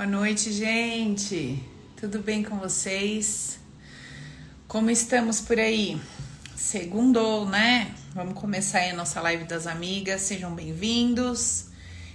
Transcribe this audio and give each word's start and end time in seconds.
Boa 0.00 0.08
noite, 0.08 0.50
gente. 0.50 1.62
Tudo 1.94 2.20
bem 2.20 2.42
com 2.42 2.56
vocês? 2.58 3.58
Como 4.66 4.90
estamos 4.90 5.42
por 5.42 5.58
aí? 5.58 6.00
Segundou, 6.56 7.44
né? 7.44 7.94
Vamos 8.14 8.32
começar 8.32 8.78
aí 8.78 8.92
a 8.92 8.94
nossa 8.94 9.20
live 9.20 9.44
das 9.44 9.66
amigas. 9.66 10.22
Sejam 10.22 10.54
bem-vindos. 10.54 11.66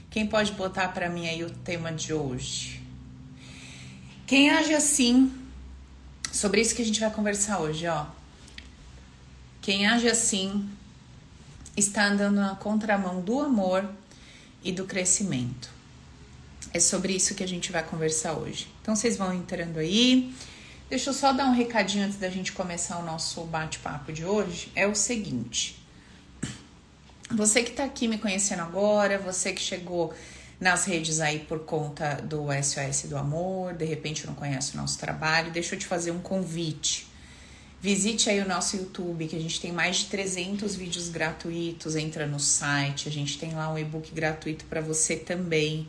Quem 0.09 0.25
pode 0.25 0.53
botar 0.53 0.87
para 0.87 1.07
mim 1.09 1.27
aí 1.27 1.43
o 1.43 1.49
tema 1.51 1.91
de 1.91 2.11
hoje? 2.11 2.81
Quem 4.25 4.49
age 4.49 4.73
assim? 4.73 5.31
Sobre 6.31 6.61
isso 6.61 6.73
que 6.73 6.81
a 6.81 6.85
gente 6.85 6.99
vai 6.99 7.11
conversar 7.11 7.59
hoje, 7.59 7.85
ó. 7.85 8.07
Quem 9.61 9.85
age 9.85 10.09
assim 10.09 10.67
está 11.77 12.07
andando 12.07 12.37
na 12.37 12.55
contramão 12.55 13.21
do 13.21 13.39
amor 13.39 13.87
e 14.63 14.71
do 14.71 14.85
crescimento. 14.85 15.74
É 16.75 16.79
sobre 16.81 17.13
isso 17.13 17.33
que 17.35 17.41
a 17.41 17.47
gente 17.47 17.71
vai 17.71 17.81
conversar 17.81 18.33
hoje. 18.33 18.67
Então 18.81 18.97
vocês 18.97 19.15
vão 19.15 19.33
entrando 19.33 19.77
aí. 19.77 20.35
Deixa 20.89 21.09
eu 21.09 21.13
só 21.13 21.31
dar 21.31 21.45
um 21.45 21.53
recadinho 21.53 22.03
antes 22.03 22.17
da 22.17 22.29
gente 22.29 22.51
começar 22.51 22.97
o 22.97 23.05
nosso 23.05 23.45
bate-papo 23.45 24.11
de 24.11 24.25
hoje. 24.25 24.69
É 24.75 24.85
o 24.85 24.93
seguinte: 24.93 25.81
você 27.31 27.63
que 27.63 27.69
está 27.69 27.85
aqui 27.85 28.09
me 28.09 28.17
conhecendo 28.17 28.61
agora, 28.61 29.17
você 29.17 29.53
que 29.53 29.61
chegou 29.61 30.13
nas 30.59 30.83
redes 30.83 31.21
aí 31.21 31.39
por 31.39 31.59
conta 31.59 32.15
do 32.15 32.47
SOS 32.61 33.03
do 33.03 33.15
Amor, 33.15 33.73
de 33.73 33.85
repente 33.85 34.27
não 34.27 34.35
conhece 34.35 34.73
o 34.73 34.77
nosso 34.77 34.99
trabalho, 34.99 35.51
deixa 35.51 35.75
eu 35.75 35.79
te 35.79 35.85
fazer 35.85 36.11
um 36.11 36.19
convite. 36.19 37.07
Visite 37.81 38.29
aí 38.29 38.41
o 38.41 38.47
nosso 38.49 38.75
YouTube, 38.75 39.27
que 39.27 39.35
a 39.37 39.39
gente 39.39 39.61
tem 39.61 39.71
mais 39.71 39.99
de 39.99 40.07
300 40.07 40.75
vídeos 40.75 41.07
gratuitos. 41.07 41.95
Entra 41.95 42.27
no 42.27 42.39
site, 42.39 43.07
a 43.07 43.11
gente 43.13 43.37
tem 43.37 43.53
lá 43.53 43.71
um 43.71 43.77
e-book 43.77 44.11
gratuito 44.13 44.65
para 44.65 44.81
você 44.81 45.15
também. 45.15 45.87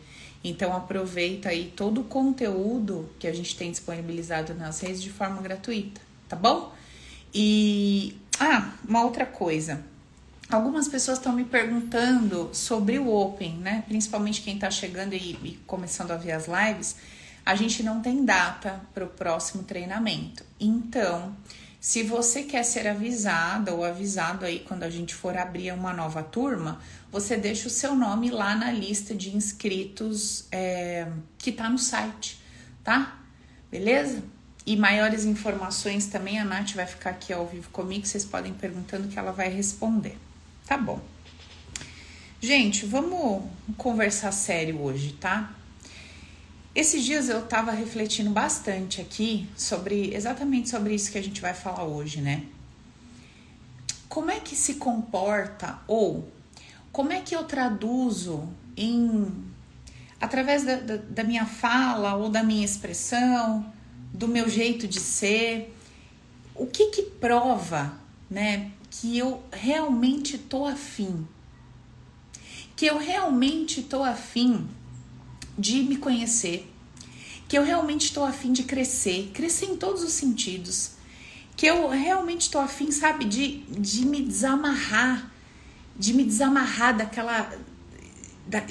Então 0.48 0.74
aproveita 0.76 1.48
aí 1.48 1.72
todo 1.74 2.02
o 2.02 2.04
conteúdo 2.04 3.08
que 3.18 3.26
a 3.26 3.32
gente 3.32 3.56
tem 3.56 3.70
disponibilizado 3.70 4.54
nas 4.54 4.80
redes 4.80 5.02
de 5.02 5.10
forma 5.10 5.42
gratuita, 5.42 6.00
tá 6.28 6.36
bom? 6.36 6.72
E 7.34 8.16
ah, 8.38 8.72
uma 8.88 9.02
outra 9.02 9.26
coisa. 9.26 9.84
Algumas 10.48 10.86
pessoas 10.86 11.18
estão 11.18 11.32
me 11.32 11.44
perguntando 11.44 12.50
sobre 12.52 12.96
o 12.98 13.12
Open, 13.12 13.56
né? 13.56 13.82
Principalmente 13.88 14.42
quem 14.42 14.54
está 14.54 14.70
chegando 14.70 15.14
e, 15.14 15.32
e, 15.42 15.58
começando 15.66 16.12
a 16.12 16.16
ver 16.16 16.32
as 16.32 16.46
lives. 16.46 16.96
A 17.44 17.56
gente 17.56 17.82
não 17.82 18.00
tem 18.00 18.24
data 18.24 18.80
para 18.94 19.04
o 19.04 19.08
próximo 19.08 19.64
treinamento. 19.64 20.44
Então, 20.60 21.34
se 21.80 22.04
você 22.04 22.44
quer 22.44 22.64
ser 22.64 22.86
avisada 22.86 23.74
ou 23.74 23.84
avisado 23.84 24.44
aí 24.44 24.60
quando 24.60 24.84
a 24.84 24.90
gente 24.90 25.14
for 25.14 25.36
abrir 25.36 25.72
uma 25.72 25.92
nova 25.92 26.22
turma, 26.22 26.80
você 27.10 27.36
deixa 27.36 27.68
o 27.68 27.70
seu 27.70 27.94
nome 27.94 28.30
lá 28.30 28.54
na 28.54 28.70
lista 28.70 29.14
de 29.14 29.34
inscritos 29.34 30.46
é, 30.50 31.08
que 31.38 31.52
tá 31.52 31.68
no 31.68 31.78
site, 31.78 32.40
tá? 32.82 33.20
Beleza? 33.70 34.22
E 34.64 34.76
maiores 34.76 35.24
informações 35.24 36.06
também 36.06 36.38
a 36.38 36.44
Nath 36.44 36.72
vai 36.72 36.86
ficar 36.86 37.10
aqui 37.10 37.32
ao 37.32 37.46
vivo 37.46 37.70
comigo, 37.70 38.04
vocês 38.06 38.24
podem 38.24 38.52
perguntando 38.52 39.08
que 39.08 39.18
ela 39.18 39.32
vai 39.32 39.48
responder. 39.48 40.18
Tá 40.66 40.76
bom. 40.76 41.00
Gente, 42.40 42.84
vamos 42.84 43.44
conversar 43.76 44.32
sério 44.32 44.80
hoje, 44.80 45.12
tá? 45.14 45.54
Esses 46.74 47.04
dias 47.04 47.28
eu 47.30 47.40
tava 47.46 47.70
refletindo 47.70 48.28
bastante 48.30 49.00
aqui 49.00 49.48
sobre 49.56 50.14
exatamente 50.14 50.68
sobre 50.68 50.94
isso 50.94 51.10
que 51.10 51.16
a 51.16 51.22
gente 51.22 51.40
vai 51.40 51.54
falar 51.54 51.84
hoje, 51.84 52.20
né? 52.20 52.44
Como 54.08 54.30
é 54.30 54.38
que 54.40 54.54
se 54.54 54.74
comporta 54.74 55.78
ou 55.86 56.30
como 56.96 57.12
é 57.12 57.20
que 57.20 57.36
eu 57.36 57.44
traduzo 57.44 58.48
em 58.74 59.30
através 60.18 60.64
da, 60.64 60.76
da, 60.76 60.96
da 60.96 61.24
minha 61.24 61.44
fala 61.44 62.14
ou 62.14 62.30
da 62.30 62.42
minha 62.42 62.64
expressão, 62.64 63.70
do 64.14 64.26
meu 64.26 64.48
jeito 64.48 64.88
de 64.88 64.98
ser, 64.98 65.76
o 66.54 66.66
que 66.66 66.86
que 66.86 67.02
prova, 67.02 67.92
né, 68.30 68.70
que 68.90 69.18
eu 69.18 69.42
realmente 69.52 70.38
tô 70.38 70.64
afim, 70.64 71.28
que 72.74 72.86
eu 72.86 72.96
realmente 72.96 73.82
tô 73.82 74.02
afim 74.02 74.66
de 75.58 75.82
me 75.82 75.98
conhecer, 75.98 76.66
que 77.46 77.58
eu 77.58 77.62
realmente 77.62 78.06
estou 78.06 78.24
afim 78.24 78.54
de 78.54 78.62
crescer, 78.62 79.32
crescer 79.34 79.66
em 79.66 79.76
todos 79.76 80.02
os 80.02 80.12
sentidos, 80.12 80.92
que 81.58 81.66
eu 81.66 81.90
realmente 81.90 82.46
estou 82.46 82.62
afim, 82.62 82.90
sabe, 82.90 83.26
de, 83.26 83.58
de 83.64 84.06
me 84.06 84.22
desamarrar, 84.22 85.35
de 85.98 86.12
me 86.12 86.24
desamarrar 86.24 86.96
daquela, 86.96 87.50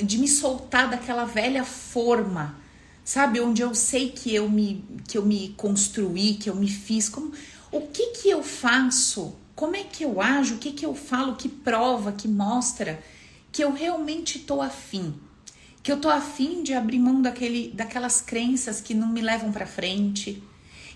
de 0.04 0.18
me 0.18 0.28
soltar 0.28 0.90
daquela 0.90 1.26
velha 1.26 1.64
forma, 1.64 2.58
sabe, 3.04 3.40
onde 3.40 3.62
eu 3.62 3.74
sei 3.76 4.10
que 4.12 4.34
eu 4.34 4.50
me, 4.50 4.84
que 5.08 5.18
eu 5.18 5.26
me 5.26 5.50
construí, 5.58 6.36
que 6.36 6.50
eu 6.50 6.56
me 6.56 6.70
fiz, 6.70 7.10
como, 7.10 7.32
o 7.72 7.82
que 7.82 8.08
que 8.08 8.30
eu 8.30 8.44
faço, 8.44 9.36
como 9.56 9.76
é 9.76 9.84
que 9.84 10.04
eu 10.04 10.22
ajo, 10.22 10.56
o 10.56 10.58
que 10.58 10.72
que 10.72 10.86
eu 10.86 10.94
falo? 10.94 11.36
Que 11.36 11.48
prova, 11.48 12.12
que 12.12 12.28
mostra? 12.28 13.02
Que 13.52 13.64
eu 13.64 13.72
realmente 13.72 14.38
estou 14.38 14.62
afim? 14.62 15.16
Que 15.82 15.92
eu 15.92 15.98
tô 15.98 16.10
afim 16.10 16.62
de 16.64 16.74
abrir 16.74 17.00
mão 17.00 17.22
daquele, 17.22 17.72
daquelas 17.74 18.22
crenças 18.22 18.82
que 18.82 18.94
não 18.94 19.08
me 19.08 19.22
levam 19.22 19.52
para 19.52 19.66
frente, 19.66 20.44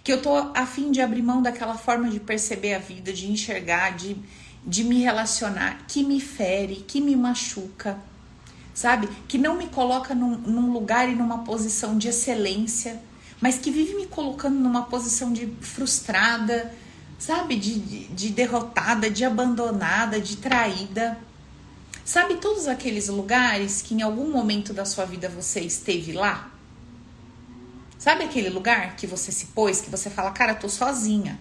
que 0.03 0.11
eu 0.11 0.21
tô 0.21 0.35
afim 0.55 0.91
de 0.91 1.01
abrir 1.01 1.21
mão 1.21 1.41
daquela 1.41 1.77
forma 1.77 2.09
de 2.09 2.19
perceber 2.19 2.73
a 2.73 2.79
vida, 2.79 3.13
de 3.13 3.31
enxergar, 3.31 3.95
de, 3.95 4.17
de 4.69 4.83
me 4.83 5.01
relacionar, 5.01 5.85
que 5.87 6.03
me 6.03 6.21
fere, 6.21 6.85
que 6.87 7.01
me 7.01 7.15
machuca, 7.15 7.97
sabe? 8.71 9.09
Que 9.27 9.35
não 9.35 9.57
me 9.57 9.65
coloca 9.65 10.13
num, 10.13 10.37
num 10.37 10.71
lugar 10.71 11.09
e 11.09 11.15
numa 11.15 11.39
posição 11.39 11.97
de 11.97 12.07
excelência, 12.07 13.01
mas 13.41 13.57
que 13.57 13.71
vive 13.71 13.95
me 13.95 14.05
colocando 14.05 14.59
numa 14.59 14.83
posição 14.83 15.33
de 15.33 15.47
frustrada, 15.59 16.71
sabe? 17.17 17.55
De, 17.55 17.79
de, 17.79 18.07
de 18.09 18.29
derrotada, 18.29 19.09
de 19.09 19.25
abandonada, 19.25 20.21
de 20.21 20.37
traída. 20.37 21.17
Sabe 22.05 22.35
todos 22.35 22.67
aqueles 22.67 23.07
lugares 23.07 23.81
que 23.81 23.95
em 23.95 24.03
algum 24.03 24.29
momento 24.31 24.71
da 24.71 24.85
sua 24.85 25.03
vida 25.03 25.27
você 25.27 25.61
esteve 25.61 26.11
lá? 26.11 26.51
Sabe 27.97 28.23
aquele 28.23 28.49
lugar 28.51 28.95
que 28.95 29.07
você 29.07 29.31
se 29.31 29.47
pôs, 29.47 29.81
que 29.81 29.89
você 29.89 30.11
fala, 30.11 30.29
cara, 30.29 30.53
tô 30.53 30.69
sozinha, 30.69 31.39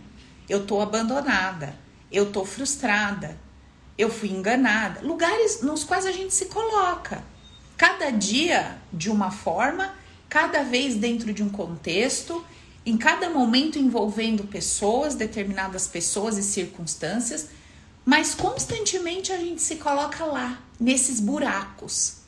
eu 0.49 0.67
tô 0.67 0.81
abandonada, 0.81 1.77
eu 2.11 2.33
tô 2.33 2.45
frustrada, 2.45 3.39
eu 3.97 4.11
fui 4.11 4.31
enganada. 4.31 5.01
Lugares 5.03 5.63
nos 5.63 5.85
quais 5.85 6.07
a 6.07 6.13
gente 6.13 6.35
se 6.35 6.47
coloca. 6.47 7.23
Cada 7.77 8.11
dia 8.11 8.79
de 8.93 9.11
uma 9.11 9.31
forma, 9.31 9.95
cada 10.29 10.63
vez 10.63 10.95
dentro 10.97 11.33
de 11.33 11.43
um 11.43 11.49
contexto, 11.49 12.45
em 12.85 12.97
cada 12.97 13.31
momento 13.31 13.79
envolvendo 13.79 14.45
pessoas, 14.45 15.15
determinadas 15.15 15.87
pessoas 15.87 16.37
e 16.39 16.43
circunstâncias 16.43 17.51
mas 18.09 18.35
constantemente 18.35 19.35
a 19.35 19.37
gente 19.37 19.61
se 19.61 19.77
coloca 19.77 20.25
lá, 20.25 20.63
nesses 20.81 21.21
buracos. 21.21 22.23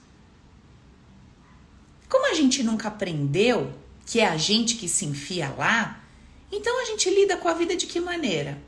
Como 2.06 2.30
a 2.30 2.34
gente 2.34 2.62
nunca 2.62 2.88
aprendeu 2.88 3.72
que 4.04 4.20
é 4.20 4.28
a 4.28 4.36
gente 4.36 4.76
que 4.76 4.86
se 4.86 5.06
enfia 5.06 5.48
lá, 5.56 6.04
então 6.52 6.82
a 6.82 6.84
gente 6.84 7.08
lida 7.08 7.38
com 7.38 7.48
a 7.48 7.54
vida 7.54 7.74
de 7.74 7.86
que 7.86 7.98
maneira? 7.98 8.60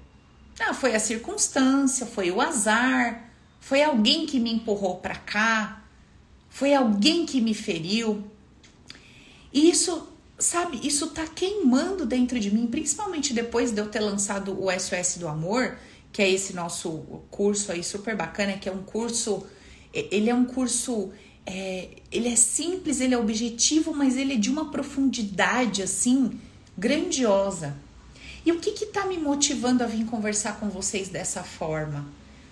Ah, 0.65 0.75
foi 0.75 0.95
a 0.95 1.01
circunstância, 1.01 2.07
foi 2.07 2.31
o 2.31 2.41
azar, 2.41 3.31
foi 3.61 3.83
alguém 3.83 4.27
que 4.27 4.39
me 4.39 4.53
empurrou 4.53 4.97
para 4.97 5.17
cá, 5.17 5.83
foi 6.49 6.75
alguém 6.75 7.27
que 7.27 7.41
me 7.41 7.55
feriu. 7.55 8.25
E 9.53 9.69
isso, 9.69 10.09
sabe, 10.39 10.81
isso 10.87 11.11
tá 11.11 11.27
queimando 11.27 12.07
dentro 12.07 12.39
de 12.39 12.51
mim, 12.51 12.67
principalmente 12.67 13.35
depois 13.35 13.73
de 13.73 13.81
eu 13.81 13.89
ter 13.89 14.01
lançado 14.01 14.59
o 14.63 14.71
SOS 14.71 15.19
do 15.19 15.29
Amor 15.29 15.77
que 16.13 16.21
é 16.21 16.31
esse 16.31 16.53
nosso 16.53 16.91
curso 17.31 17.73
aí 17.73 17.83
super 17.83 18.15
bacana, 18.15 18.59
que 18.59 18.69
é 18.69 18.73
um 18.73 18.83
curso, 18.83 19.47
ele 19.93 20.29
é 20.29 20.35
um 20.35 20.45
curso, 20.45 21.11
é, 21.47 21.89
ele 22.13 22.29
é 22.29 22.37
simples, 22.37 23.01
ele 23.01 23.15
é 23.15 23.19
objetivo, 23.19 23.95
mas 23.95 24.17
ele 24.17 24.35
é 24.35 24.37
de 24.37 24.51
uma 24.51 24.71
profundidade 24.71 25.83
assim 25.83 26.39
grandiosa. 26.77 27.75
E 28.45 28.53
o 28.53 28.59
que 28.59 28.73
que 28.73 28.87
tá 28.87 29.07
me 29.07 29.19
motivando 29.19 29.85
a 29.85 29.87
vir 29.87 30.05
conversar 30.07 30.59
com 30.59 30.69
vocês 30.69 31.09
dessa 31.09 31.43
forma? 31.43 32.07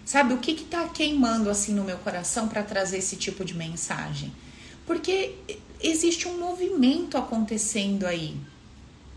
Sabe, 0.05 0.35
o 0.35 0.39
que 0.39 0.55
que 0.55 0.65
tá 0.65 0.89
queimando 0.89 1.51
assim 1.51 1.75
no 1.75 1.85
meu 1.85 1.99
coração 1.99 2.49
para 2.49 2.63
trazer 2.63 2.99
esse 2.99 3.17
tipo 3.17 3.45
de 3.45 3.55
mensagem? 3.55 4.33
Porque 4.87 5.35
existe 5.81 6.27
um 6.27 6.39
movimento 6.39 7.17
acontecendo 7.17 8.07
aí. 8.07 8.37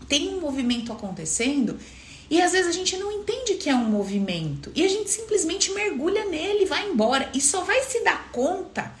Tem 0.08 0.28
um 0.34 0.40
movimento 0.40 0.92
acontecendo 0.92 1.78
e 2.30 2.40
às 2.40 2.52
vezes 2.52 2.68
a 2.68 2.72
gente 2.72 2.96
não 2.96 3.10
entende 3.10 3.54
que 3.54 3.68
é 3.68 3.74
um 3.74 3.84
movimento 3.84 4.70
e 4.74 4.84
a 4.84 4.88
gente 4.88 5.10
simplesmente 5.10 5.72
mergulha 5.72 6.24
nele 6.26 6.64
vai 6.64 6.88
embora 6.88 7.30
e 7.34 7.40
só 7.40 7.62
vai 7.64 7.82
se 7.82 8.02
dar 8.02 8.30
conta 8.30 8.92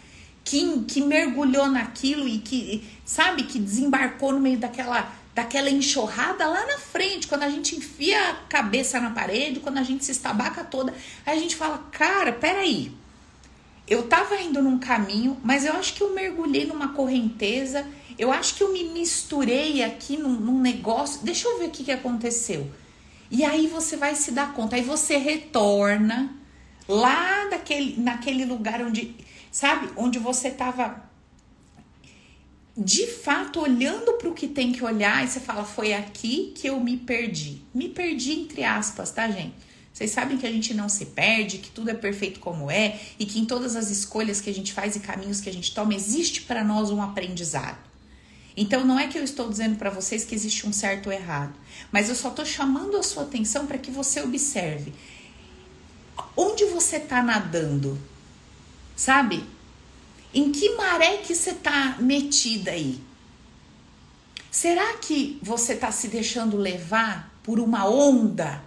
que, 0.44 0.82
que 0.82 1.00
mergulhou 1.00 1.68
naquilo 1.68 2.28
e 2.28 2.38
que, 2.38 2.84
sabe, 3.04 3.44
que 3.44 3.58
desembarcou 3.58 4.32
no 4.32 4.40
meio 4.40 4.58
daquela, 4.58 5.10
daquela 5.34 5.68
enxurrada 5.68 6.46
lá 6.46 6.64
na 6.66 6.78
frente, 6.78 7.26
quando 7.26 7.42
a 7.42 7.48
gente 7.48 7.76
enfia 7.76 8.30
a 8.30 8.34
cabeça 8.48 9.00
na 9.00 9.10
parede, 9.10 9.60
quando 9.60 9.78
a 9.78 9.82
gente 9.82 10.04
se 10.04 10.12
estabaca 10.12 10.62
toda, 10.64 10.94
aí 11.26 11.36
a 11.36 11.40
gente 11.40 11.56
fala: 11.56 11.78
cara, 11.90 12.32
peraí. 12.32 12.92
Eu 13.86 14.04
tava 14.04 14.40
indo 14.40 14.62
num 14.62 14.78
caminho, 14.78 15.38
mas 15.44 15.66
eu 15.66 15.74
acho 15.74 15.92
que 15.92 16.02
eu 16.02 16.14
mergulhei 16.14 16.64
numa 16.64 16.94
correnteza 16.94 17.86
eu 18.18 18.30
acho 18.30 18.54
que 18.54 18.62
eu 18.62 18.72
me 18.72 18.84
misturei 18.84 19.82
aqui 19.82 20.16
num, 20.16 20.32
num 20.32 20.60
negócio. 20.60 21.20
Deixa 21.24 21.48
eu 21.48 21.58
ver 21.58 21.66
o 21.66 21.70
que, 21.70 21.84
que 21.84 21.92
aconteceu. 21.92 22.70
E 23.30 23.44
aí 23.44 23.66
você 23.66 23.96
vai 23.96 24.14
se 24.14 24.30
dar 24.30 24.52
conta. 24.54 24.76
Aí 24.76 24.82
você 24.82 25.16
retorna 25.16 26.32
lá 26.88 27.46
daquele, 27.46 28.00
naquele 28.00 28.44
lugar 28.44 28.80
onde, 28.82 29.16
sabe, 29.50 29.88
onde 29.96 30.18
você 30.18 30.48
estava 30.48 31.02
de 32.76 33.06
fato 33.06 33.60
olhando 33.60 34.14
para 34.14 34.28
o 34.28 34.34
que 34.34 34.48
tem 34.48 34.72
que 34.72 34.82
olhar 34.82 35.24
e 35.24 35.28
você 35.28 35.38
fala, 35.38 35.64
foi 35.64 35.92
aqui 35.92 36.52
que 36.54 36.68
eu 36.68 36.80
me 36.80 36.96
perdi. 36.96 37.62
Me 37.72 37.88
perdi 37.88 38.32
entre 38.32 38.64
aspas, 38.64 39.10
tá, 39.10 39.30
gente? 39.30 39.54
Vocês 39.92 40.10
sabem 40.10 40.36
que 40.36 40.46
a 40.46 40.50
gente 40.50 40.74
não 40.74 40.88
se 40.88 41.06
perde, 41.06 41.58
que 41.58 41.70
tudo 41.70 41.88
é 41.88 41.94
perfeito 41.94 42.40
como 42.40 42.68
é 42.68 42.98
e 43.16 43.24
que 43.24 43.38
em 43.38 43.44
todas 43.44 43.76
as 43.76 43.90
escolhas 43.90 44.40
que 44.40 44.50
a 44.50 44.54
gente 44.54 44.72
faz 44.72 44.96
e 44.96 45.00
caminhos 45.00 45.40
que 45.40 45.48
a 45.48 45.52
gente 45.52 45.72
toma 45.72 45.94
existe 45.94 46.42
para 46.42 46.64
nós 46.64 46.90
um 46.90 47.00
aprendizado. 47.00 47.78
Então 48.56 48.84
não 48.84 48.98
é 48.98 49.06
que 49.06 49.16
eu 49.16 49.22
estou 49.22 49.48
dizendo 49.48 49.76
para 49.76 49.90
vocês 49.90 50.24
que 50.24 50.34
existe 50.34 50.66
um 50.66 50.72
certo 50.72 51.06
ou 51.06 51.12
errado, 51.12 51.54
mas 51.92 52.08
eu 52.08 52.14
só 52.16 52.28
estou 52.30 52.44
chamando 52.44 52.96
a 52.96 53.04
sua 53.04 53.22
atenção 53.22 53.66
para 53.66 53.78
que 53.78 53.90
você 53.90 54.20
observe 54.20 54.92
onde 56.36 56.64
você 56.64 56.96
está 56.96 57.22
nadando, 57.22 57.98
sabe? 58.96 59.44
Em 60.34 60.50
que 60.50 60.74
maré 60.74 61.18
que 61.18 61.32
você 61.32 61.50
está 61.50 61.96
metida 62.00 62.72
aí? 62.72 63.00
Será 64.50 64.94
que 64.94 65.38
você 65.40 65.74
está 65.74 65.92
se 65.92 66.08
deixando 66.08 66.56
levar 66.56 67.32
por 67.42 67.60
uma 67.60 67.88
onda? 67.88 68.60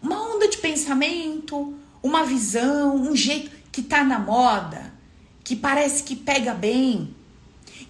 Uma 0.00 0.34
onda 0.34 0.48
de 0.48 0.56
pensamento, 0.56 1.74
uma 2.02 2.24
visão, 2.24 2.96
um 2.96 3.14
jeito 3.14 3.50
que 3.70 3.82
está 3.82 4.02
na 4.02 4.18
moda, 4.18 4.92
que 5.44 5.54
parece 5.54 6.02
que 6.02 6.16
pega 6.16 6.54
bem, 6.54 7.14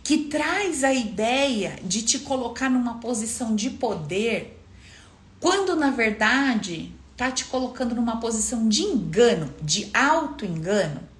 que 0.03 0.25
traz 0.25 0.83
a 0.83 0.93
ideia 0.93 1.79
de 1.85 2.03
te 2.03 2.19
colocar 2.19 2.69
numa 2.69 2.99
posição 2.99 3.55
de 3.55 3.71
poder, 3.71 4.61
quando 5.39 5.77
na 5.77 5.91
verdade 5.91 6.93
tá 7.17 7.31
te 7.31 7.45
colocando 7.45 7.95
numa 7.95 8.19
posição 8.19 8.69
de 8.69 8.83
engano, 8.83 9.55
de 9.63 9.89
auto-engano. 9.95 11.12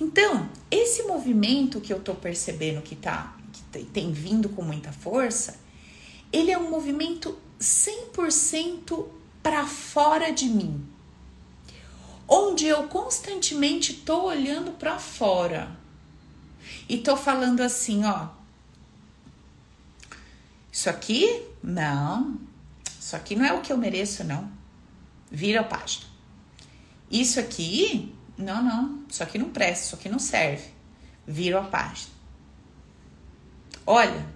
Então, 0.00 0.48
esse 0.70 1.04
movimento 1.04 1.80
que 1.80 1.92
eu 1.92 2.00
tô 2.00 2.14
percebendo 2.14 2.82
que 2.82 2.96
tá 2.96 3.36
que 3.72 3.84
tem 3.84 4.12
vindo 4.12 4.48
com 4.48 4.62
muita 4.62 4.92
força, 4.92 5.58
ele 6.32 6.50
é 6.50 6.58
um 6.58 6.70
movimento 6.70 7.38
100% 7.60 9.06
para 9.42 9.66
fora 9.66 10.32
de 10.32 10.46
mim. 10.46 10.84
Onde 12.26 12.66
eu 12.66 12.88
constantemente 12.88 13.94
tô 13.94 14.24
olhando 14.24 14.72
para 14.72 14.98
fora. 14.98 15.76
E 16.88 16.98
tô 16.98 17.16
falando 17.16 17.60
assim, 17.60 18.04
ó, 18.04 18.28
isso 20.72 20.88
aqui? 20.88 21.42
Não. 21.62 22.38
Isso 22.98 23.14
aqui 23.14 23.36
não 23.36 23.44
é 23.44 23.52
o 23.52 23.60
que 23.60 23.72
eu 23.72 23.76
mereço, 23.76 24.24
não. 24.24 24.50
Vira 25.30 25.60
a 25.60 25.64
página. 25.64 26.06
Isso 27.10 27.38
aqui 27.38 28.13
não, 28.36 28.62
não, 28.62 29.04
isso 29.08 29.22
aqui 29.22 29.38
não 29.38 29.50
presta, 29.50 29.86
isso 29.86 29.94
aqui 29.94 30.08
não 30.08 30.18
serve. 30.18 30.64
Viro 31.26 31.58
a 31.58 31.62
página. 31.62 32.12
Olha, 33.86 34.26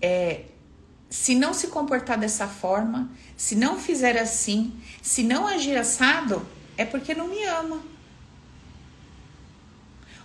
é, 0.00 0.44
se 1.10 1.34
não 1.34 1.52
se 1.54 1.68
comportar 1.68 2.18
dessa 2.18 2.46
forma, 2.46 3.10
se 3.36 3.54
não 3.54 3.78
fizer 3.78 4.16
assim, 4.18 4.72
se 5.02 5.22
não 5.22 5.46
agir 5.46 5.76
assado, 5.76 6.46
é 6.76 6.84
porque 6.84 7.14
não 7.14 7.28
me 7.28 7.42
ama. 7.44 7.82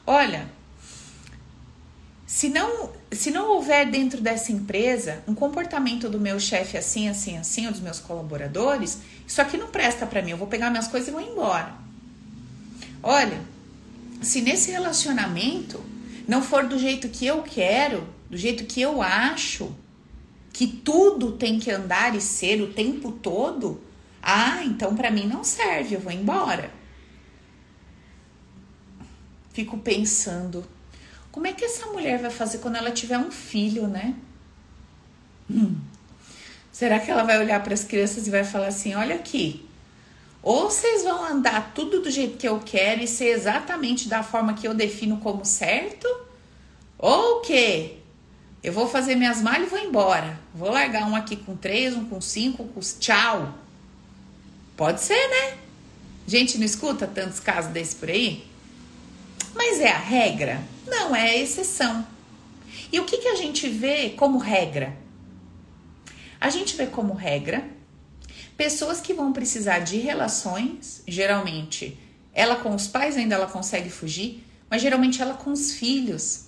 Olha, 0.05 0.49
se 2.27 2.49
não, 2.49 2.91
se 3.11 3.31
não 3.31 3.51
houver 3.51 3.89
dentro 3.89 4.19
dessa 4.19 4.51
empresa 4.51 5.23
um 5.27 5.33
comportamento 5.33 6.09
do 6.09 6.19
meu 6.19 6.39
chefe 6.39 6.77
assim, 6.77 7.07
assim, 7.07 7.37
assim, 7.37 7.65
ou 7.65 7.71
dos 7.71 7.81
meus 7.81 7.99
colaboradores, 7.99 8.99
isso 9.25 9.41
aqui 9.41 9.55
não 9.55 9.67
presta 9.67 10.05
para 10.05 10.21
mim. 10.21 10.31
Eu 10.31 10.37
vou 10.37 10.47
pegar 10.47 10.69
minhas 10.69 10.87
coisas 10.87 11.07
e 11.07 11.11
vou 11.11 11.21
embora. 11.21 11.82
Olha, 13.03 13.41
se 14.21 14.41
nesse 14.41 14.71
relacionamento 14.71 15.83
não 16.25 16.41
for 16.41 16.65
do 16.65 16.79
jeito 16.79 17.09
que 17.09 17.25
eu 17.25 17.43
quero, 17.43 18.07
do 18.29 18.37
jeito 18.37 18.63
que 18.63 18.81
eu 18.81 19.01
acho, 19.01 19.75
que 20.53 20.65
tudo 20.65 21.33
tem 21.33 21.59
que 21.59 21.69
andar 21.69 22.15
e 22.15 22.21
ser 22.21 22.61
o 22.61 22.71
tempo 22.71 23.11
todo, 23.11 23.83
ah, 24.21 24.63
então 24.63 24.95
para 24.95 25.11
mim 25.11 25.27
não 25.27 25.43
serve, 25.43 25.95
eu 25.95 25.99
vou 25.99 26.13
embora. 26.13 26.71
Fico 29.51 29.77
pensando, 29.77 30.65
como 31.29 31.45
é 31.45 31.51
que 31.51 31.65
essa 31.65 31.87
mulher 31.87 32.19
vai 32.19 32.31
fazer 32.31 32.59
quando 32.59 32.77
ela 32.77 32.91
tiver 32.91 33.17
um 33.17 33.29
filho, 33.29 33.87
né? 33.87 34.15
Hum. 35.51 35.75
Será 36.71 36.99
que 36.99 37.11
ela 37.11 37.23
vai 37.23 37.37
olhar 37.37 37.61
para 37.61 37.73
as 37.73 37.83
crianças 37.83 38.25
e 38.25 38.31
vai 38.31 38.43
falar 38.43 38.67
assim: 38.67 38.95
olha 38.95 39.15
aqui, 39.15 39.67
ou 40.43 40.69
vocês 40.69 41.03
vão 41.03 41.23
andar 41.23 41.71
tudo 41.73 42.01
do 42.01 42.11
jeito 42.11 42.37
que 42.37 42.47
eu 42.47 42.59
quero 42.59 43.01
e 43.01 43.07
ser 43.07 43.27
exatamente 43.27 44.09
da 44.09 44.21
forma 44.21 44.53
que 44.53 44.67
eu 44.67 44.73
defino 44.73 45.17
como 45.17 45.45
certo, 45.45 46.05
ou 46.97 47.37
o 47.37 47.41
quê? 47.41 47.99
Eu 48.61 48.73
vou 48.73 48.87
fazer 48.87 49.15
minhas 49.15 49.41
malas 49.41 49.67
e 49.67 49.69
vou 49.69 49.79
embora. 49.79 50.37
Vou 50.53 50.69
largar 50.69 51.05
um 51.09 51.15
aqui 51.15 51.37
com 51.37 51.55
três, 51.55 51.95
um 51.95 52.05
com 52.05 52.19
cinco, 52.19 52.65
com 52.65 52.81
tchau. 52.81 53.53
Pode 54.75 55.01
ser, 55.01 55.27
né? 55.29 55.57
Gente, 56.27 56.57
não 56.57 56.65
escuta 56.65 57.07
tantos 57.07 57.39
casos 57.39 57.71
desse 57.71 57.95
por 57.95 58.09
aí? 58.09 58.45
Mas 59.55 59.79
é 59.79 59.91
a 59.91 59.97
regra? 59.97 60.61
Não, 60.85 61.15
é 61.15 61.29
a 61.29 61.37
exceção. 61.37 62.05
E 62.91 62.99
o 62.99 63.05
que, 63.05 63.17
que 63.17 63.27
a 63.27 63.35
gente 63.35 63.69
vê 63.69 64.09
como 64.11 64.37
regra? 64.37 64.95
A 66.39 66.49
gente 66.49 66.75
vê 66.75 66.85
como 66.85 67.13
regra 67.13 67.63
Pessoas 68.57 69.01
que 69.01 69.13
vão 69.13 69.33
precisar 69.33 69.79
de 69.79 69.97
relações, 69.97 71.01
geralmente 71.07 71.97
ela 72.33 72.55
com 72.55 72.73
os 72.73 72.87
pais 72.87 73.15
ainda 73.15 73.35
ela 73.35 73.47
consegue 73.47 73.89
fugir, 73.89 74.43
mas 74.69 74.81
geralmente 74.81 75.21
ela 75.21 75.35
com 75.35 75.51
os 75.51 75.73
filhos. 75.73 76.45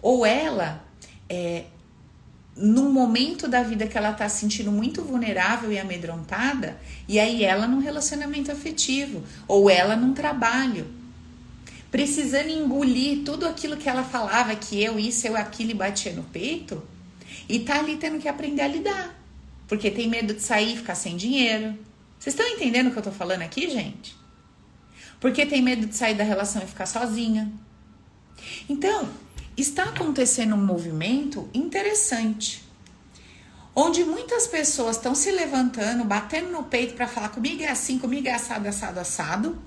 Ou 0.00 0.24
ela, 0.26 0.84
é, 1.28 1.64
num 2.56 2.90
momento 2.92 3.48
da 3.48 3.62
vida 3.62 3.86
que 3.86 3.96
ela 3.96 4.10
está 4.10 4.28
se 4.28 4.40
sentindo 4.40 4.70
muito 4.70 5.02
vulnerável 5.02 5.72
e 5.72 5.78
amedrontada, 5.78 6.78
e 7.08 7.18
aí 7.18 7.44
ela 7.44 7.66
num 7.66 7.80
relacionamento 7.80 8.50
afetivo, 8.50 9.22
ou 9.48 9.70
ela 9.70 9.96
num 9.96 10.12
trabalho, 10.12 10.86
precisando 11.90 12.48
engolir 12.48 13.22
tudo 13.24 13.46
aquilo 13.46 13.76
que 13.76 13.88
ela 13.88 14.02
falava, 14.02 14.54
que 14.54 14.82
eu 14.82 14.98
isso, 14.98 15.26
eu 15.26 15.36
aquilo 15.36 15.70
e 15.70 15.74
batia 15.74 16.12
no 16.12 16.22
peito, 16.24 16.82
e 17.48 17.60
tá 17.60 17.78
ali 17.78 17.96
tendo 17.96 18.18
que 18.18 18.28
aprender 18.28 18.62
a 18.62 18.68
lidar 18.68 19.21
porque 19.72 19.90
tem 19.90 20.06
medo 20.06 20.34
de 20.34 20.42
sair 20.42 20.74
e 20.74 20.76
ficar 20.76 20.94
sem 20.94 21.16
dinheiro. 21.16 21.74
Vocês 22.18 22.34
estão 22.34 22.46
entendendo 22.46 22.88
o 22.88 22.90
que 22.90 22.98
eu 22.98 23.02
tô 23.02 23.10
falando 23.10 23.40
aqui, 23.40 23.70
gente? 23.70 24.14
Porque 25.18 25.46
tem 25.46 25.62
medo 25.62 25.86
de 25.86 25.96
sair 25.96 26.14
da 26.14 26.22
relação 26.22 26.62
e 26.62 26.66
ficar 26.66 26.84
sozinha. 26.84 27.50
Então, 28.68 29.08
está 29.56 29.84
acontecendo 29.84 30.54
um 30.56 30.62
movimento 30.62 31.48
interessante, 31.54 32.62
onde 33.74 34.04
muitas 34.04 34.46
pessoas 34.46 34.96
estão 34.96 35.14
se 35.14 35.30
levantando, 35.30 36.04
batendo 36.04 36.50
no 36.50 36.64
peito 36.64 36.92
para 36.92 37.08
falar 37.08 37.30
comigo 37.30 37.62
é 37.62 37.70
assim, 37.70 37.98
comigo 37.98 38.28
é 38.28 38.32
assado, 38.32 38.68
assado, 38.68 39.00
assado. 39.00 39.58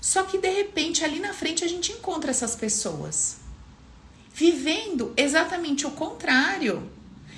Só 0.00 0.24
que 0.24 0.36
de 0.36 0.50
repente 0.50 1.04
ali 1.04 1.20
na 1.20 1.32
frente 1.32 1.62
a 1.62 1.68
gente 1.68 1.92
encontra 1.92 2.32
essas 2.32 2.56
pessoas 2.56 3.36
vivendo 4.34 5.14
exatamente 5.16 5.86
o 5.86 5.92
contrário 5.92 6.90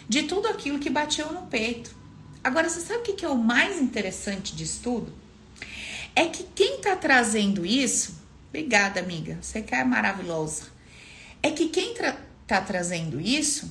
de 0.09 0.25
tudo 0.25 0.49
aquilo 0.49 0.79
que 0.79 0.91
bateu 0.91 1.33
no 1.33 1.43
peito. 1.47 1.95
Agora, 2.43 2.69
você 2.69 2.81
sabe 2.81 3.01
o 3.01 3.03
que 3.03 3.25
é 3.25 3.29
o 3.29 3.37
mais 3.37 3.81
interessante 3.81 4.55
disso 4.55 4.81
tudo? 4.83 5.13
É 6.15 6.27
que 6.27 6.45
quem 6.55 6.79
tá 6.81 6.97
trazendo 6.97 7.67
isso, 7.67 8.15
obrigada, 8.49 9.01
amiga, 9.01 9.39
você 9.43 9.61
que 9.61 9.75
é 9.75 9.85
maravilhosa. 9.85 10.65
É 11.43 11.51
que 11.51 11.69
quem 11.69 11.95
tra 11.95 12.19
tá 12.47 12.61
trazendo 12.61 13.21
isso 13.21 13.71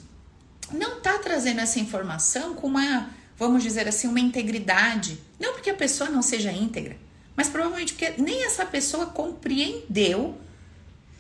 não 0.73 0.99
tá 0.99 1.17
trazendo 1.19 1.61
essa 1.61 1.79
informação 1.79 2.55
com 2.55 2.67
uma, 2.67 3.09
vamos 3.37 3.63
dizer 3.63 3.87
assim, 3.87 4.07
uma 4.07 4.19
integridade. 4.19 5.19
Não 5.39 5.53
porque 5.53 5.69
a 5.69 5.75
pessoa 5.75 6.09
não 6.09 6.21
seja 6.21 6.51
íntegra, 6.51 6.97
mas 7.35 7.47
provavelmente 7.49 7.93
porque 7.93 8.21
nem 8.21 8.43
essa 8.45 8.65
pessoa 8.65 9.07
compreendeu 9.07 10.37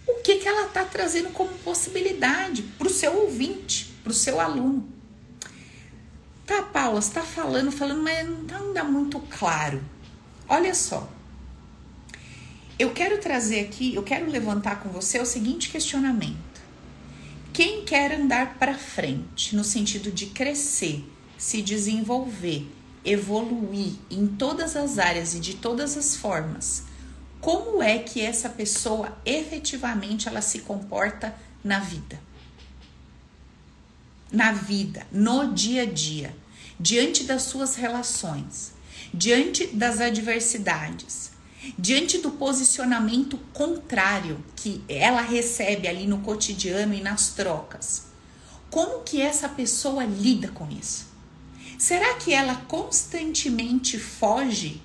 o 0.07 0.21
que, 0.21 0.35
que 0.35 0.47
ela 0.47 0.67
está 0.67 0.83
trazendo 0.85 1.29
como 1.31 1.51
possibilidade 1.59 2.61
para 2.77 2.87
o 2.87 2.91
seu 2.91 3.15
ouvinte, 3.21 3.93
para 4.03 4.11
o 4.11 4.15
seu 4.15 4.39
aluno. 4.39 4.94
Tá, 6.45 6.61
Paula, 6.61 7.01
você 7.01 7.11
tá 7.11 7.23
falando, 7.23 7.71
falando, 7.71 8.03
mas 8.03 8.27
não 8.27 8.45
tá 8.45 8.57
ainda 8.57 8.83
muito 8.83 9.19
claro. 9.19 9.83
Olha 10.47 10.75
só. 10.75 11.09
Eu 12.77 12.91
quero 12.91 13.19
trazer 13.19 13.61
aqui, 13.61 13.95
eu 13.95 14.03
quero 14.03 14.29
levantar 14.29 14.81
com 14.81 14.89
você 14.89 15.19
o 15.19 15.25
seguinte 15.25 15.69
questionamento. 15.69 16.61
Quem 17.51 17.83
quer 17.83 18.11
andar 18.19 18.59
para 18.59 18.77
frente 18.77 19.55
no 19.55 19.63
sentido 19.63 20.11
de 20.11 20.27
crescer, 20.27 21.03
se 21.37 21.61
desenvolver, 21.61 22.69
evoluir 23.03 23.93
em 24.11 24.27
todas 24.27 24.75
as 24.75 24.99
áreas 24.99 25.33
e 25.33 25.39
de 25.39 25.55
todas 25.55 25.97
as 25.97 26.15
formas, 26.15 26.83
como 27.39 27.81
é 27.81 27.97
que 27.99 28.21
essa 28.21 28.49
pessoa 28.49 29.17
efetivamente 29.25 30.27
ela 30.27 30.41
se 30.41 30.59
comporta 30.59 31.33
na 31.63 31.79
vida. 31.79 32.19
Na 34.35 34.51
vida, 34.51 35.07
no 35.13 35.53
dia 35.53 35.83
a 35.83 35.85
dia, 35.85 36.35
diante 36.77 37.23
das 37.23 37.43
suas 37.43 37.75
relações, 37.75 38.73
diante 39.13 39.65
das 39.67 40.01
adversidades, 40.01 41.31
diante 41.79 42.17
do 42.17 42.31
posicionamento 42.31 43.37
contrário 43.53 44.43
que 44.53 44.83
ela 44.89 45.21
recebe 45.21 45.87
ali 45.87 46.05
no 46.05 46.19
cotidiano 46.19 46.93
e 46.93 46.99
nas 46.99 47.29
trocas. 47.29 48.07
Como 48.69 49.03
que 49.03 49.21
essa 49.21 49.47
pessoa 49.47 50.03
lida 50.03 50.49
com 50.49 50.69
isso? 50.69 51.07
Será 51.79 52.15
que 52.15 52.33
ela 52.33 52.55
constantemente 52.67 53.97
foge 53.97 54.81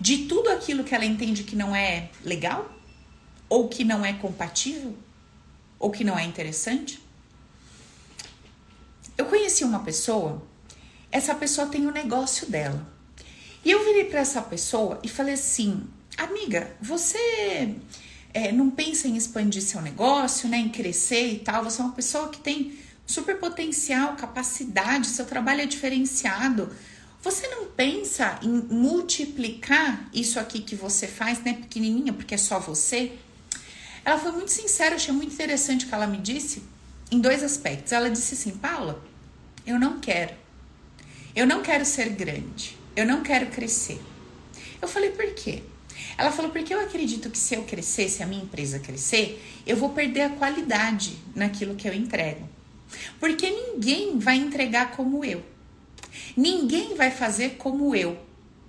de 0.00 0.24
tudo 0.24 0.48
aquilo 0.48 0.84
que 0.84 0.94
ela 0.94 1.04
entende 1.04 1.44
que 1.44 1.54
não 1.54 1.76
é 1.76 2.08
legal? 2.24 2.74
Ou 3.46 3.68
que 3.68 3.84
não 3.84 4.02
é 4.06 4.14
compatível? 4.14 4.96
Ou 5.78 5.90
que 5.90 6.02
não 6.02 6.18
é 6.18 6.24
interessante? 6.24 7.06
Eu 9.18 9.26
conheci 9.26 9.64
uma 9.64 9.80
pessoa, 9.80 10.40
essa 11.10 11.34
pessoa 11.34 11.66
tem 11.66 11.84
o 11.84 11.88
um 11.88 11.92
negócio 11.92 12.46
dela. 12.48 12.86
E 13.64 13.70
eu 13.72 13.84
virei 13.84 14.04
para 14.04 14.20
essa 14.20 14.40
pessoa 14.40 15.00
e 15.02 15.08
falei 15.08 15.34
assim: 15.34 15.82
amiga, 16.16 16.70
você 16.80 17.74
é, 18.32 18.52
não 18.52 18.70
pensa 18.70 19.08
em 19.08 19.16
expandir 19.16 19.60
seu 19.60 19.82
negócio, 19.82 20.48
né, 20.48 20.58
em 20.58 20.68
crescer 20.68 21.32
e 21.32 21.38
tal? 21.40 21.64
Você 21.64 21.80
é 21.80 21.84
uma 21.84 21.94
pessoa 21.94 22.28
que 22.28 22.38
tem 22.38 22.78
super 23.04 23.40
potencial, 23.40 24.14
capacidade, 24.14 25.08
seu 25.08 25.26
trabalho 25.26 25.62
é 25.62 25.66
diferenciado. 25.66 26.70
Você 27.20 27.48
não 27.48 27.64
pensa 27.64 28.38
em 28.40 28.48
multiplicar 28.70 30.08
isso 30.14 30.38
aqui 30.38 30.60
que 30.60 30.76
você 30.76 31.08
faz, 31.08 31.42
né, 31.42 31.54
pequenininha, 31.54 32.12
porque 32.12 32.36
é 32.36 32.38
só 32.38 32.60
você? 32.60 33.18
Ela 34.04 34.16
foi 34.16 34.30
muito 34.30 34.52
sincera, 34.52 34.94
achei 34.94 35.12
muito 35.12 35.34
interessante 35.34 35.86
o 35.86 35.88
que 35.88 35.94
ela 35.94 36.06
me 36.06 36.18
disse 36.18 36.77
em 37.10 37.20
dois 37.20 37.42
aspectos. 37.42 37.92
Ela 37.92 38.10
disse 38.10 38.34
assim: 38.34 38.58
Paula, 38.58 39.02
eu 39.66 39.78
não 39.78 39.98
quero. 39.98 40.34
Eu 41.34 41.46
não 41.46 41.62
quero 41.62 41.84
ser 41.84 42.10
grande. 42.10 42.76
Eu 42.96 43.06
não 43.06 43.22
quero 43.22 43.46
crescer. 43.46 44.00
Eu 44.80 44.88
falei: 44.88 45.10
por 45.10 45.34
quê? 45.34 45.62
Ela 46.16 46.32
falou: 46.32 46.50
porque 46.50 46.72
eu 46.72 46.80
acredito 46.80 47.30
que 47.30 47.38
se 47.38 47.54
eu 47.54 47.64
crescer, 47.64 48.08
se 48.08 48.22
a 48.22 48.26
minha 48.26 48.42
empresa 48.42 48.78
crescer, 48.78 49.42
eu 49.66 49.76
vou 49.76 49.90
perder 49.90 50.22
a 50.22 50.30
qualidade 50.30 51.16
naquilo 51.34 51.74
que 51.74 51.88
eu 51.88 51.94
entrego. 51.94 52.48
Porque 53.20 53.50
ninguém 53.50 54.18
vai 54.18 54.36
entregar 54.36 54.92
como 54.92 55.24
eu. 55.24 55.44
Ninguém 56.36 56.94
vai 56.94 57.10
fazer 57.10 57.50
como 57.50 57.94
eu, 57.94 58.18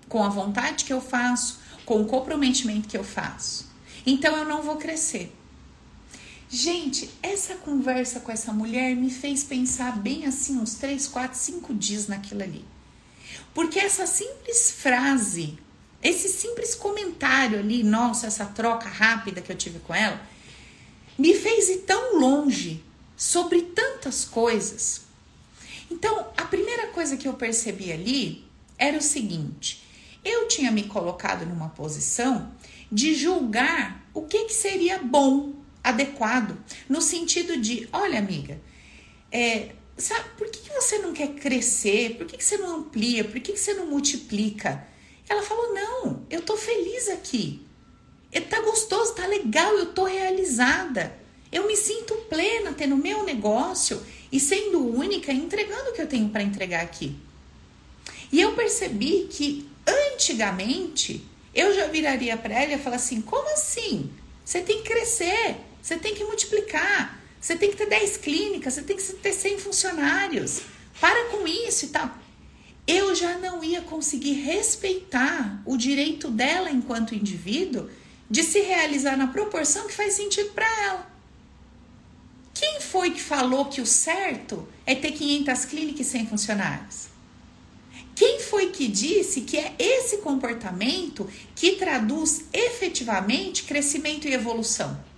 com 0.08 0.24
a 0.24 0.30
vontade 0.30 0.84
que 0.84 0.94
eu 0.94 1.02
faço, 1.02 1.60
com 1.86 2.02
o 2.02 2.06
comprometimento 2.06 2.88
que 2.88 2.98
eu 2.98 3.04
faço. 3.04 3.70
Então 4.06 4.36
eu 4.36 4.46
não 4.46 4.62
vou 4.62 4.76
crescer. 4.78 5.34
Gente, 6.52 7.12
essa 7.22 7.54
conversa 7.56 8.22
com 8.22 8.32
essa 8.32 8.52
mulher 8.52 8.96
me 8.96 9.12
fez 9.12 9.44
pensar 9.44 10.00
bem 10.00 10.26
assim, 10.26 10.58
uns 10.58 10.74
3, 10.74 11.08
4, 11.08 11.38
5 11.38 11.74
dias 11.76 12.08
naquilo 12.08 12.42
ali. 12.42 12.66
Porque 13.54 13.78
essa 13.78 14.08
simples 14.08 14.72
frase, 14.72 15.60
esse 16.02 16.28
simples 16.28 16.74
comentário 16.74 17.60
ali, 17.60 17.84
nossa, 17.84 18.26
essa 18.26 18.46
troca 18.46 18.90
rápida 18.90 19.42
que 19.42 19.52
eu 19.52 19.56
tive 19.56 19.78
com 19.78 19.94
ela, 19.94 20.20
me 21.20 21.36
fez 21.36 21.70
ir 21.70 21.82
tão 21.82 22.20
longe 22.20 22.84
sobre 23.16 23.62
tantas 23.62 24.26
coisas. 24.26 25.02
Então, 25.92 26.32
a 26.36 26.46
primeira 26.46 26.88
coisa 26.88 27.16
que 27.16 27.28
eu 27.28 27.34
percebi 27.34 27.92
ali 27.92 28.48
era 28.76 28.98
o 28.98 29.02
seguinte: 29.04 29.84
eu 30.26 30.48
tinha 30.48 30.72
me 30.72 30.84
colocado 30.84 31.46
numa 31.46 31.70
posição 31.70 32.52
de 32.92 33.14
julgar 33.14 34.04
o 34.16 34.24
que, 34.24 34.46
que 34.46 34.54
seria 34.54 34.98
bom, 34.98 35.59
adequado, 35.90 36.58
no 36.88 37.02
sentido 37.02 37.58
de: 37.58 37.88
olha, 37.92 38.20
amiga, 38.20 38.60
é, 39.32 39.70
sabe, 39.98 40.30
por 40.38 40.50
que, 40.50 40.60
que 40.60 40.74
você 40.74 40.98
não 41.00 41.14
quer 41.14 41.30
crescer? 41.36 42.16
Por 42.16 42.26
que, 42.26 42.38
que 42.38 42.44
você 42.44 42.58
não 42.58 42.78
amplia? 42.78 43.24
Por 43.24 43.40
que, 43.40 43.54
que 43.54 43.60
você 43.60 43.74
não 43.74 43.88
multiplica? 43.88 44.88
Ela 45.28 45.44
falou: 45.44 45.74
não, 45.74 46.26
eu 46.30 46.42
tô 46.42 46.58
feliz 46.58 47.10
aqui. 47.10 47.66
Tá 48.50 48.62
gostoso, 48.62 49.16
tá 49.16 49.26
legal, 49.26 49.74
eu 49.74 49.88
tô 49.88 50.06
realizada. 50.06 51.18
Eu 51.52 51.68
me 51.68 51.76
sinto 51.76 52.14
plena 52.30 52.74
tendo 52.74 52.96
meu 52.96 53.24
negócio 53.24 54.02
e 54.32 54.40
sendo 54.40 54.86
única, 54.86 55.32
entregando 55.32 55.90
o 55.90 55.94
que 55.94 56.02
eu 56.02 56.08
tenho 56.08 56.30
para 56.30 56.44
entregar 56.44 56.82
aqui. 56.82 57.16
E 58.32 58.40
eu 58.40 58.54
percebi 58.54 59.28
que 59.30 59.68
antigamente 59.88 61.26
eu 61.54 61.74
já 61.74 61.88
viraria 61.88 62.38
para 62.38 62.54
ela 62.54 62.74
e 62.74 62.78
falar 62.78 62.98
assim: 62.98 63.22
como 63.22 63.50
assim? 63.50 64.12
Você 64.46 64.62
tem 64.62 64.82
que 64.82 64.90
crescer, 64.90 65.58
você 65.82 65.98
tem 65.98 66.14
que 66.16 66.24
multiplicar, 66.24 67.20
você 67.40 67.56
tem 67.56 67.70
que 67.72 67.78
ter 67.78 67.88
10 67.88 68.18
clínicas, 68.18 68.74
você 68.74 68.82
tem 68.82 68.98
que 68.98 69.04
ter 69.04 69.34
100 69.34 69.60
funcionários. 69.60 70.62
Para 71.00 71.30
com 71.30 71.48
isso 71.48 71.86
e 71.86 71.90
tal. 71.90 72.12
Eu 72.86 73.16
já 73.16 73.38
não 73.38 73.64
ia 73.64 73.82
conseguir 73.82 74.34
respeitar 74.34 75.62
o 75.66 75.78
direito 75.78 76.30
dela 76.30 76.72
enquanto 76.72 77.16
indivíduo 77.16 77.90
de 78.30 78.44
se 78.44 78.60
realizar 78.62 79.16
na 79.16 79.28
proporção 79.28 79.88
que 79.88 79.94
faz 79.94 80.14
sentido 80.14 80.52
para 80.52 80.68
ela. 80.84 81.10
Quem 82.54 82.82
foi 82.82 83.12
que 83.12 83.22
falou 83.22 83.66
que 83.66 83.80
o 83.80 83.86
certo 83.86 84.68
é 84.86 84.94
ter 84.94 85.14
500 85.14 85.66
clínicas 85.66 86.08
sem 86.08 86.28
funcionários? 86.28 87.08
Quem 88.16 88.42
foi 88.42 88.72
que 88.72 88.88
disse 88.88 89.42
que 89.42 89.58
é 89.58 89.74
esse 89.80 90.18
comportamento 90.18 91.30
que 91.56 91.78
traduz 91.78 92.44
efetivamente 92.52 93.64
crescimento 93.64 94.28
e 94.28 94.34
evolução? 94.34 95.09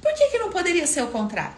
Por 0.00 0.14
que, 0.14 0.28
que 0.28 0.38
não 0.38 0.50
poderia 0.50 0.86
ser 0.86 1.02
o 1.02 1.08
contrário? 1.08 1.56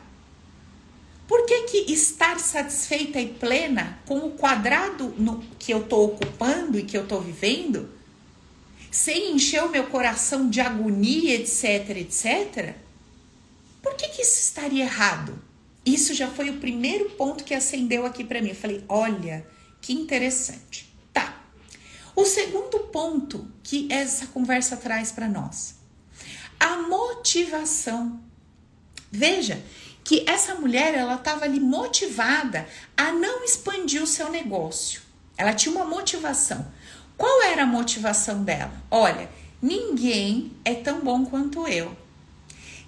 Por 1.29 1.47
que, 1.47 1.63
que 1.63 1.93
estar 1.93 2.41
satisfeita 2.41 3.21
e 3.21 3.29
plena 3.29 4.01
com 4.05 4.19
o 4.19 4.33
quadrado 4.33 5.15
no, 5.17 5.41
que 5.59 5.73
eu 5.73 5.83
estou 5.83 6.07
ocupando 6.07 6.79
e 6.79 6.83
que 6.83 6.97
eu 6.97 7.05
estou 7.05 7.21
vivendo, 7.21 7.89
sem 8.91 9.33
encher 9.33 9.63
o 9.63 9.69
meu 9.69 9.87
coração 9.87 10.51
de 10.51 10.61
agonia, 10.61 11.37
etc, 11.37 11.91
etc, 11.91 12.75
por 13.83 13.95
que, 13.95 14.09
que 14.09 14.23
isso 14.23 14.41
estaria 14.41 14.85
errado? 14.85 15.41
Isso 15.85 16.15
já 16.15 16.29
foi 16.29 16.51
o 16.51 16.59
primeiro 16.59 17.11
ponto 17.11 17.45
que 17.45 17.55
acendeu 17.55 18.05
aqui 18.05 18.23
para 18.23 18.43
mim. 18.43 18.51
Eu 18.51 18.55
falei, 18.55 18.85
olha, 18.89 19.47
que 19.81 19.93
interessante. 19.93 20.93
Tá. 21.13 21.43
O 22.15 22.25
segundo 22.25 22.81
ponto 22.81 23.51
que 23.63 23.89
essa 23.91 24.27
conversa 24.27 24.77
traz 24.77 25.11
para 25.11 25.29
nós, 25.29 25.77
a 26.59 26.77
motivação. 26.83 28.21
Veja 29.11 29.63
que 30.05 30.25
essa 30.27 30.55
mulher 30.55 30.95
ela 30.95 31.15
estava 31.15 31.45
ali 31.45 31.61
motivada 31.61 32.67
a 32.97 33.13
não 33.13 33.45
expandir 33.45 34.03
o 34.03 34.07
seu 34.07 34.31
negócio. 34.31 35.03
Ela 35.37 35.53
tinha 35.53 35.75
uma 35.75 35.85
motivação. 35.85 36.67
Qual 37.17 37.43
era 37.43 37.65
a 37.65 37.67
motivação 37.67 38.43
dela? 38.43 38.73
Olha, 38.91 39.29
ninguém 39.61 40.53
é 40.65 40.75
tão 40.75 41.01
bom 41.01 41.25
quanto 41.27 41.67
eu. 41.67 41.97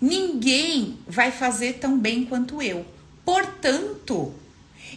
Ninguém 0.01 0.99
vai 1.07 1.31
fazer 1.31 1.75
tão 1.75 1.99
bem 1.99 2.25
quanto 2.25 2.61
eu. 2.61 2.85
Portanto, 3.25 4.35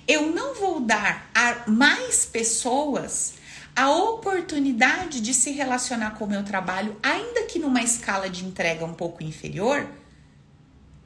eu 0.07 0.31
não 0.31 0.55
vou 0.55 0.79
dar 0.79 1.29
a 1.33 1.69
mais 1.69 2.25
pessoas 2.25 3.33
a 3.75 3.91
oportunidade 3.91 5.19
de 5.19 5.33
se 5.33 5.51
relacionar 5.51 6.11
com 6.11 6.25
o 6.25 6.29
meu 6.29 6.43
trabalho, 6.43 6.95
ainda 7.03 7.43
que 7.43 7.59
numa 7.59 7.83
escala 7.83 8.29
de 8.29 8.45
entrega 8.45 8.85
um 8.85 8.93
pouco 8.93 9.21
inferior, 9.21 9.87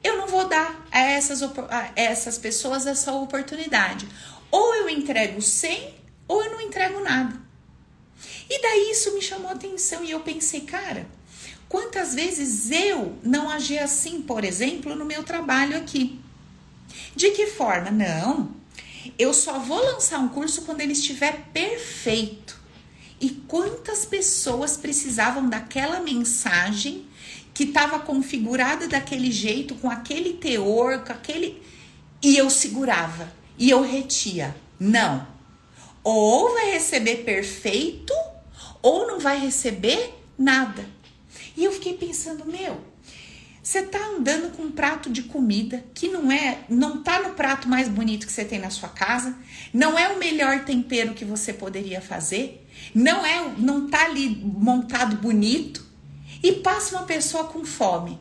eu 0.02 0.16
não 0.16 0.26
vou 0.26 0.48
dar 0.48 0.86
a 0.90 1.00
essas, 1.00 1.42
a 1.42 1.92
essas 1.96 2.38
pessoas 2.38 2.86
essa 2.86 3.12
oportunidade. 3.12 4.08
Ou 4.50 4.74
eu 4.74 4.88
entrego 4.88 5.40
100 5.40 5.94
ou 6.26 6.42
eu 6.44 6.50
não 6.52 6.60
entrego 6.60 7.00
nada. 7.00 7.40
E 8.48 8.60
daí 8.62 8.90
isso 8.90 9.14
me 9.14 9.22
chamou 9.22 9.48
a 9.48 9.54
atenção 9.54 10.04
e 10.04 10.10
eu 10.10 10.20
pensei, 10.20 10.62
cara, 10.62 11.06
Quantas 11.70 12.16
vezes 12.16 12.72
eu 12.72 13.16
não 13.22 13.48
agi 13.48 13.78
assim, 13.78 14.20
por 14.22 14.42
exemplo, 14.42 14.96
no 14.96 15.04
meu 15.04 15.22
trabalho 15.22 15.76
aqui? 15.76 16.20
De 17.14 17.30
que 17.30 17.46
forma? 17.46 17.92
Não, 17.92 18.50
eu 19.16 19.32
só 19.32 19.60
vou 19.60 19.78
lançar 19.78 20.18
um 20.18 20.28
curso 20.28 20.62
quando 20.62 20.80
ele 20.80 20.94
estiver 20.94 21.44
perfeito. 21.52 22.58
E 23.20 23.30
quantas 23.46 24.04
pessoas 24.04 24.76
precisavam 24.76 25.48
daquela 25.48 26.00
mensagem 26.00 27.06
que 27.52 27.64
estava 27.64 27.98
configurada 27.98 28.88
daquele 28.88 29.30
jeito, 29.30 29.74
com 29.76 29.90
aquele 29.90 30.34
teor, 30.34 31.00
com 31.00 31.12
aquele. 31.12 31.62
E 32.22 32.36
eu 32.36 32.50
segurava, 32.50 33.32
e 33.58 33.70
eu 33.70 33.82
retia. 33.82 34.54
Não. 34.78 35.26
Ou 36.02 36.52
vai 36.54 36.70
receber 36.72 37.24
perfeito, 37.24 38.14
ou 38.82 39.06
não 39.06 39.18
vai 39.18 39.38
receber 39.38 40.14
nada. 40.38 40.84
E 41.56 41.64
eu 41.64 41.72
fiquei 41.72 41.94
pensando, 41.94 42.46
meu, 42.46 42.80
você 43.62 43.82
tá 43.82 43.98
andando 43.98 44.56
com 44.56 44.62
um 44.62 44.70
prato 44.70 45.10
de 45.10 45.22
comida 45.24 45.84
que 45.92 46.08
não 46.08 46.32
é, 46.32 46.60
não 46.68 47.02
tá 47.02 47.20
no 47.20 47.34
prato 47.34 47.68
mais 47.68 47.88
bonito 47.88 48.26
que 48.26 48.32
você 48.32 48.44
tem 48.44 48.58
na 48.58 48.70
sua 48.70 48.88
casa, 48.88 49.36
não 49.72 49.98
é 49.98 50.08
o 50.08 50.18
melhor 50.18 50.64
tempero 50.64 51.12
que 51.12 51.24
você 51.24 51.52
poderia 51.52 52.00
fazer, 52.00 52.66
não 52.94 53.24
é, 53.24 53.52
não 53.58 53.88
tá 53.88 54.06
ali 54.06 54.28
montado 54.28 55.16
bonito 55.16 55.89
e 56.42 56.52
passa 56.52 56.96
uma 56.96 57.06
pessoa 57.06 57.44
com 57.44 57.64
fome. 57.64 58.18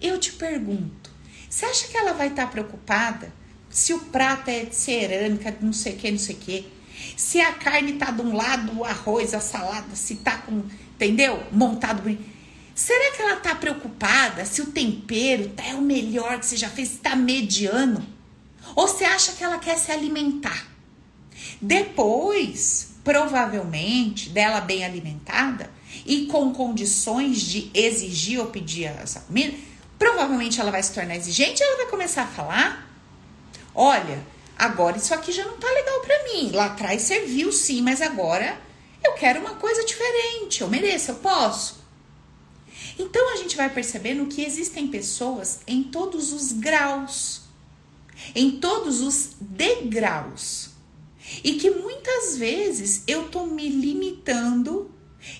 Eu 0.00 0.18
te 0.18 0.32
pergunto, 0.32 1.10
Você 1.48 1.64
acha 1.64 1.88
que 1.88 1.96
ela 1.96 2.12
vai 2.12 2.28
estar 2.28 2.46
tá 2.46 2.50
preocupada 2.50 3.32
se 3.70 3.92
o 3.92 3.98
prato 3.98 4.48
é 4.48 4.64
de 4.64 4.74
cerâmica, 4.74 5.56
não 5.60 5.72
sei 5.72 5.94
o 5.94 5.96
que, 5.96 6.10
não 6.10 6.18
sei 6.18 6.34
o 6.34 6.38
que? 6.38 6.72
Se 7.16 7.40
a 7.40 7.52
carne 7.52 7.94
tá 7.94 8.10
de 8.10 8.22
um 8.22 8.34
lado, 8.36 8.78
o 8.78 8.84
arroz, 8.84 9.34
a 9.34 9.40
salada, 9.40 9.96
se 9.96 10.16
tá 10.16 10.38
com, 10.38 10.62
entendeu? 10.94 11.42
Montado 11.50 12.02
bonito. 12.02 12.24
Será 12.74 13.14
que 13.14 13.22
ela 13.22 13.36
tá 13.36 13.54
preocupada 13.54 14.44
se 14.44 14.60
o 14.60 14.66
tempero 14.66 15.48
tá, 15.50 15.64
é 15.64 15.74
o 15.74 15.80
melhor 15.80 16.38
que 16.38 16.46
você 16.46 16.56
já 16.56 16.68
fez, 16.68 16.92
está 16.92 17.14
mediano? 17.14 18.04
Ou 18.74 18.88
você 18.88 19.04
acha 19.04 19.32
que 19.32 19.44
ela 19.44 19.58
quer 19.58 19.78
se 19.78 19.92
alimentar? 19.92 20.66
Depois, 21.60 22.94
provavelmente, 23.04 24.30
dela 24.30 24.60
bem 24.60 24.84
alimentada 24.84 25.70
e 26.06 26.26
com 26.26 26.52
condições 26.52 27.40
de 27.40 27.70
exigir 27.74 28.40
ou 28.40 28.46
pedir 28.46 28.84
essa 28.84 29.20
comida, 29.20 29.56
provavelmente 29.98 30.60
ela 30.60 30.70
vai 30.70 30.82
se 30.82 30.92
tornar 30.92 31.16
exigente 31.16 31.62
e 31.62 31.64
ela 31.64 31.76
vai 31.76 31.86
começar 31.86 32.22
a 32.22 32.26
falar: 32.26 32.90
Olha, 33.74 34.22
agora 34.56 34.96
isso 34.96 35.14
aqui 35.14 35.32
já 35.32 35.44
não 35.44 35.56
tá 35.56 35.70
legal 35.70 36.00
para 36.00 36.24
mim. 36.24 36.50
Lá 36.52 36.66
atrás 36.66 37.02
serviu 37.02 37.52
sim, 37.52 37.82
mas 37.82 38.00
agora 38.00 38.58
eu 39.02 39.12
quero 39.12 39.40
uma 39.40 39.54
coisa 39.54 39.84
diferente. 39.84 40.60
Eu 40.60 40.68
mereço, 40.68 41.10
eu 41.10 41.16
posso. 41.16 41.84
Então 42.98 43.32
a 43.32 43.36
gente 43.36 43.56
vai 43.56 43.68
percebendo 43.68 44.26
que 44.26 44.42
existem 44.42 44.88
pessoas 44.88 45.60
em 45.66 45.82
todos 45.82 46.32
os 46.32 46.52
graus, 46.52 47.42
em 48.34 48.52
todos 48.52 49.00
os 49.00 49.30
degraus. 49.40 50.70
E 51.42 51.54
que 51.54 51.70
muitas 51.70 52.36
vezes 52.36 53.02
eu 53.06 53.28
tô 53.28 53.46
me 53.46 53.68
limitando, 53.68 54.90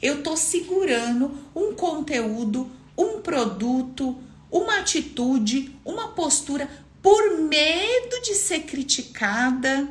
eu 0.00 0.23
tô 0.23 0.37
segurando 0.37 1.33
um 1.55 1.75
conteúdo, 1.75 2.71
um 2.97 3.21
produto, 3.21 4.17
uma 4.50 4.79
atitude, 4.79 5.75
uma 5.85 6.09
postura 6.09 6.69
por 7.03 7.38
medo 7.38 8.23
de 8.23 8.35
ser 8.35 8.61
criticada, 8.61 9.88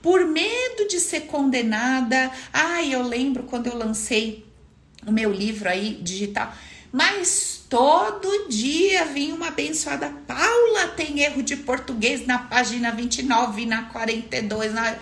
por 0.00 0.26
medo 0.26 0.86
de 0.88 1.00
ser 1.00 1.22
condenada. 1.22 2.30
Ai, 2.52 2.94
eu 2.94 3.02
lembro 3.02 3.44
quando 3.44 3.66
eu 3.66 3.76
lancei 3.76 4.44
o 5.06 5.10
meu 5.10 5.32
livro 5.32 5.68
aí 5.68 5.94
digital. 6.02 6.54
Mas 6.92 7.64
todo 7.68 8.48
dia 8.48 9.06
vinha 9.06 9.34
uma 9.34 9.48
abençoada. 9.48 10.12
Paula 10.26 10.88
tem 10.88 11.20
erro 11.20 11.42
de 11.42 11.56
português 11.56 12.26
na 12.26 12.38
página 12.38 12.92
29, 12.92 13.64
na 13.64 13.84
42. 13.84 14.74
Na... 14.74 14.94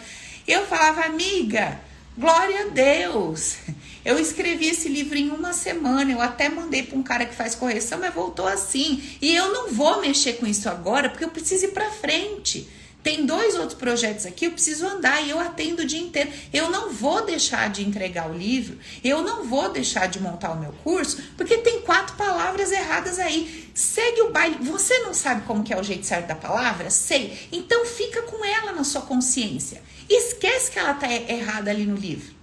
Eu 0.46 0.64
falava, 0.66 1.02
amiga, 1.02 1.80
glória 2.16 2.66
a 2.66 2.68
Deus. 2.68 3.56
Eu 4.04 4.18
escrevi 4.18 4.68
esse 4.68 4.88
livro 4.88 5.16
em 5.16 5.30
uma 5.30 5.52
semana. 5.52 6.10
Eu 6.10 6.20
até 6.20 6.48
mandei 6.48 6.82
para 6.82 6.98
um 6.98 7.02
cara 7.02 7.26
que 7.26 7.34
faz 7.34 7.54
correção, 7.54 7.98
mas 7.98 8.14
voltou 8.14 8.46
assim. 8.46 9.02
E 9.20 9.34
eu 9.34 9.52
não 9.52 9.72
vou 9.72 10.00
mexer 10.00 10.34
com 10.34 10.46
isso 10.46 10.68
agora 10.68 11.08
porque 11.08 11.24
eu 11.24 11.30
preciso 11.30 11.66
ir 11.66 11.72
para 11.72 11.90
frente. 11.90 12.68
Tem 13.02 13.24
dois 13.24 13.54
outros 13.54 13.78
projetos 13.78 14.26
aqui, 14.26 14.44
eu 14.44 14.50
preciso 14.50 14.86
andar 14.86 15.22
e 15.22 15.30
eu 15.30 15.40
atendo 15.40 15.82
o 15.82 15.86
dia 15.86 16.00
inteiro. 16.00 16.30
Eu 16.52 16.70
não 16.70 16.90
vou 16.92 17.24
deixar 17.24 17.70
de 17.70 17.82
entregar 17.82 18.30
o 18.30 18.36
livro, 18.36 18.78
eu 19.02 19.22
não 19.22 19.44
vou 19.44 19.72
deixar 19.72 20.06
de 20.06 20.20
montar 20.20 20.50
o 20.50 20.60
meu 20.60 20.72
curso, 20.84 21.18
porque 21.36 21.56
tem 21.58 21.80
quatro 21.80 22.14
palavras 22.16 22.70
erradas 22.70 23.18
aí. 23.18 23.70
Segue 23.74 24.20
o 24.22 24.30
baile. 24.30 24.58
Você 24.60 24.98
não 24.98 25.14
sabe 25.14 25.46
como 25.46 25.64
que 25.64 25.72
é 25.72 25.80
o 25.80 25.82
jeito 25.82 26.04
certo 26.04 26.26
da 26.26 26.34
palavra? 26.34 26.90
Sei. 26.90 27.48
Então 27.50 27.86
fica 27.86 28.22
com 28.22 28.44
ela 28.44 28.72
na 28.72 28.84
sua 28.84 29.00
consciência. 29.00 29.82
Esquece 30.08 30.70
que 30.70 30.78
ela 30.78 30.92
tá 30.92 31.10
errada 31.10 31.70
ali 31.70 31.86
no 31.86 31.96
livro. 31.96 32.39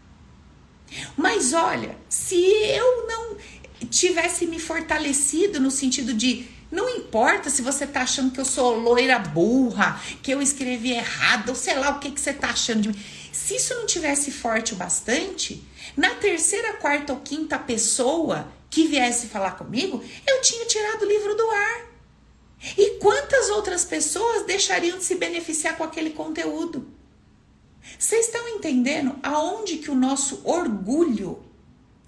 Mas 1.15 1.53
olha, 1.53 1.97
se 2.09 2.35
eu 2.35 3.07
não 3.07 3.37
tivesse 3.89 4.45
me 4.45 4.59
fortalecido 4.59 5.59
no 5.59 5.71
sentido 5.71 6.13
de 6.13 6.47
não 6.71 6.89
importa 6.89 7.49
se 7.49 7.61
você 7.61 7.87
tá 7.87 8.01
achando 8.01 8.31
que 8.31 8.39
eu 8.39 8.45
sou 8.45 8.77
loira 8.77 9.17
burra, 9.17 10.01
que 10.21 10.31
eu 10.31 10.41
escrevi 10.41 10.91
errado, 10.91 11.49
ou 11.49 11.55
sei 11.55 11.75
lá 11.75 11.91
o 11.91 11.99
que, 11.99 12.11
que 12.11 12.19
você 12.19 12.33
tá 12.33 12.49
achando 12.49 12.81
de 12.81 12.89
mim. 12.89 13.05
Se 13.31 13.55
isso 13.55 13.73
não 13.75 13.85
tivesse 13.85 14.31
forte 14.31 14.73
o 14.73 14.75
bastante, 14.75 15.63
na 15.95 16.15
terceira, 16.15 16.73
quarta 16.73 17.13
ou 17.13 17.19
quinta 17.19 17.57
pessoa 17.57 18.51
que 18.69 18.87
viesse 18.87 19.27
falar 19.27 19.51
comigo, 19.51 20.03
eu 20.25 20.41
tinha 20.41 20.65
tirado 20.65 21.03
o 21.03 21.07
livro 21.07 21.35
do 21.35 21.49
ar. 21.49 21.87
E 22.77 22.99
quantas 22.99 23.49
outras 23.49 23.85
pessoas 23.85 24.45
deixariam 24.45 24.97
de 24.97 25.03
se 25.03 25.15
beneficiar 25.15 25.77
com 25.77 25.83
aquele 25.83 26.09
conteúdo? 26.09 26.91
Vocês 27.97 28.25
estão 28.25 28.47
entendendo 28.49 29.15
aonde 29.23 29.77
que 29.77 29.91
o 29.91 29.95
nosso 29.95 30.41
orgulho 30.43 31.39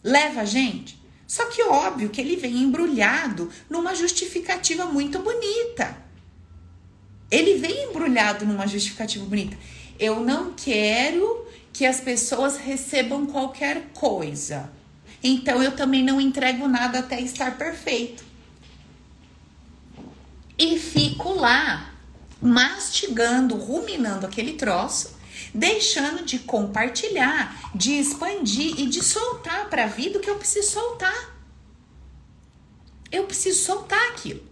leva 0.04 0.42
a 0.42 0.46
gente? 0.46 1.00
Só 1.28 1.46
que 1.46 1.62
óbvio 1.64 2.10
que 2.10 2.20
ele 2.20 2.36
vem 2.36 2.58
embrulhado 2.58 3.52
numa 3.70 3.94
justificativa 3.94 4.86
muito 4.86 5.20
bonita. 5.20 5.96
Ele 7.30 7.56
vem 7.60 7.90
embrulhado 7.90 8.46
numa 8.46 8.68
justificativa 8.68 9.24
bonita. 9.26 9.56
Eu 10.00 10.22
não 10.22 10.54
quero 10.54 11.46
que 11.72 11.86
as 11.86 12.02
pessoas 12.02 12.58
recebam 12.58 13.28
qualquer 13.28 13.90
coisa. 13.94 14.72
Então 15.24 15.62
eu 15.62 15.76
também 15.76 16.04
não 16.04 16.20
entrego 16.20 16.68
nada 16.68 17.00
até 17.00 17.22
estar 17.22 17.58
perfeito. 17.58 18.24
E 20.58 20.80
fico 20.80 21.34
lá 21.34 21.94
mastigando, 22.42 23.56
ruminando 23.56 24.26
aquele 24.26 24.54
troço 24.54 25.19
deixando 25.54 26.24
de 26.24 26.40
compartilhar, 26.40 27.72
de 27.74 27.94
expandir 27.94 28.80
e 28.80 28.88
de 28.88 29.04
soltar 29.04 29.70
para 29.70 29.86
a 29.86 29.88
vida 29.88 30.18
o 30.18 30.22
que 30.22 30.30
eu 30.30 30.36
preciso 30.36 30.72
soltar. 30.72 31.38
Eu 33.12 33.26
preciso 33.26 33.64
soltar 33.64 34.12
aquilo. 34.12 34.44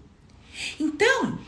Então, 0.80 1.40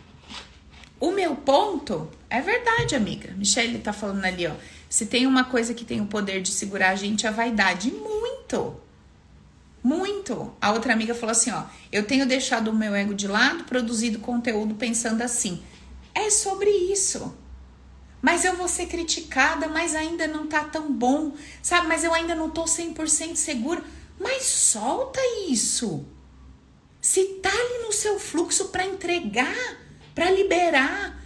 o 1.00 1.12
meu 1.12 1.36
ponto 1.36 2.10
é 2.30 2.42
verdade, 2.42 2.96
amiga. 2.96 3.32
Michelle 3.32 3.80
tá 3.80 3.92
falando 3.92 4.24
ali, 4.26 4.46
ó. 4.46 4.54
Se 4.88 5.06
tem 5.06 5.26
uma 5.26 5.44
coisa 5.44 5.74
que 5.74 5.86
tem 5.86 6.02
o 6.02 6.06
poder 6.06 6.42
de 6.42 6.52
segurar 6.52 6.90
a 6.92 6.96
gente, 6.96 7.26
é 7.26 7.30
a 7.30 7.32
vaidade. 7.32 7.92
Muito. 7.92 8.76
Muito. 9.84 10.54
A 10.62 10.72
outra 10.72 10.94
amiga 10.94 11.16
falou 11.16 11.32
assim, 11.32 11.52
ó. 11.52 11.64
Eu 11.92 12.06
tenho 12.06 12.28
deixado 12.28 12.70
o 12.70 12.76
meu 12.76 12.94
ego 12.94 13.14
de 13.14 13.28
lado, 13.28 13.64
produzido 13.64 14.20
conteúdo 14.20 14.76
pensando 14.76 15.22
assim. 15.22 15.64
É 16.14 16.30
sobre 16.30 16.70
isso 16.70 17.36
mas 18.22 18.44
eu 18.44 18.56
vou 18.56 18.68
ser 18.68 18.88
criticada, 18.88 19.68
mas 19.68 19.96
ainda 19.96 20.28
não 20.28 20.48
tá 20.48 20.64
tão 20.64 20.92
bom, 20.92 21.34
sabe? 21.62 21.88
Mas 21.88 22.04
eu 22.04 22.14
ainda 22.14 22.36
não 22.36 22.50
tô 22.50 22.66
100% 22.66 23.36
segura. 23.36 23.82
Mas 24.20 24.44
solta 24.44 25.22
isso. 25.48 26.06
Se 27.02 27.24
tá 27.42 27.50
ali 27.50 27.86
no 27.86 27.94
seu 27.94 28.20
fluxo 28.20 28.68
para 28.68 28.86
entregar, 28.86 29.78
para 30.14 30.30
liberar, 30.30 31.18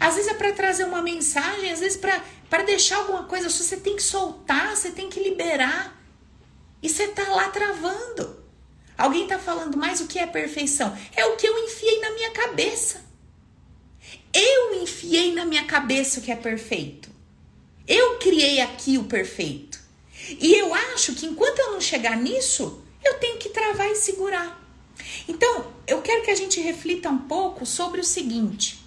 às 0.00 0.14
vezes 0.14 0.30
é 0.30 0.34
para 0.34 0.52
trazer 0.52 0.84
uma 0.84 1.02
mensagem, 1.02 1.70
às 1.70 1.80
vezes 1.80 1.98
para 1.98 2.62
deixar 2.62 2.96
alguma 2.96 3.24
coisa, 3.24 3.50
você 3.50 3.76
tem 3.76 3.96
que 3.96 4.02
soltar, 4.02 4.74
você 4.74 4.90
tem 4.90 5.10
que 5.10 5.20
liberar. 5.20 5.94
E 6.82 6.88
você 6.88 7.08
tá 7.08 7.28
lá 7.28 7.48
travando. 7.50 8.42
Alguém 8.96 9.26
tá 9.26 9.38
falando, 9.38 9.76
mas 9.76 10.00
o 10.00 10.06
que 10.06 10.18
é 10.18 10.26
perfeição? 10.26 10.96
É 11.14 11.26
o 11.26 11.36
que 11.36 11.46
eu 11.46 11.58
enfiei 11.58 12.00
na 12.00 12.10
minha 12.12 12.30
cabeça. 12.30 13.07
Eu 14.32 14.82
enfiei 14.82 15.32
na 15.34 15.44
minha 15.44 15.64
cabeça 15.64 16.20
o 16.20 16.22
que 16.22 16.30
é 16.30 16.36
perfeito. 16.36 17.08
Eu 17.86 18.18
criei 18.18 18.60
aqui 18.60 18.98
o 18.98 19.04
perfeito. 19.04 19.80
E 20.40 20.54
eu 20.54 20.74
acho 20.74 21.14
que 21.14 21.26
enquanto 21.26 21.58
eu 21.58 21.72
não 21.72 21.80
chegar 21.80 22.16
nisso, 22.16 22.82
eu 23.04 23.14
tenho 23.14 23.38
que 23.38 23.48
travar 23.48 23.90
e 23.90 23.96
segurar. 23.96 24.62
Então, 25.26 25.72
eu 25.86 26.02
quero 26.02 26.22
que 26.24 26.30
a 26.30 26.34
gente 26.34 26.60
reflita 26.60 27.08
um 27.08 27.18
pouco 27.18 27.64
sobre 27.64 28.00
o 28.00 28.04
seguinte: 28.04 28.78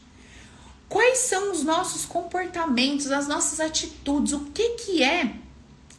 quais 0.88 1.19
são 1.19 1.51
os 1.51 1.63
nossos 1.63 2.06
comportamentos, 2.06 3.12
as 3.12 3.27
nossas 3.27 3.60
atitudes, 3.60 4.34
o 4.34 4.41
que 4.51 4.69
que 4.71 5.04
é 5.04 5.34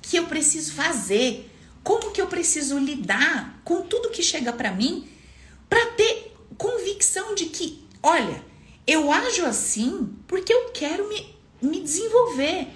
que 0.01 0.17
eu 0.17 0.27
preciso 0.27 0.73
fazer? 0.75 1.51
Como 1.83 2.13
que 2.13 2.21
eu 2.21 2.29
preciso 2.29 2.79
lidar 2.79 3.61
com 3.65 3.83
tudo 3.83 4.11
que 4.11 4.23
chega 4.23 4.53
para 4.53 4.71
mim 4.71 5.09
para 5.69 5.87
ter 5.93 6.33
convicção 6.57 7.35
de 7.35 7.47
que, 7.47 7.83
olha, 8.03 8.45
eu 8.87 9.13
ajo 9.13 9.45
assim 9.45 10.09
porque 10.27 10.53
eu 10.53 10.71
quero 10.71 11.09
me, 11.09 11.35
me 11.61 11.81
desenvolver. 11.81 12.69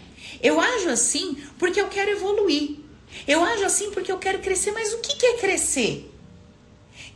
Eu 0.43 0.61
ajo 0.61 0.89
assim 0.89 1.37
porque 1.59 1.81
eu 1.81 1.89
quero 1.89 2.11
evoluir. 2.11 2.79
Eu 3.27 3.43
ajo 3.45 3.65
assim 3.65 3.91
porque 3.91 4.11
eu 4.11 4.19
quero 4.19 4.41
crescer. 4.41 4.73
Mas 4.73 4.93
o 4.93 4.99
que, 4.99 5.17
que 5.17 5.27
é 5.27 5.39
crescer? 5.39 6.13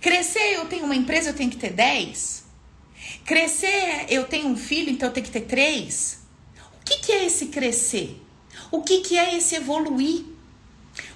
Crescer, 0.01 0.55
eu 0.55 0.67
tenho 0.67 0.85
uma 0.85 0.97
empresa, 0.97 1.31
eu 1.31 1.35
tenho 1.35 1.51
que 1.51 1.59
ter 1.59 1.73
10. 1.73 2.45
Crescer, 3.25 4.07
eu 4.09 4.25
tenho 4.25 4.49
um 4.49 4.57
filho, 4.57 4.91
então 4.91 5.09
eu 5.09 5.13
tenho 5.13 5.27
que 5.27 5.33
ter 5.33 5.43
3. 5.43 6.19
O 6.81 6.85
que, 6.85 6.99
que 6.99 7.13
é 7.13 7.27
esse 7.27 7.47
crescer? 7.47 8.21
O 8.71 8.83
que, 8.83 9.01
que 9.01 9.19
é 9.19 9.37
esse 9.37 9.55
evoluir? 9.55 10.25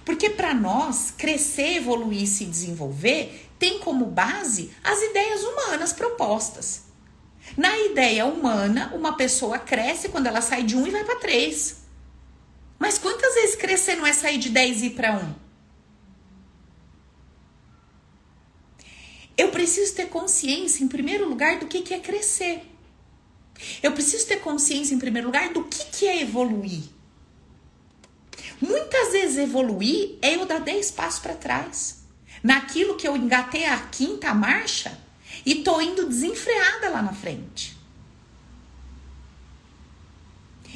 Porque 0.05 0.29
para 0.31 0.53
nós, 0.53 1.13
crescer, 1.17 1.77
evoluir 1.77 2.27
se 2.29 2.45
desenvolver 2.45 3.49
tem 3.59 3.79
como 3.79 4.07
base 4.07 4.71
as 4.83 5.01
ideias 5.01 5.43
humanas 5.43 5.93
propostas. 5.93 6.84
Na 7.57 7.79
ideia 7.79 8.27
humana, 8.27 8.93
uma 8.95 9.17
pessoa 9.17 9.59
cresce 9.59 10.09
quando 10.09 10.27
ela 10.27 10.41
sai 10.41 10.65
de 10.65 10.77
um 10.77 10.87
e 10.87 10.91
vai 10.91 11.05
para 11.05 11.21
três. 11.21 11.85
Mas 12.79 12.99
quantas 12.99 13.35
vezes 13.35 13.57
crescer 13.57 13.97
não 13.97 14.07
é 14.07 14.13
sair 14.13 14.39
de 14.39 14.51
10 14.51 14.83
e 14.83 14.87
ir 14.87 14.91
para 14.91 15.17
um? 15.17 15.35
Eu 19.37 19.51
preciso 19.51 19.95
ter 19.95 20.07
consciência, 20.07 20.83
em 20.83 20.89
primeiro 20.89 21.29
lugar, 21.29 21.59
do 21.59 21.67
que, 21.67 21.83
que 21.83 21.95
é 21.95 21.99
crescer. 21.99 22.63
Eu 23.83 23.93
preciso 23.93 24.27
ter 24.27 24.41
consciência, 24.41 24.95
em 24.95 24.99
primeiro 24.99 25.29
lugar, 25.29 25.53
do 25.53 25.65
que, 25.65 25.85
que 25.87 26.07
é 26.07 26.21
evoluir. 26.23 26.85
Muitas 28.61 29.13
vezes 29.13 29.39
evoluir 29.39 30.19
é 30.23 30.37
eu 30.37 30.47
dar 30.47 30.61
10 30.61 30.91
passos 30.93 31.21
para 31.21 31.35
trás. 31.35 32.05
Naquilo 32.43 32.97
que 32.97 33.07
eu 33.07 33.17
engatei 33.17 33.65
a 33.65 33.79
quinta 33.79 34.33
marcha 34.35 35.04
e 35.45 35.57
tô 35.57 35.81
indo 35.81 36.09
desenfreada 36.09 36.91
lá 36.91 37.03
na 37.03 37.13
frente. 37.13 37.77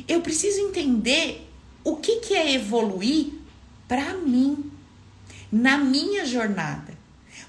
Eu 0.06 0.20
preciso 0.20 0.60
entender 0.60 1.48
o 1.82 1.96
que, 1.96 2.16
que 2.20 2.34
é 2.34 2.52
evoluir 2.52 3.32
para 3.86 4.14
mim, 4.14 4.70
na 5.50 5.78
minha 5.78 6.24
jornada. 6.24 6.96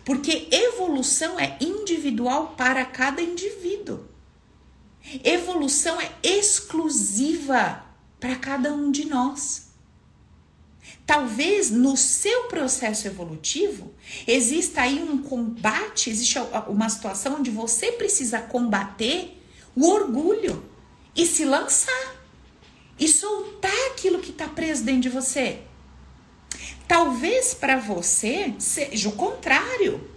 Porque 0.05 0.47
evolução 0.51 1.39
é 1.39 1.57
individual 1.59 2.55
para 2.57 2.85
cada 2.85 3.21
indivíduo. 3.21 4.07
Evolução 5.23 5.99
é 5.99 6.11
exclusiva 6.23 7.83
para 8.19 8.35
cada 8.35 8.73
um 8.73 8.91
de 8.91 9.05
nós. 9.05 9.68
Talvez 11.09 11.71
no 11.71 11.97
seu 11.97 12.43
processo 12.43 13.07
evolutivo 13.07 13.91
exista 14.27 14.81
aí 14.81 15.01
um 15.01 15.17
combate, 15.23 16.07
existe 16.07 16.37
uma 16.67 16.87
situação 16.87 17.37
onde 17.39 17.49
você 17.49 17.93
precisa 17.93 18.39
combater 18.39 19.35
o 19.75 19.89
orgulho 19.89 20.63
e 21.15 21.25
se 21.25 21.45
lançar 21.45 22.15
e 22.99 23.07
soltar 23.07 23.73
aquilo 23.87 24.19
que 24.19 24.29
está 24.29 24.47
preso 24.47 24.83
dentro 24.83 25.01
de 25.01 25.09
você. 25.09 25.61
Talvez 26.87 27.55
para 27.55 27.77
você 27.77 28.53
seja 28.59 29.09
o 29.09 29.13
contrário. 29.13 30.07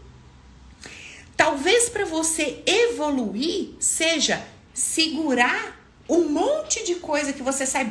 Talvez 1.35 1.89
para 1.89 2.05
você 2.05 2.63
evoluir 2.67 3.77
seja 3.81 4.47
segurar 4.75 5.75
um 6.07 6.29
monte 6.29 6.85
de 6.85 6.97
coisa 6.97 7.33
que 7.33 7.43
você 7.43 7.65
sai 7.65 7.91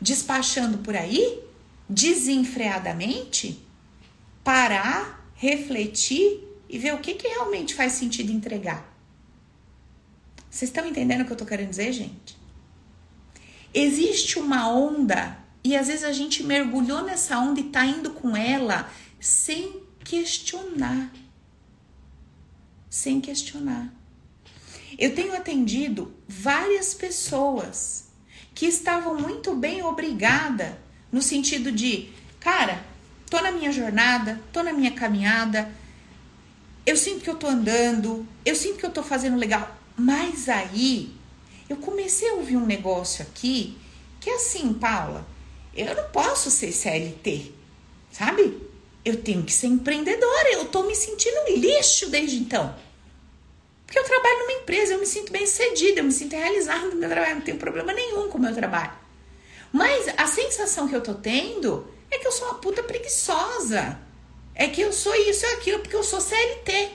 despachando 0.00 0.78
por 0.78 0.96
aí, 0.96 1.49
desenfreadamente, 1.90 3.60
parar, 4.44 5.28
refletir 5.34 6.46
e 6.68 6.78
ver 6.78 6.94
o 6.94 6.98
que, 6.98 7.14
que 7.14 7.26
realmente 7.26 7.74
faz 7.74 7.94
sentido 7.94 8.30
entregar. 8.30 8.88
Vocês 10.48 10.70
estão 10.70 10.86
entendendo 10.86 11.22
o 11.22 11.24
que 11.24 11.32
eu 11.32 11.36
tô 11.36 11.44
querendo 11.44 11.70
dizer, 11.70 11.92
gente? 11.92 12.38
Existe 13.74 14.38
uma 14.38 14.68
onda 14.68 15.36
e 15.64 15.76
às 15.76 15.88
vezes 15.88 16.04
a 16.04 16.12
gente 16.12 16.44
mergulhou 16.44 17.02
nessa 17.02 17.38
onda 17.38 17.58
e 17.58 17.64
tá 17.64 17.84
indo 17.84 18.10
com 18.10 18.36
ela 18.36 18.88
sem 19.18 19.82
questionar. 20.04 21.12
Sem 22.88 23.20
questionar. 23.20 23.92
Eu 24.96 25.14
tenho 25.14 25.34
atendido 25.34 26.14
várias 26.28 26.94
pessoas 26.94 28.10
que 28.54 28.66
estavam 28.66 29.18
muito 29.18 29.54
bem 29.54 29.82
obrigada 29.82 30.78
no 31.12 31.20
sentido 31.20 31.72
de, 31.72 32.08
cara, 32.38 32.84
tô 33.28 33.40
na 33.40 33.50
minha 33.50 33.72
jornada, 33.72 34.40
tô 34.52 34.62
na 34.62 34.72
minha 34.72 34.92
caminhada, 34.92 35.70
eu 36.86 36.96
sinto 36.96 37.20
que 37.20 37.30
eu 37.30 37.36
tô 37.36 37.46
andando, 37.46 38.26
eu 38.44 38.54
sinto 38.54 38.78
que 38.78 38.86
eu 38.86 38.90
tô 38.90 39.02
fazendo 39.02 39.36
legal, 39.36 39.76
mas 39.96 40.48
aí 40.48 41.14
eu 41.68 41.76
comecei 41.76 42.28
a 42.30 42.34
ouvir 42.34 42.56
um 42.56 42.66
negócio 42.66 43.22
aqui 43.22 43.76
que 44.20 44.28
é 44.28 44.34
assim, 44.34 44.72
Paula, 44.74 45.26
eu 45.74 45.94
não 45.94 46.04
posso 46.10 46.50
ser 46.50 46.72
CLT, 46.72 47.52
sabe? 48.10 48.60
Eu 49.04 49.22
tenho 49.22 49.42
que 49.42 49.52
ser 49.52 49.68
empreendedora, 49.68 50.52
eu 50.52 50.66
tô 50.66 50.82
me 50.82 50.94
sentindo 50.94 51.36
lixo 51.56 52.10
desde 52.10 52.36
então. 52.36 52.74
Porque 53.86 53.98
eu 53.98 54.04
trabalho 54.04 54.40
numa 54.40 54.52
empresa, 54.60 54.92
eu 54.92 55.00
me 55.00 55.06
sinto 55.06 55.32
bem 55.32 55.46
sucedida, 55.46 56.00
eu 56.00 56.04
me 56.04 56.12
sinto 56.12 56.36
realizada 56.36 56.86
no 56.86 56.96
meu 56.96 57.08
trabalho, 57.08 57.36
não 57.36 57.42
tenho 57.42 57.56
problema 57.56 57.92
nenhum 57.92 58.28
com 58.28 58.36
o 58.36 58.40
meu 58.40 58.54
trabalho. 58.54 58.92
Mas 59.72 60.08
a 60.16 60.26
sensação 60.26 60.88
que 60.88 60.94
eu 60.94 61.02
tô 61.02 61.14
tendo 61.14 61.86
é 62.10 62.18
que 62.18 62.26
eu 62.26 62.32
sou 62.32 62.48
uma 62.48 62.58
puta 62.58 62.82
preguiçosa. 62.82 63.98
É 64.54 64.68
que 64.68 64.80
eu 64.80 64.92
sou 64.92 65.14
isso 65.14 65.46
e 65.46 65.54
aquilo 65.54 65.80
porque 65.80 65.96
eu 65.96 66.02
sou 66.02 66.20
CLT. 66.20 66.90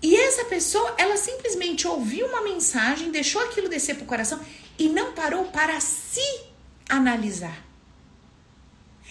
E 0.00 0.16
essa 0.16 0.44
pessoa, 0.46 0.94
ela 0.98 1.16
simplesmente 1.16 1.86
ouviu 1.86 2.26
uma 2.26 2.42
mensagem, 2.42 3.10
deixou 3.10 3.40
aquilo 3.42 3.68
descer 3.68 3.96
pro 3.96 4.06
coração 4.06 4.40
e 4.78 4.88
não 4.88 5.12
parou 5.12 5.44
para 5.46 5.78
se 5.80 6.40
analisar. 6.88 7.64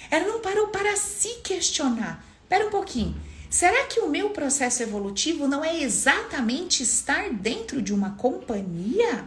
Ela 0.09 0.27
não 0.27 0.41
parou 0.41 0.67
para 0.67 0.95
se 0.97 1.35
questionar. 1.35 2.25
Espera 2.43 2.67
um 2.67 2.69
pouquinho. 2.69 3.15
Será 3.49 3.85
que 3.85 3.99
o 3.99 4.09
meu 4.09 4.31
processo 4.31 4.83
evolutivo 4.83 5.47
não 5.47 5.63
é 5.63 5.81
exatamente 5.81 6.83
estar 6.83 7.29
dentro 7.29 7.81
de 7.81 7.93
uma 7.93 8.11
companhia? 8.11 9.25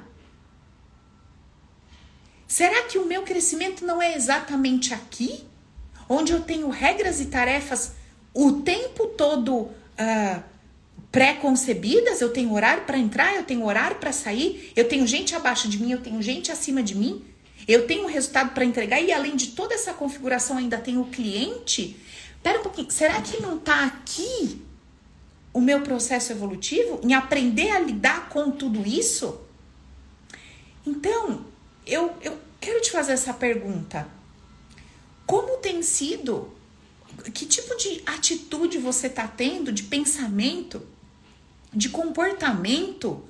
Será 2.55 2.85
que 2.85 2.99
o 2.99 3.05
meu 3.05 3.23
crescimento 3.23 3.85
não 3.85 4.01
é 4.01 4.15
exatamente 4.15 4.95
aqui? 4.95 5.43
Onde 6.09 6.33
eu 6.33 6.41
tenho 6.41 6.69
regras 6.69 7.21
e 7.21 7.27
tarefas 7.27 7.95
o 8.33 8.61
tempo 8.61 9.09
todo 9.09 9.57
uh, 9.57 10.43
pré-concebidas? 11.11 12.21
Eu 12.21 12.33
tenho 12.33 12.53
horário 12.53 12.85
para 12.85 12.97
entrar, 12.97 13.35
eu 13.35 13.43
tenho 13.43 13.67
horário 13.67 13.97
para 13.97 14.13
sair, 14.13 14.73
eu 14.77 14.87
tenho 14.89 15.05
gente 15.05 15.35
abaixo 15.35 15.69
de 15.69 15.83
mim, 15.83 15.91
eu 15.91 16.01
tenho 16.01 16.23
gente 16.23 16.53
acima 16.53 16.81
de 16.81 16.95
mim, 16.95 17.25
eu 17.67 17.89
tenho 17.89 18.05
um 18.05 18.09
resultado 18.09 18.55
para 18.55 18.65
entregar 18.65 19.01
e 19.01 19.11
além 19.11 19.35
de 19.35 19.49
toda 19.49 19.75
essa 19.75 19.93
configuração 19.93 20.57
ainda 20.57 20.79
tenho 20.79 21.01
o 21.01 21.07
cliente 21.07 21.97
Pera 22.41 22.61
um 22.61 22.63
pouquinho, 22.63 22.89
será 22.89 23.21
que 23.21 23.43
não 23.43 23.57
está 23.57 23.85
aqui 23.85 24.63
o 25.53 25.61
meu 25.61 25.81
processo 25.81 26.31
evolutivo 26.31 27.01
em 27.03 27.15
aprender 27.15 27.71
a 27.71 27.81
lidar 27.81 28.29
com 28.29 28.53
tudo 28.53 28.87
isso? 28.87 29.41
Então, 30.87 31.53
eu, 31.87 32.15
eu 32.23 32.39
quero 32.61 32.81
te 32.81 32.91
fazer 32.91 33.13
essa 33.13 33.33
pergunta. 33.33 34.09
Como 35.27 35.59
tem 35.59 35.83
sido? 35.83 36.53
Que 37.33 37.47
tipo 37.47 37.77
de 37.77 38.03
atitude 38.07 38.79
você 38.79 39.07
está 39.07 39.27
tendo, 39.29 39.73
de 39.73 39.85
pensamento, 39.85 40.87
de 41.73 41.89
comportamento? 41.89 43.25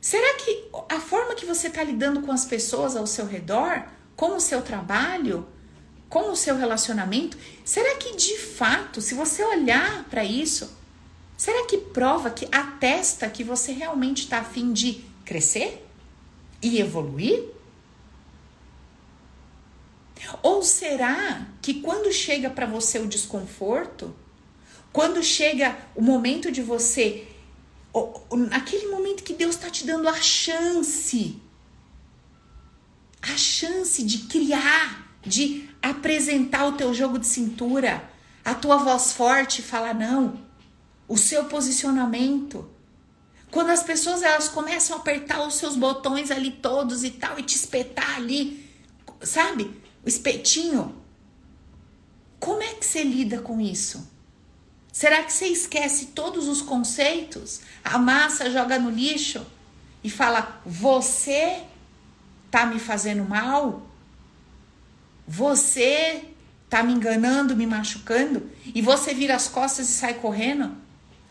Será 0.00 0.34
que 0.34 0.68
a 0.88 1.00
forma 1.00 1.34
que 1.34 1.44
você 1.44 1.68
está 1.68 1.82
lidando 1.82 2.22
com 2.22 2.32
as 2.32 2.44
pessoas 2.44 2.96
ao 2.96 3.06
seu 3.06 3.26
redor, 3.26 3.84
com 4.16 4.36
o 4.36 4.40
seu 4.40 4.62
trabalho, 4.62 5.46
com 6.08 6.32
o 6.32 6.36
seu 6.36 6.56
relacionamento, 6.56 7.36
será 7.64 7.96
que 7.96 8.16
de 8.16 8.36
fato, 8.38 9.00
se 9.00 9.14
você 9.14 9.44
olhar 9.44 10.04
para 10.04 10.24
isso, 10.24 10.76
será 11.36 11.66
que 11.66 11.78
prova, 11.78 12.30
que 12.30 12.48
atesta 12.50 13.28
que 13.28 13.44
você 13.44 13.72
realmente 13.72 14.24
está 14.24 14.38
afim 14.38 14.72
de 14.72 15.04
crescer 15.24 15.86
e 16.62 16.80
evoluir? 16.80 17.44
Ou 20.42 20.62
será 20.62 21.46
que 21.62 21.74
quando 21.80 22.12
chega 22.12 22.50
para 22.50 22.66
você 22.66 22.98
o 22.98 23.06
desconforto, 23.06 24.14
quando 24.92 25.22
chega 25.22 25.78
o 25.94 26.02
momento 26.02 26.50
de 26.50 26.62
você, 26.62 27.26
aquele 28.50 28.88
momento 28.88 29.22
que 29.22 29.32
Deus 29.32 29.54
está 29.54 29.70
te 29.70 29.86
dando 29.86 30.08
a 30.08 30.20
chance, 30.20 31.40
a 33.22 33.36
chance 33.36 34.02
de 34.02 34.18
criar, 34.26 35.16
de 35.22 35.68
apresentar 35.82 36.66
o 36.66 36.72
teu 36.72 36.92
jogo 36.92 37.18
de 37.18 37.26
cintura, 37.26 38.08
a 38.44 38.54
tua 38.54 38.76
voz 38.76 39.12
forte 39.12 39.60
e 39.60 39.64
falar 39.64 39.94
não, 39.94 40.40
o 41.08 41.16
seu 41.16 41.44
posicionamento. 41.44 42.68
Quando 43.50 43.70
as 43.70 43.82
pessoas 43.82 44.22
elas 44.22 44.48
começam 44.48 44.96
a 44.96 45.00
apertar 45.00 45.46
os 45.46 45.54
seus 45.54 45.76
botões 45.76 46.30
ali 46.30 46.50
todos 46.50 47.02
e 47.02 47.10
tal 47.10 47.38
e 47.38 47.42
te 47.42 47.56
espetar 47.56 48.16
ali, 48.16 48.68
sabe? 49.22 49.70
O 50.04 50.08
espetinho. 50.08 50.94
Como 52.38 52.62
é 52.62 52.74
que 52.74 52.86
você 52.86 53.02
lida 53.02 53.40
com 53.40 53.60
isso? 53.60 54.08
Será 54.92 55.22
que 55.22 55.32
você 55.32 55.46
esquece 55.46 56.06
todos 56.06 56.48
os 56.48 56.62
conceitos? 56.62 57.60
A 57.84 57.98
massa 57.98 58.50
joga 58.50 58.78
no 58.78 58.90
lixo 58.90 59.44
e 60.02 60.10
fala: 60.10 60.60
"Você 60.64 61.64
tá 62.50 62.66
me 62.66 62.78
fazendo 62.78 63.24
mal"? 63.24 63.86
Você 65.26 66.24
tá 66.68 66.82
me 66.82 66.92
enganando, 66.92 67.56
me 67.56 67.66
machucando, 67.66 68.50
e 68.64 68.80
você 68.80 69.12
vira 69.12 69.34
as 69.34 69.48
costas 69.48 69.88
e 69.88 69.92
sai 69.92 70.14
correndo. 70.14 70.76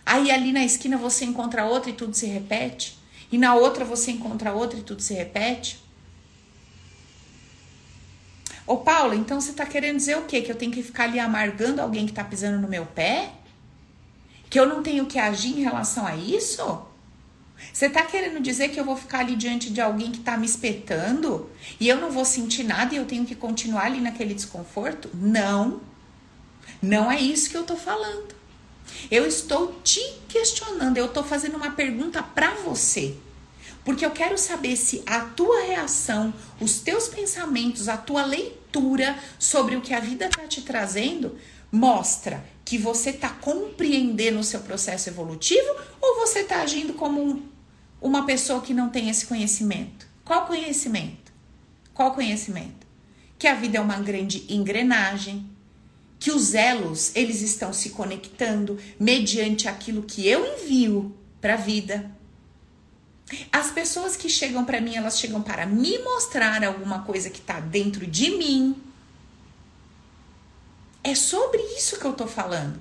Aí 0.10 0.32
ali 0.32 0.52
na 0.52 0.66
esquina 0.66 0.98
você 0.98 1.24
encontra 1.24 1.66
outra 1.66 1.92
e 1.92 1.94
tudo 1.94 2.16
se 2.16 2.26
repete. 2.26 2.98
E 3.32 3.38
na 3.38 3.54
outra 3.54 3.86
você 3.86 4.10
encontra 4.10 4.52
outra 4.52 4.80
e 4.80 4.82
tudo 4.82 5.04
se 5.04 5.14
repete. 5.14 5.80
Ô 8.66 8.78
Paula, 8.78 9.16
então 9.16 9.40
você 9.40 9.54
tá 9.54 9.68
querendo 9.68 9.98
dizer 9.98 10.18
o 10.18 10.24
quê? 10.24 10.42
Que 10.42 10.52
eu 10.52 10.56
tenho 10.56 10.72
que 10.72 10.82
ficar 10.82 11.04
ali 11.04 11.20
amargando 11.20 11.80
alguém 11.80 12.08
que 12.08 12.12
tá 12.12 12.24
pisando 12.24 12.60
no 12.60 12.68
meu 12.68 12.88
pé? 12.88 13.30
Que 14.50 14.60
eu 14.60 14.66
não 14.66 14.82
tenho 14.82 15.06
que 15.06 15.20
agir 15.20 15.50
em 15.50 15.62
relação 15.62 16.08
a 16.08 16.16
isso? 16.16 16.82
Você 17.72 17.86
está 17.86 18.04
querendo 18.04 18.42
dizer 18.42 18.70
que 18.70 18.80
eu 18.80 18.86
vou 18.86 18.98
ficar 18.98 19.20
ali 19.20 19.36
diante 19.36 19.70
de 19.70 19.80
alguém 19.80 20.12
que 20.12 20.22
está 20.22 20.36
me 20.36 20.48
espetando 20.48 21.52
e 21.80 21.88
eu 21.88 22.02
não 22.02 22.10
vou 22.10 22.26
sentir 22.26 22.64
nada 22.64 22.96
e 22.96 22.98
eu 22.98 23.06
tenho 23.06 23.28
que 23.28 23.36
continuar 23.36 23.86
ali 23.86 24.02
naquele 24.02 24.34
desconforto? 24.34 25.08
Não. 25.14 25.82
Não 26.82 27.12
é 27.12 27.22
isso 27.22 27.52
que 27.52 27.58
eu 27.58 27.62
estou 27.62 27.78
falando. 27.78 28.39
Eu 29.10 29.26
estou 29.26 29.80
te 29.84 30.02
questionando, 30.28 30.98
eu 30.98 31.06
estou 31.06 31.24
fazendo 31.24 31.58
uma 31.58 31.72
pergunta 31.72 32.22
para 32.22 32.54
você. 32.56 33.16
Porque 33.84 34.06
eu 34.06 34.12
quero 34.12 34.38
saber 34.38 34.76
se 34.76 35.02
a 35.06 35.22
tua 35.22 35.64
reação, 35.64 36.34
os 36.60 36.80
teus 36.80 37.08
pensamentos, 37.08 37.88
a 37.88 37.98
tua 37.98 38.26
leitura 38.26 39.18
sobre 39.40 39.76
o 39.76 39.82
que 39.82 39.94
a 39.94 40.00
vida 40.00 40.26
está 40.26 40.48
te 40.48 40.62
trazendo 40.62 41.38
mostra 41.72 42.44
que 42.66 42.78
você 42.78 43.12
está 43.12 43.30
compreendendo 43.30 44.40
o 44.40 44.44
seu 44.44 44.60
processo 44.60 45.10
evolutivo 45.10 45.68
ou 46.02 46.20
você 46.20 46.40
está 46.40 46.62
agindo 46.62 46.94
como 46.94 47.22
um, 47.22 47.44
uma 48.02 48.26
pessoa 48.26 48.62
que 48.62 48.74
não 48.74 48.90
tem 48.90 49.10
esse 49.10 49.26
conhecimento? 49.26 50.08
Qual 50.24 50.46
conhecimento? 50.46 51.32
Qual 51.94 52.14
conhecimento? 52.14 52.88
Que 53.38 53.48
a 53.48 53.56
vida 53.56 53.78
é 53.78 53.82
uma 53.82 53.98
grande 53.98 54.46
engrenagem, 54.50 55.50
que 56.20 56.32
os 56.32 56.54
elos 56.54 57.16
eles 57.16 57.42
estão 57.42 57.72
se 57.72 57.92
conectando 57.92 58.78
mediante 59.00 59.68
aquilo 59.68 60.04
que 60.04 60.28
eu 60.28 60.46
envio 60.46 61.16
para 61.40 61.54
a 61.54 61.58
vida. 61.58 62.12
As 63.52 63.72
pessoas 63.72 64.18
que 64.18 64.28
chegam 64.28 64.66
para 64.66 64.82
mim, 64.82 64.96
elas 64.96 65.18
chegam 65.18 65.42
para 65.42 65.66
me 65.66 65.98
mostrar 66.00 66.64
alguma 66.64 67.04
coisa 67.04 67.30
que 67.30 67.40
está 67.40 67.60
dentro 67.60 68.06
de 68.06 68.32
mim. 68.32 68.76
É 71.04 71.16
sobre 71.16 71.62
isso 71.78 72.00
que 72.00 72.06
eu 72.06 72.14
tô 72.14 72.28
falando. 72.28 72.80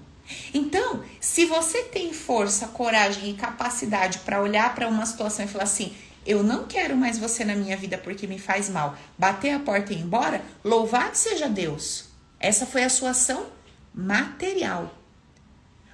Então, 0.52 1.04
se 1.20 1.46
você 1.46 1.84
tem 1.84 2.12
força, 2.12 2.68
coragem 2.68 3.30
e 3.30 3.34
capacidade 3.34 4.18
para 4.20 4.42
olhar 4.42 4.74
para 4.74 4.88
uma 4.88 5.06
situação 5.06 5.44
e 5.44 5.48
falar 5.48 5.64
assim: 5.64 5.94
eu 6.26 6.42
não 6.42 6.66
quero 6.66 6.96
mais 6.96 7.18
você 7.18 7.44
na 7.44 7.54
minha 7.54 7.76
vida 7.76 7.96
porque 7.96 8.26
me 8.26 8.38
faz 8.38 8.68
mal, 8.68 8.96
bater 9.16 9.52
a 9.52 9.58
porta 9.58 9.92
e 9.92 9.96
ir 9.96 10.02
embora, 10.02 10.42
louvado 10.64 11.16
seja 11.16 11.48
Deus. 11.48 12.07
Essa 12.40 12.66
foi 12.66 12.84
a 12.84 12.88
sua 12.88 13.10
ação 13.10 13.46
material. 13.94 14.94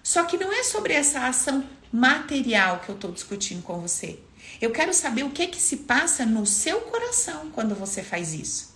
Só 0.02 0.24
que 0.24 0.36
não 0.36 0.52
é 0.52 0.62
sobre 0.62 0.92
essa 0.92 1.26
ação 1.26 1.64
material 1.90 2.80
que 2.80 2.90
eu 2.90 2.94
estou 2.94 3.10
discutindo 3.10 3.62
com 3.62 3.80
você. 3.80 4.18
Eu 4.60 4.70
quero 4.70 4.92
saber 4.92 5.22
o 5.22 5.30
que 5.30 5.46
que 5.46 5.60
se 5.60 5.78
passa 5.78 6.26
no 6.26 6.44
seu 6.44 6.82
coração 6.82 7.50
quando 7.50 7.74
você 7.74 8.02
faz 8.02 8.34
isso. 8.34 8.74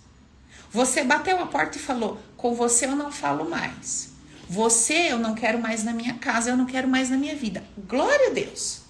Você 0.71 1.03
bateu 1.03 1.39
a 1.39 1.45
porta 1.45 1.77
e 1.77 1.81
falou: 1.81 2.19
"Com 2.35 2.55
você 2.55 2.85
eu 2.85 2.95
não 2.95 3.11
falo 3.11 3.47
mais. 3.47 4.09
Você 4.49 5.11
eu 5.11 5.19
não 5.19 5.35
quero 5.35 5.59
mais 5.59 5.83
na 5.83 5.93
minha 5.93 6.15
casa, 6.15 6.49
eu 6.49 6.57
não 6.57 6.65
quero 6.65 6.87
mais 6.87 7.09
na 7.09 7.17
minha 7.17 7.35
vida". 7.35 7.63
Glória 7.77 8.29
a 8.29 8.33
Deus. 8.33 8.81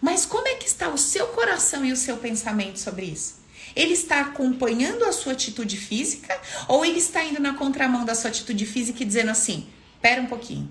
Mas 0.00 0.24
como 0.24 0.48
é 0.48 0.54
que 0.54 0.66
está 0.66 0.88
o 0.88 0.98
seu 0.98 1.26
coração 1.28 1.84
e 1.84 1.92
o 1.92 1.96
seu 1.96 2.16
pensamento 2.16 2.78
sobre 2.78 3.06
isso? 3.06 3.43
Ele 3.74 3.92
está 3.92 4.20
acompanhando 4.20 5.04
a 5.04 5.12
sua 5.12 5.32
atitude 5.32 5.76
física 5.76 6.40
ou 6.68 6.84
ele 6.84 6.98
está 6.98 7.24
indo 7.24 7.40
na 7.40 7.54
contramão 7.54 8.04
da 8.04 8.14
sua 8.14 8.30
atitude 8.30 8.66
física 8.66 9.02
e 9.02 9.06
dizendo 9.06 9.30
assim: 9.30 9.68
"Pera 10.00 10.22
um 10.22 10.26
pouquinho. 10.26 10.68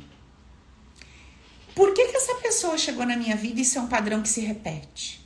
Por 1.75 1.93
que 1.93 2.07
que 2.07 2.17
essa 2.17 2.35
pessoa 2.35 2.77
chegou 2.77 3.05
na 3.05 3.17
minha 3.17 3.35
vida 3.35 3.59
e 3.59 3.63
isso 3.63 3.77
é 3.77 3.81
um 3.81 3.87
padrão 3.87 4.21
que 4.21 4.29
se 4.29 4.41
repete? 4.41 5.23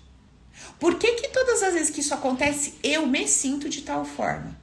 Por 0.80 0.96
que 0.96 1.14
que 1.14 1.28
todas 1.30 1.64
as 1.64 1.74
vezes 1.74 1.90
que 1.90 2.00
isso 2.00 2.14
acontece 2.14 2.76
eu 2.84 3.06
me 3.06 3.28
sinto 3.28 3.68
de 3.68 3.82
tal 3.82 4.06
forma? 4.06 4.58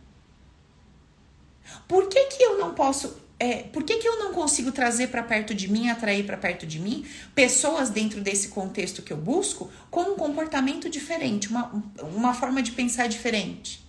Por 1.87 2.09
que 2.09 2.25
que 2.27 2.43
eu 2.43 2.59
não 2.59 2.75
posso 2.75 3.24
é, 3.39 3.65
por 3.65 3.83
que, 3.83 3.97
que 3.97 4.07
eu 4.07 4.19
não 4.19 4.33
consigo 4.33 4.71
trazer 4.71 5.09
para 5.09 5.23
perto 5.23 5.55
de 5.55 5.71
mim, 5.71 5.89
atrair 5.89 6.25
para 6.25 6.37
perto 6.37 6.67
de 6.67 6.79
mim, 6.79 7.05
pessoas 7.35 7.91
dentro 7.91 8.21
desse 8.21 8.49
contexto 8.49 9.03
que 9.03 9.13
eu 9.13 9.17
busco 9.17 9.71
com 9.91 10.13
um 10.13 10.17
comportamento 10.17 10.89
diferente, 10.89 11.49
uma, 11.49 11.85
uma 12.15 12.33
forma 12.33 12.63
de 12.63 12.73
pensar 12.73 13.09
diferente? 13.09 13.83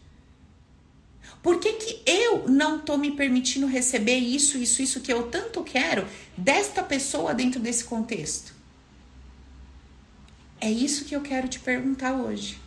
Por 1.44 1.60
que, 1.60 1.74
que 1.74 2.02
eu 2.08 2.50
não 2.50 2.78
estou 2.78 2.98
me 2.98 3.12
permitindo 3.12 3.68
receber 3.68 4.18
isso, 4.18 4.58
isso, 4.58 4.82
isso 4.82 5.00
que 5.00 5.14
eu 5.14 5.28
tanto 5.28 5.64
quero 5.64 6.08
desta 6.36 6.82
pessoa 6.82 7.36
dentro 7.36 7.60
desse 7.60 7.84
contexto? 7.84 8.52
É 10.60 10.72
isso 10.72 11.06
que 11.06 11.16
eu 11.16 11.22
quero 11.22 11.48
te 11.48 11.60
perguntar 11.60 12.14
hoje. 12.14 12.60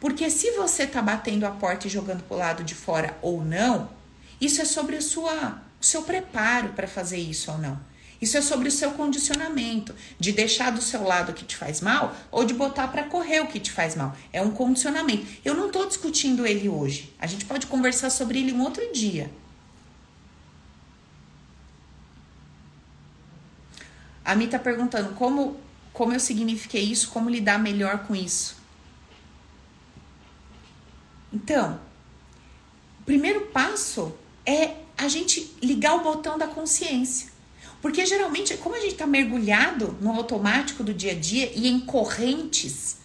Porque 0.00 0.28
se 0.28 0.50
você 0.52 0.82
está 0.82 1.00
batendo 1.00 1.46
a 1.46 1.50
porta 1.50 1.86
e 1.86 1.90
jogando 1.90 2.24
para 2.24 2.36
o 2.36 2.38
lado 2.40 2.64
de 2.64 2.74
fora 2.74 3.16
ou 3.22 3.44
não, 3.44 3.95
isso 4.40 4.60
é 4.60 4.64
sobre 4.64 4.96
a 4.96 5.00
sua, 5.00 5.60
o 5.80 5.84
seu 5.84 6.02
preparo 6.02 6.70
para 6.70 6.86
fazer 6.86 7.18
isso 7.18 7.50
ou 7.50 7.58
não. 7.58 7.78
Isso 8.20 8.36
é 8.36 8.40
sobre 8.40 8.68
o 8.68 8.72
seu 8.72 8.92
condicionamento, 8.92 9.94
de 10.18 10.32
deixar 10.32 10.70
do 10.72 10.80
seu 10.80 11.02
lado 11.02 11.32
o 11.32 11.34
que 11.34 11.44
te 11.44 11.56
faz 11.56 11.80
mal 11.80 12.16
ou 12.30 12.44
de 12.44 12.54
botar 12.54 12.88
para 12.88 13.04
correr 13.04 13.40
o 13.40 13.46
que 13.46 13.60
te 13.60 13.70
faz 13.70 13.94
mal. 13.94 14.16
É 14.32 14.40
um 14.40 14.50
condicionamento. 14.50 15.26
Eu 15.44 15.54
não 15.54 15.66
estou 15.66 15.86
discutindo 15.86 16.46
ele 16.46 16.68
hoje. 16.68 17.14
A 17.18 17.26
gente 17.26 17.44
pode 17.44 17.66
conversar 17.66 18.10
sobre 18.10 18.38
ele 18.38 18.52
um 18.52 18.62
outro 18.62 18.90
dia. 18.92 19.30
A 24.24 24.34
Mi 24.34 24.46
está 24.46 24.58
perguntando 24.58 25.14
como, 25.14 25.60
como 25.92 26.12
eu 26.12 26.18
signifiquei 26.18 26.82
isso, 26.82 27.10
como 27.10 27.30
lidar 27.30 27.58
melhor 27.58 28.06
com 28.06 28.14
isso. 28.14 28.56
Então, 31.32 31.78
o 33.00 33.04
primeiro 33.04 33.42
passo 33.46 34.12
é 34.46 34.74
a 34.96 35.08
gente 35.08 35.54
ligar 35.62 35.96
o 35.96 36.02
botão 36.02 36.38
da 36.38 36.46
consciência. 36.46 37.28
Porque 37.82 38.06
geralmente, 38.06 38.56
como 38.56 38.74
a 38.74 38.80
gente 38.80 38.92
está 38.92 39.06
mergulhado 39.06 39.96
no 40.00 40.10
automático 40.12 40.82
do 40.82 40.94
dia 40.94 41.12
a 41.12 41.14
dia 41.14 41.52
e 41.54 41.68
em 41.68 41.80
correntes, 41.80 42.96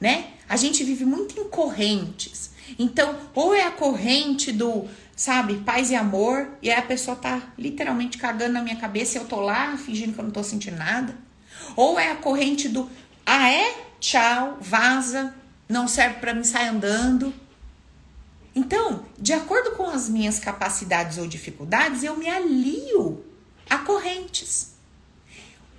né? 0.00 0.32
A 0.48 0.56
gente 0.56 0.84
vive 0.84 1.04
muito 1.04 1.40
em 1.40 1.48
correntes. 1.48 2.50
Então, 2.78 3.16
ou 3.34 3.54
é 3.54 3.64
a 3.64 3.70
corrente 3.70 4.52
do, 4.52 4.86
sabe, 5.16 5.58
paz 5.58 5.90
e 5.90 5.96
amor, 5.96 6.48
e 6.62 6.70
aí 6.70 6.78
a 6.78 6.82
pessoa 6.82 7.16
tá 7.16 7.52
literalmente 7.56 8.18
cagando 8.18 8.52
na 8.52 8.62
minha 8.62 8.76
cabeça 8.76 9.16
e 9.16 9.20
eu 9.20 9.26
tô 9.26 9.40
lá 9.40 9.76
fingindo 9.76 10.12
que 10.12 10.20
eu 10.20 10.24
não 10.24 10.30
tô 10.30 10.42
sentindo 10.42 10.76
nada. 10.76 11.16
Ou 11.74 11.98
é 11.98 12.10
a 12.10 12.16
corrente 12.16 12.68
do, 12.68 12.88
ah 13.24 13.50
é? 13.50 13.74
Tchau, 13.98 14.58
vaza, 14.60 15.34
não 15.68 15.88
serve 15.88 16.20
para 16.20 16.34
mim, 16.34 16.44
sai 16.44 16.68
andando. 16.68 17.32
Então, 18.58 19.06
de 19.16 19.32
acordo 19.32 19.76
com 19.76 19.84
as 19.88 20.08
minhas 20.08 20.40
capacidades 20.40 21.16
ou 21.16 21.28
dificuldades, 21.28 22.02
eu 22.02 22.16
me 22.16 22.28
alio 22.28 23.24
a 23.70 23.78
correntes. 23.78 24.72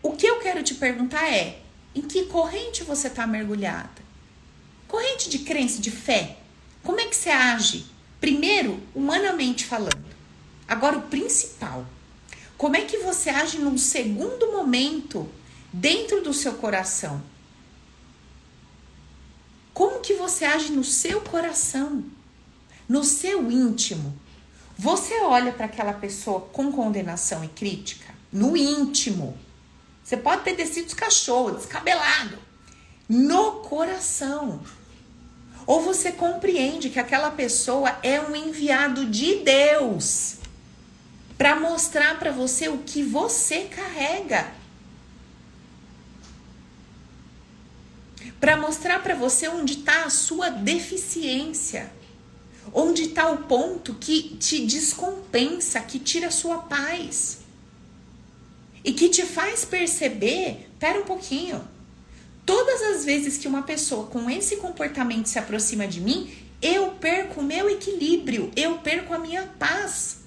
O 0.01 0.13
que 0.13 0.25
eu 0.25 0.39
quero 0.39 0.63
te 0.63 0.75
perguntar 0.75 1.29
é: 1.29 1.61
em 1.93 2.01
que 2.01 2.27
corrente 2.27 2.85
você 2.85 3.07
está 3.07 3.27
mergulhada? 3.27 4.01
Corrente 4.87 5.29
de 5.29 5.39
crença, 5.39 5.81
de 5.81 5.91
fé. 5.91 6.37
Como 6.81 7.01
é 7.01 7.05
que 7.05 7.17
você 7.17 7.29
age? 7.29 7.85
Primeiro, 8.17 8.81
humanamente 8.95 9.65
falando. 9.65 10.15
Agora, 10.65 10.99
o 10.99 11.01
principal. 11.01 11.85
Como 12.57 12.77
é 12.77 12.85
que 12.85 12.99
você 12.99 13.29
age 13.29 13.59
num 13.59 13.77
segundo 13.77 14.53
momento 14.53 15.29
dentro 15.73 16.23
do 16.23 16.33
seu 16.33 16.53
coração? 16.53 17.21
Como 19.73 19.99
que 19.99 20.13
você 20.13 20.45
age 20.45 20.71
no 20.71 20.85
seu 20.85 21.19
coração? 21.19 22.05
No 22.89 23.03
seu 23.03 23.51
íntimo, 23.51 24.19
você 24.75 25.21
olha 25.21 25.51
para 25.51 25.67
aquela 25.67 25.93
pessoa 25.93 26.41
com 26.41 26.71
condenação 26.71 27.43
e 27.43 27.47
crítica? 27.47 28.15
No 28.33 28.57
íntimo. 28.57 29.37
Você 30.03 30.17
pode 30.17 30.43
ter 30.43 30.55
descido 30.55 30.95
cachorro, 30.95 31.51
descabelado. 31.51 32.39
No 33.07 33.59
coração. 33.61 34.59
Ou 35.67 35.81
você 35.83 36.11
compreende 36.11 36.89
que 36.89 36.97
aquela 36.97 37.29
pessoa 37.29 37.95
é 38.01 38.19
um 38.19 38.35
enviado 38.35 39.05
de 39.05 39.35
Deus 39.43 40.37
para 41.37 41.59
mostrar 41.59 42.17
para 42.17 42.31
você 42.31 42.69
o 42.69 42.79
que 42.79 43.03
você 43.03 43.65
carrega. 43.65 44.51
Para 48.39 48.57
mostrar 48.57 49.03
para 49.03 49.13
você 49.13 49.47
onde 49.47 49.73
está 49.73 50.05
a 50.05 50.09
sua 50.09 50.49
deficiência. 50.49 51.98
Onde 52.73 53.03
está 53.03 53.29
o 53.31 53.43
ponto 53.43 53.95
que 53.95 54.35
te 54.37 54.65
descompensa, 54.65 55.79
que 55.79 55.99
tira 55.99 56.27
a 56.27 56.31
sua 56.31 56.59
paz? 56.59 57.39
E 58.83 58.93
que 58.93 59.09
te 59.09 59.23
faz 59.25 59.65
perceber, 59.65 60.69
pera 60.79 60.99
um 60.99 61.05
pouquinho, 61.05 61.67
todas 62.45 62.81
as 62.81 63.05
vezes 63.05 63.37
que 63.37 63.47
uma 63.47 63.63
pessoa 63.63 64.07
com 64.07 64.29
esse 64.29 64.57
comportamento 64.57 65.27
se 65.27 65.39
aproxima 65.39 65.87
de 65.87 65.99
mim, 65.99 66.31
eu 66.61 66.91
perco 66.91 67.41
o 67.41 67.43
meu 67.43 67.69
equilíbrio, 67.69 68.51
eu 68.55 68.77
perco 68.79 69.13
a 69.13 69.19
minha 69.19 69.47
paz. 69.57 70.19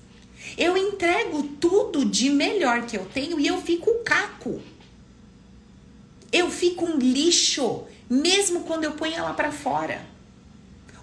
Eu 0.58 0.76
entrego 0.76 1.42
tudo 1.60 2.04
de 2.04 2.28
melhor 2.28 2.86
que 2.86 2.96
eu 2.96 3.04
tenho 3.06 3.38
e 3.38 3.46
eu 3.46 3.60
fico 3.62 4.02
caco. 4.04 4.60
Eu 6.32 6.50
fico 6.50 6.84
um 6.84 6.98
lixo, 6.98 7.84
mesmo 8.08 8.60
quando 8.60 8.84
eu 8.84 8.92
ponho 8.92 9.14
ela 9.14 9.34
para 9.34 9.52
fora 9.52 10.11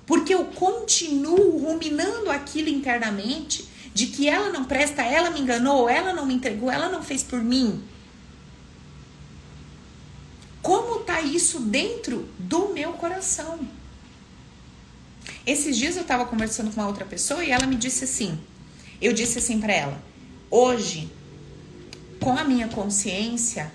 porque 0.10 0.34
eu 0.34 0.46
continuo 0.46 1.60
ruminando 1.60 2.32
aquilo 2.32 2.68
internamente 2.68 3.70
de 3.94 4.08
que 4.08 4.28
ela 4.28 4.50
não 4.50 4.66
presta, 4.66 5.04
ela 5.04 5.30
me 5.30 5.40
enganou, 5.40 5.88
ela 5.88 6.14
não 6.14 6.26
me 6.26 6.34
entregou, 6.34 6.72
ela 6.72 6.90
não 6.90 7.04
fez 7.04 7.22
por 7.22 7.40
mim. 7.40 7.84
Como 10.64 11.02
tá 11.02 11.22
isso 11.22 11.60
dentro 11.60 12.28
do 12.40 12.70
meu 12.70 12.94
coração? 12.94 13.60
Esses 15.46 15.78
dias 15.78 15.96
eu 15.96 16.02
estava 16.02 16.26
conversando 16.26 16.74
com 16.74 16.82
uma 16.82 16.88
outra 16.88 17.06
pessoa 17.06 17.44
e 17.44 17.52
ela 17.52 17.68
me 17.68 17.76
disse 17.76 18.06
assim: 18.06 18.40
eu 19.00 19.14
disse 19.14 19.38
assim 19.38 19.60
para 19.60 19.74
ela, 19.74 20.04
hoje 20.50 21.08
com 22.20 22.36
a 22.36 22.44
minha 22.44 22.68
consciência, 22.68 23.72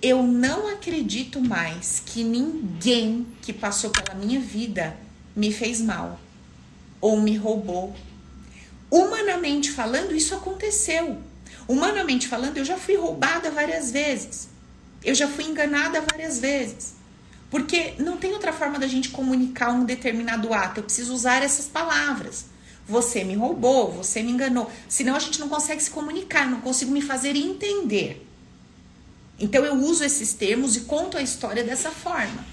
eu 0.00 0.22
não 0.22 0.68
acredito 0.68 1.40
mais 1.40 2.00
que 2.06 2.22
ninguém 2.22 3.26
que 3.42 3.52
passou 3.52 3.90
pela 3.90 4.14
minha 4.16 4.38
vida 4.38 5.04
me 5.36 5.52
fez 5.52 5.82
mal 5.82 6.18
ou 7.00 7.20
me 7.20 7.36
roubou. 7.36 7.94
Humanamente 8.90 9.70
falando, 9.70 10.14
isso 10.14 10.34
aconteceu. 10.34 11.18
Humanamente 11.68 12.26
falando, 12.26 12.56
eu 12.56 12.64
já 12.64 12.78
fui 12.78 12.96
roubada 12.96 13.50
várias 13.50 13.90
vezes. 13.90 14.48
Eu 15.04 15.14
já 15.14 15.28
fui 15.28 15.44
enganada 15.44 16.00
várias 16.00 16.38
vezes. 16.38 16.94
Porque 17.50 17.94
não 17.98 18.16
tem 18.16 18.32
outra 18.32 18.52
forma 18.52 18.78
da 18.78 18.86
gente 18.86 19.10
comunicar 19.10 19.70
um 19.70 19.84
determinado 19.84 20.52
ato. 20.54 20.80
Eu 20.80 20.84
preciso 20.84 21.14
usar 21.14 21.42
essas 21.42 21.66
palavras. 21.66 22.46
Você 22.88 23.24
me 23.24 23.34
roubou, 23.34 23.92
você 23.92 24.22
me 24.22 24.32
enganou. 24.32 24.70
Senão 24.88 25.16
a 25.16 25.18
gente 25.18 25.40
não 25.40 25.48
consegue 25.48 25.82
se 25.82 25.90
comunicar, 25.90 26.48
não 26.48 26.60
consigo 26.60 26.90
me 26.90 27.02
fazer 27.02 27.36
entender. 27.36 28.24
Então 29.38 29.64
eu 29.64 29.74
uso 29.74 30.02
esses 30.02 30.32
termos 30.32 30.76
e 30.76 30.80
conto 30.82 31.16
a 31.16 31.22
história 31.22 31.62
dessa 31.62 31.90
forma. 31.90 32.44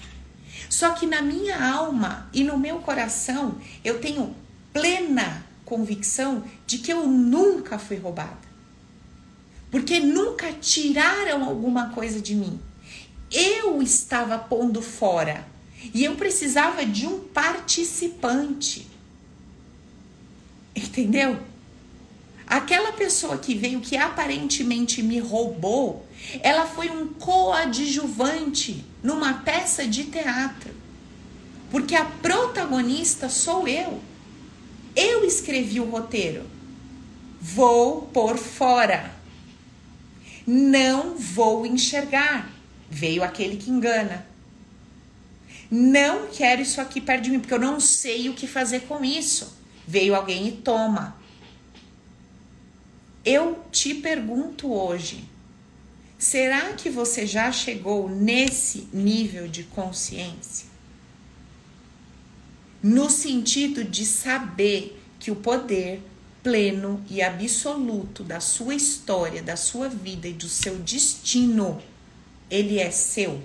Só 0.74 0.90
que 0.90 1.06
na 1.06 1.22
minha 1.22 1.64
alma 1.64 2.28
e 2.32 2.42
no 2.42 2.58
meu 2.58 2.80
coração 2.80 3.58
eu 3.84 4.00
tenho 4.00 4.34
plena 4.72 5.46
convicção 5.64 6.42
de 6.66 6.78
que 6.78 6.92
eu 6.92 7.06
nunca 7.06 7.78
fui 7.78 7.96
roubada. 7.96 8.48
Porque 9.70 10.00
nunca 10.00 10.52
tiraram 10.54 11.44
alguma 11.44 11.90
coisa 11.90 12.20
de 12.20 12.34
mim. 12.34 12.58
Eu 13.30 13.80
estava 13.80 14.36
pondo 14.36 14.82
fora 14.82 15.46
e 15.94 16.04
eu 16.04 16.16
precisava 16.16 16.84
de 16.84 17.06
um 17.06 17.20
participante. 17.20 18.88
Entendeu? 20.74 21.38
Aquela 22.48 22.90
pessoa 22.90 23.38
que 23.38 23.54
veio 23.54 23.80
que 23.80 23.96
aparentemente 23.96 25.04
me 25.04 25.20
roubou, 25.20 26.04
ela 26.42 26.66
foi 26.66 26.90
um 26.90 27.14
coadjuvante 27.14 28.84
numa 29.04 29.34
peça 29.34 29.86
de 29.86 30.04
teatro. 30.04 30.72
Porque 31.70 31.94
a 31.94 32.06
protagonista 32.06 33.28
sou 33.28 33.68
eu. 33.68 34.00
Eu 34.96 35.24
escrevi 35.24 35.78
o 35.78 35.90
roteiro. 35.90 36.48
Vou 37.38 38.02
por 38.02 38.38
fora. 38.38 39.14
Não 40.46 41.16
vou 41.16 41.66
enxergar. 41.66 42.50
Veio 42.90 43.22
aquele 43.22 43.58
que 43.58 43.70
engana. 43.70 44.26
Não 45.70 46.28
quero 46.28 46.62
isso 46.62 46.80
aqui 46.80 47.00
perto 47.00 47.24
de 47.24 47.30
mim, 47.30 47.40
porque 47.40 47.54
eu 47.54 47.60
não 47.60 47.80
sei 47.80 48.30
o 48.30 48.34
que 48.34 48.46
fazer 48.46 48.80
com 48.80 49.04
isso. 49.04 49.58
Veio 49.86 50.14
alguém 50.14 50.48
e 50.48 50.52
toma. 50.52 51.16
Eu 53.24 53.62
te 53.70 53.94
pergunto 53.94 54.72
hoje: 54.72 55.28
será 56.24 56.72
que 56.72 56.88
você 56.88 57.26
já 57.26 57.52
chegou 57.52 58.08
nesse 58.08 58.88
nível 58.94 59.46
de 59.46 59.62
consciência? 59.64 60.66
No 62.82 63.10
sentido 63.10 63.84
de 63.84 64.06
saber 64.06 64.98
que 65.20 65.30
o 65.30 65.36
poder 65.36 66.00
pleno 66.42 67.04
e 67.10 67.20
absoluto 67.20 68.24
da 68.24 68.40
sua 68.40 68.74
história, 68.74 69.42
da 69.42 69.54
sua 69.54 69.86
vida 69.90 70.26
e 70.26 70.32
do 70.32 70.48
seu 70.48 70.78
destino, 70.78 71.82
ele 72.50 72.78
é 72.78 72.90
seu. 72.90 73.42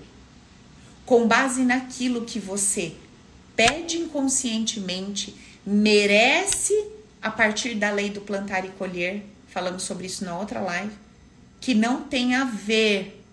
Com 1.05 1.27
base 1.27 1.63
naquilo 1.63 2.23
que 2.23 2.39
você 2.39 2.93
pede 3.57 3.97
inconscientemente, 3.97 5.35
merece 5.65 6.73
a 7.21 7.29
partir 7.29 7.75
da 7.75 7.91
lei 7.91 8.09
do 8.09 8.21
plantar 8.21 8.63
e 8.63 8.69
colher, 8.69 9.25
falamos 9.47 9.83
sobre 9.83 10.07
isso 10.07 10.23
na 10.23 10.39
outra 10.39 10.61
live, 10.61 10.93
que 11.59 11.73
não 11.73 12.01
tem 12.01 12.35
a 12.35 12.45
ver 12.45 13.23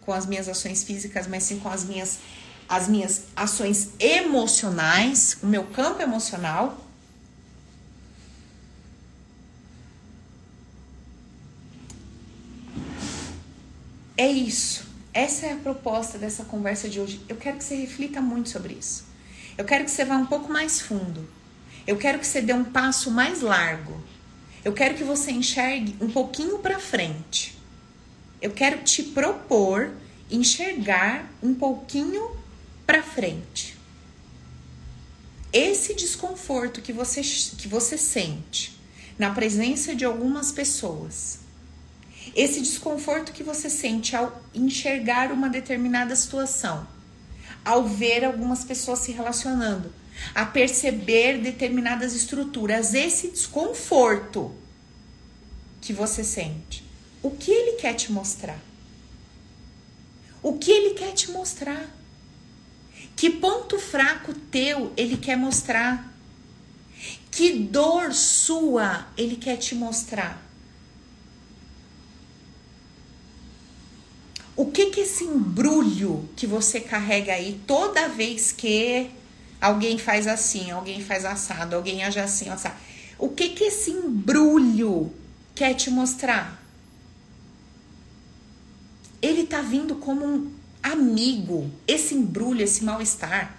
com 0.00 0.12
as 0.12 0.26
minhas 0.26 0.48
ações 0.48 0.82
físicas, 0.82 1.26
mas 1.26 1.44
sim 1.44 1.58
com 1.58 1.68
as 1.68 1.84
minhas 1.84 2.18
as 2.68 2.86
minhas 2.86 3.24
ações 3.34 3.90
emocionais, 3.98 5.38
o 5.42 5.46
meu 5.48 5.64
campo 5.64 6.00
emocional. 6.00 6.86
É 14.16 14.30
isso. 14.30 14.84
Essa 15.12 15.46
é 15.46 15.52
a 15.54 15.56
proposta 15.56 16.16
dessa 16.16 16.44
conversa 16.44 16.88
de 16.88 17.00
hoje. 17.00 17.20
Eu 17.28 17.34
quero 17.34 17.56
que 17.58 17.64
você 17.64 17.74
reflita 17.74 18.20
muito 18.20 18.50
sobre 18.50 18.74
isso. 18.74 19.04
Eu 19.58 19.64
quero 19.64 19.84
que 19.84 19.90
você 19.90 20.04
vá 20.04 20.16
um 20.16 20.26
pouco 20.26 20.52
mais 20.52 20.80
fundo. 20.80 21.28
Eu 21.86 21.96
quero 21.96 22.20
que 22.20 22.26
você 22.26 22.40
dê 22.40 22.52
um 22.52 22.62
passo 22.62 23.10
mais 23.10 23.40
largo. 23.40 24.00
Eu 24.64 24.72
quero 24.72 24.94
que 24.94 25.04
você 25.04 25.30
enxergue 25.30 25.96
um 26.00 26.10
pouquinho 26.10 26.58
para 26.58 26.78
frente. 26.78 27.58
Eu 28.42 28.50
quero 28.50 28.82
te 28.82 29.02
propor 29.02 29.92
enxergar 30.30 31.30
um 31.42 31.54
pouquinho 31.54 32.36
para 32.86 33.02
frente. 33.02 33.78
Esse 35.52 35.94
desconforto 35.94 36.80
que 36.80 36.92
você, 36.92 37.22
que 37.22 37.66
você 37.66 37.96
sente 37.98 38.78
na 39.18 39.30
presença 39.30 39.94
de 39.94 40.04
algumas 40.04 40.52
pessoas, 40.52 41.40
esse 42.36 42.60
desconforto 42.60 43.32
que 43.32 43.42
você 43.42 43.68
sente 43.68 44.14
ao 44.14 44.42
enxergar 44.54 45.32
uma 45.32 45.48
determinada 45.48 46.14
situação, 46.14 46.86
ao 47.64 47.84
ver 47.86 48.24
algumas 48.24 48.62
pessoas 48.62 49.00
se 49.00 49.10
relacionando, 49.10 49.92
a 50.34 50.44
perceber 50.44 51.38
determinadas 51.38 52.14
estruturas, 52.14 52.94
esse 52.94 53.28
desconforto 53.28 54.54
que 55.80 55.92
você 55.92 56.22
sente. 56.22 56.84
O 57.22 57.30
que 57.30 57.50
ele 57.50 57.72
quer 57.76 57.94
te 57.94 58.12
mostrar? 58.12 58.58
O 60.42 60.56
que 60.58 60.70
ele 60.70 60.94
quer 60.94 61.12
te 61.12 61.30
mostrar? 61.30 61.84
Que 63.16 63.28
ponto 63.30 63.78
fraco 63.78 64.32
teu 64.32 64.92
ele 64.96 65.16
quer 65.16 65.36
mostrar? 65.36 66.10
Que 67.30 67.52
dor 67.52 68.12
sua 68.12 69.06
ele 69.16 69.36
quer 69.36 69.56
te 69.56 69.74
mostrar? 69.74 70.42
O 74.56 74.66
que 74.70 74.86
que 74.86 75.00
esse 75.00 75.24
embrulho 75.24 76.28
que 76.36 76.46
você 76.46 76.80
carrega 76.80 77.32
aí 77.32 77.60
toda 77.66 78.08
vez 78.08 78.52
que 78.52 79.10
Alguém 79.60 79.98
faz 79.98 80.26
assim, 80.26 80.70
alguém 80.70 81.02
faz 81.02 81.24
assado, 81.24 81.76
alguém 81.76 82.02
age 82.02 82.18
assim, 82.18 82.48
assado. 82.48 82.76
O 83.18 83.28
que 83.28 83.50
que 83.50 83.64
esse 83.64 83.90
embrulho 83.90 85.12
quer 85.54 85.74
te 85.74 85.90
mostrar? 85.90 86.58
Ele 89.20 89.44
tá 89.44 89.60
vindo 89.60 89.96
como 89.96 90.24
um 90.24 90.52
amigo, 90.82 91.70
esse 91.86 92.14
embrulho, 92.14 92.62
esse 92.62 92.82
mal-estar. 92.82 93.54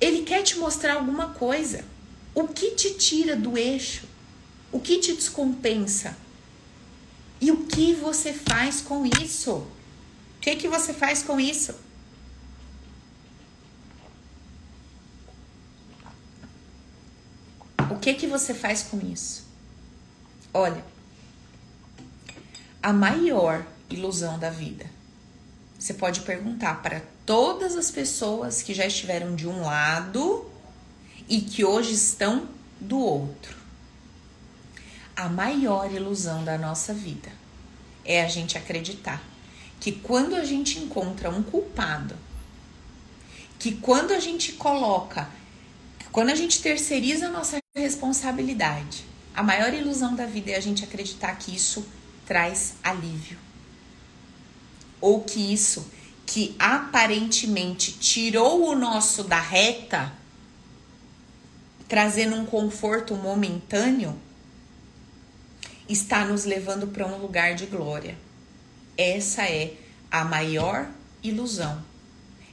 Ele 0.00 0.22
quer 0.22 0.42
te 0.42 0.56
mostrar 0.58 0.94
alguma 0.94 1.30
coisa. 1.30 1.84
O 2.32 2.46
que 2.46 2.72
te 2.72 2.94
tira 2.94 3.34
do 3.34 3.58
eixo? 3.58 4.04
O 4.70 4.78
que 4.78 4.98
te 4.98 5.14
descompensa? 5.14 6.16
E 7.40 7.50
o 7.50 7.64
que 7.64 7.94
você 7.94 8.32
faz 8.32 8.80
com 8.80 9.04
isso? 9.20 9.52
O 9.52 9.66
que 10.40 10.54
que 10.54 10.68
você 10.68 10.94
faz 10.94 11.22
com 11.22 11.40
isso? 11.40 11.74
Que 18.06 18.14
que 18.14 18.26
você 18.28 18.54
faz 18.54 18.84
com 18.84 19.00
isso? 19.04 19.44
Olha, 20.54 20.84
a 22.80 22.92
maior 22.92 23.66
ilusão 23.90 24.38
da 24.38 24.48
vida. 24.48 24.86
Você 25.76 25.92
pode 25.92 26.20
perguntar 26.20 26.82
para 26.82 27.02
todas 27.24 27.74
as 27.74 27.90
pessoas 27.90 28.62
que 28.62 28.72
já 28.72 28.86
estiveram 28.86 29.34
de 29.34 29.48
um 29.48 29.62
lado 29.62 30.48
e 31.28 31.40
que 31.40 31.64
hoje 31.64 31.94
estão 31.94 32.48
do 32.80 32.96
outro. 32.96 33.56
A 35.16 35.28
maior 35.28 35.92
ilusão 35.92 36.44
da 36.44 36.56
nossa 36.56 36.94
vida 36.94 37.32
é 38.04 38.22
a 38.22 38.28
gente 38.28 38.56
acreditar 38.56 39.20
que 39.80 39.90
quando 39.90 40.36
a 40.36 40.44
gente 40.44 40.78
encontra 40.78 41.28
um 41.28 41.42
culpado, 41.42 42.14
que 43.58 43.72
quando 43.72 44.12
a 44.12 44.20
gente 44.20 44.52
coloca, 44.52 45.28
quando 46.12 46.30
a 46.30 46.36
gente 46.36 46.62
terceiriza 46.62 47.26
a 47.26 47.30
nossa 47.30 47.56
responsabilidade. 47.76 49.04
A 49.34 49.42
maior 49.42 49.72
ilusão 49.74 50.14
da 50.14 50.24
vida 50.24 50.50
é 50.50 50.56
a 50.56 50.60
gente 50.60 50.82
acreditar 50.82 51.36
que 51.36 51.54
isso 51.54 51.86
traz 52.24 52.76
alívio. 52.82 53.38
Ou 54.98 55.22
que 55.22 55.52
isso, 55.52 55.86
que 56.24 56.56
aparentemente 56.58 57.92
tirou 57.92 58.66
o 58.70 58.74
nosso 58.74 59.22
da 59.24 59.38
reta, 59.38 60.10
trazendo 61.86 62.34
um 62.34 62.46
conforto 62.46 63.14
momentâneo, 63.14 64.18
está 65.86 66.24
nos 66.24 66.46
levando 66.46 66.86
para 66.86 67.06
um 67.06 67.18
lugar 67.18 67.54
de 67.54 67.66
glória. 67.66 68.16
Essa 68.96 69.42
é 69.42 69.74
a 70.10 70.24
maior 70.24 70.88
ilusão. 71.22 71.84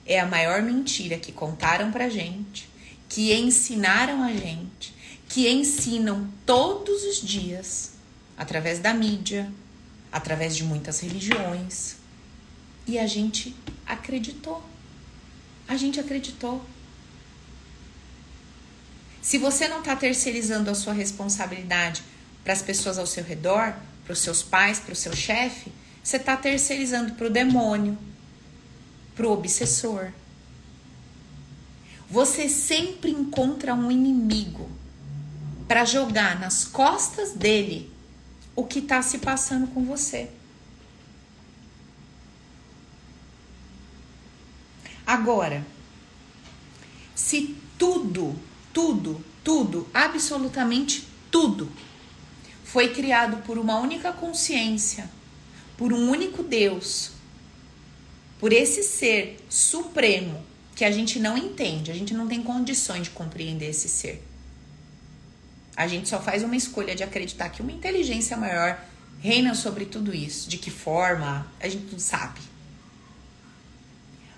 É 0.06 0.20
a 0.20 0.26
maior 0.26 0.62
mentira 0.62 1.18
que 1.18 1.32
contaram 1.32 1.94
pra 1.94 2.10
gente, 2.10 2.70
que 3.08 3.34
ensinaram 3.34 4.22
a 4.22 4.34
gente, 4.34 4.94
que 5.34 5.50
ensinam 5.50 6.30
todos 6.46 7.04
os 7.06 7.20
dias, 7.20 7.94
através 8.38 8.78
da 8.78 8.94
mídia, 8.94 9.52
através 10.12 10.56
de 10.56 10.64
muitas 10.64 11.00
religiões. 11.00 11.96
E 12.86 13.00
a 13.00 13.08
gente 13.08 13.56
acreditou. 13.84 14.64
A 15.68 15.76
gente 15.76 16.00
acreditou. 16.00 16.64
Se 19.24 19.40
você 19.40 19.68
não 19.68 19.80
está 19.80 19.96
terceirizando 19.96 20.70
a 20.70 20.76
sua 20.76 20.94
responsabilidade 20.94 22.04
para 22.44 22.54
as 22.54 22.62
pessoas 22.62 23.00
ao 23.00 23.08
seu 23.08 23.24
redor, 23.24 23.74
para 24.04 24.14
os 24.14 24.20
seus 24.20 24.44
pais, 24.44 24.80
para 24.80 24.94
o 24.94 24.96
seu 24.96 25.16
chefe, 25.16 25.72
você 26.04 26.18
está 26.18 26.38
terceirizando 26.38 27.16
para 27.16 27.26
o 27.26 27.32
demônio, 27.32 27.98
para 29.16 29.26
o 29.26 29.32
obsessor. 29.32 30.12
Você 32.08 32.48
sempre 32.48 33.10
encontra 33.10 33.74
um 33.74 33.90
inimigo 33.90 34.83
para 35.68 35.86
jogar 35.86 36.40
nas 36.40 36.66
costas 36.66 37.34
dele 37.34 37.92
o 38.56 38.64
que 38.64 38.80
está 38.80 39.02
se 39.02 39.20
passando 39.20 39.68
com 39.68 39.84
você. 39.84 40.30
Agora, 45.06 45.66
se 47.14 47.56
tudo, 47.78 48.36
tudo, 48.72 49.24
tudo, 49.44 49.88
absolutamente 49.94 51.08
tudo, 51.30 51.70
foi 52.64 52.94
criado 52.94 53.38
por 53.44 53.58
uma 53.58 53.80
única 53.80 54.12
consciência, 54.14 55.10
por 55.78 55.92
um 55.92 56.10
único 56.10 56.42
Deus, 56.42 57.12
por 58.40 58.54
esse 58.54 58.84
ser 58.84 59.44
supremo 59.50 60.44
que 60.76 60.86
a 60.86 60.92
gente 60.92 61.20
não 61.20 61.38
entende, 61.38 61.92
a 61.92 61.94
gente 61.94 62.14
não 62.14 62.28
tem 62.28 62.42
condições 62.42 63.04
de 63.04 63.10
compreender 63.12 63.70
esse 63.70 63.90
ser. 63.90 64.24
A 65.76 65.88
gente 65.88 66.10
só 66.10 66.22
faz 66.22 66.44
uma 66.44 66.56
escolha 66.56 66.96
de 66.96 67.04
acreditar 67.04 67.50
que 67.50 67.62
uma 67.62 67.72
inteligência 67.72 68.38
maior 68.38 68.80
reina 69.20 69.56
sobre 69.56 69.86
tudo 69.86 70.14
isso. 70.14 70.50
De 70.50 70.58
que 70.58 70.70
forma, 70.70 71.48
a 71.60 71.68
gente 71.68 71.92
não 71.92 72.00
sabe. 72.00 72.42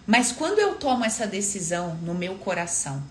Mas 0.07 0.31
quando 0.31 0.59
eu 0.59 0.75
tomo 0.75 1.03
essa 1.03 1.25
decisão 1.25 1.95
no 1.95 2.13
meu 2.13 2.36
coração 2.36 3.03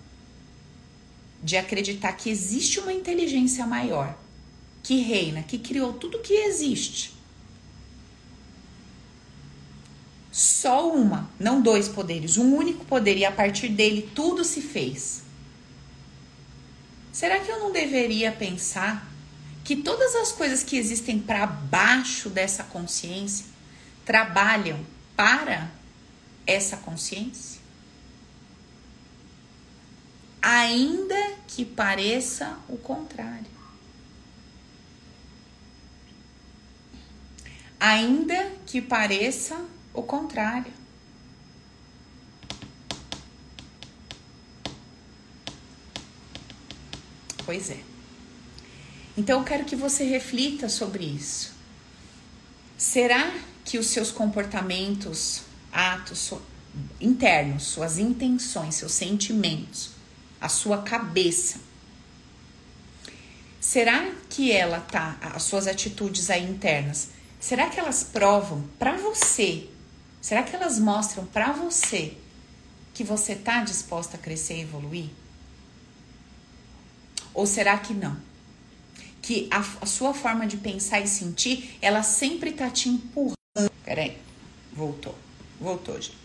de 1.42 1.56
acreditar 1.56 2.12
que 2.12 2.30
existe 2.30 2.80
uma 2.80 2.92
inteligência 2.92 3.66
maior 3.66 4.16
que 4.82 5.00
reina, 5.00 5.42
que 5.42 5.58
criou 5.58 5.94
tudo 5.94 6.20
que 6.20 6.32
existe. 6.32 7.12
Só 10.30 10.90
uma, 10.90 11.30
não 11.38 11.60
dois 11.60 11.88
poderes, 11.88 12.36
um 12.36 12.54
único 12.54 12.84
poder 12.84 13.16
e 13.16 13.24
a 13.24 13.32
partir 13.32 13.68
dele 13.68 14.10
tudo 14.14 14.44
se 14.44 14.60
fez. 14.60 15.23
Será 17.14 17.38
que 17.38 17.50
eu 17.50 17.60
não 17.60 17.72
deveria 17.72 18.30
pensar 18.30 19.06
que 19.64 19.76
todas 19.76 20.14
as 20.16 20.32
coisas 20.32 20.62
que 20.62 20.76
existem 20.76 21.18
para 21.18 21.46
baixo 21.46 22.28
dessa 22.28 22.64
consciência 22.64 23.46
trabalham 24.04 24.84
para 25.16 25.70
essa 26.46 26.76
consciência? 26.76 27.62
Ainda 30.42 31.36
que 31.46 31.64
pareça 31.64 32.58
o 32.68 32.76
contrário. 32.76 33.54
ainda 37.84 38.50
que 38.64 38.80
pareça 38.80 39.62
o 39.92 40.02
contrário. 40.02 40.72
Pois 47.44 47.70
é. 47.70 47.78
Então 49.16 49.40
eu 49.40 49.44
quero 49.44 49.64
que 49.64 49.76
você 49.76 50.04
reflita 50.04 50.68
sobre 50.68 51.04
isso. 51.04 51.52
Será 52.76 53.32
que 53.64 53.78
os 53.78 53.86
seus 53.86 54.10
comportamentos, 54.10 55.42
atos 55.72 56.32
internos, 57.00 57.64
suas 57.64 57.98
intenções, 57.98 58.74
seus 58.74 58.92
sentimentos, 58.92 59.90
a 60.40 60.48
sua 60.48 60.82
cabeça, 60.82 61.58
será 63.60 64.12
que 64.28 64.50
ela 64.50 64.80
tá, 64.80 65.16
as 65.20 65.44
suas 65.44 65.66
atitudes 65.66 66.28
aí 66.30 66.42
internas, 66.42 67.10
Será 67.44 67.68
que 67.68 67.78
elas 67.78 68.02
provam 68.02 68.64
para 68.78 68.96
você? 68.96 69.68
Será 70.18 70.42
que 70.42 70.56
elas 70.56 70.78
mostram 70.78 71.26
para 71.26 71.52
você 71.52 72.16
que 72.94 73.04
você 73.04 73.34
está 73.34 73.62
disposta 73.62 74.16
a 74.16 74.18
crescer 74.18 74.56
e 74.56 74.60
evoluir? 74.62 75.10
Ou 77.34 77.46
será 77.46 77.76
que 77.78 77.92
não? 77.92 78.16
Que 79.20 79.48
a, 79.50 79.58
a 79.80 79.86
sua 79.86 80.14
forma 80.14 80.46
de 80.46 80.56
pensar 80.56 81.00
e 81.00 81.08
sentir, 81.08 81.76
ela 81.82 82.02
sempre 82.02 82.52
tá 82.52 82.70
te 82.70 82.88
empurrando. 82.88 83.34
Peraí, 83.84 84.16
voltou, 84.72 85.18
voltou, 85.60 86.00
gente. 86.00 86.24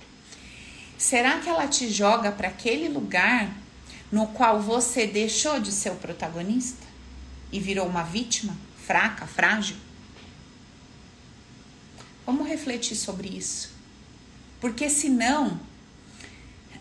Será 0.98 1.40
que 1.40 1.50
ela 1.50 1.68
te 1.68 1.90
joga 1.90 2.32
para 2.32 2.50
aquele 2.50 2.90
lugar 2.90 3.56
no 4.12 4.28
qual 4.28 4.62
você 4.62 5.08
deixou 5.08 5.60
de 5.60 5.72
ser 5.72 5.92
o 5.92 5.96
protagonista 5.96 6.86
e 7.52 7.60
virou 7.60 7.88
uma 7.88 8.04
vítima 8.04 8.56
fraca, 8.86 9.26
frágil? 9.26 9.78
Vamos 12.26 12.48
refletir 12.48 12.96
sobre 12.96 13.30
isso. 13.30 13.72
Porque 14.60 14.90
senão, 14.90 15.60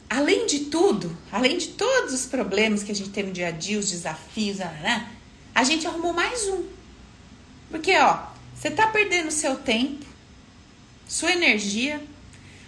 além 0.08 0.46
de 0.46 0.60
tudo, 0.66 1.16
além 1.30 1.58
de 1.58 1.68
todos 1.68 2.14
os 2.14 2.26
problemas 2.26 2.82
que 2.82 2.92
a 2.92 2.94
gente 2.94 3.10
tem 3.10 3.24
no 3.24 3.32
dia 3.32 3.48
a 3.48 3.50
dia, 3.50 3.78
os 3.78 3.90
desafios, 3.90 4.58
né, 4.58 5.10
a 5.54 5.64
gente 5.64 5.86
arrumou 5.86 6.12
mais 6.12 6.46
um. 6.48 6.64
Porque, 7.70 7.96
ó, 7.98 8.26
você 8.54 8.70
tá 8.70 8.86
perdendo 8.86 9.30
seu 9.30 9.56
tempo, 9.56 10.06
sua 11.06 11.32
energia, 11.32 12.02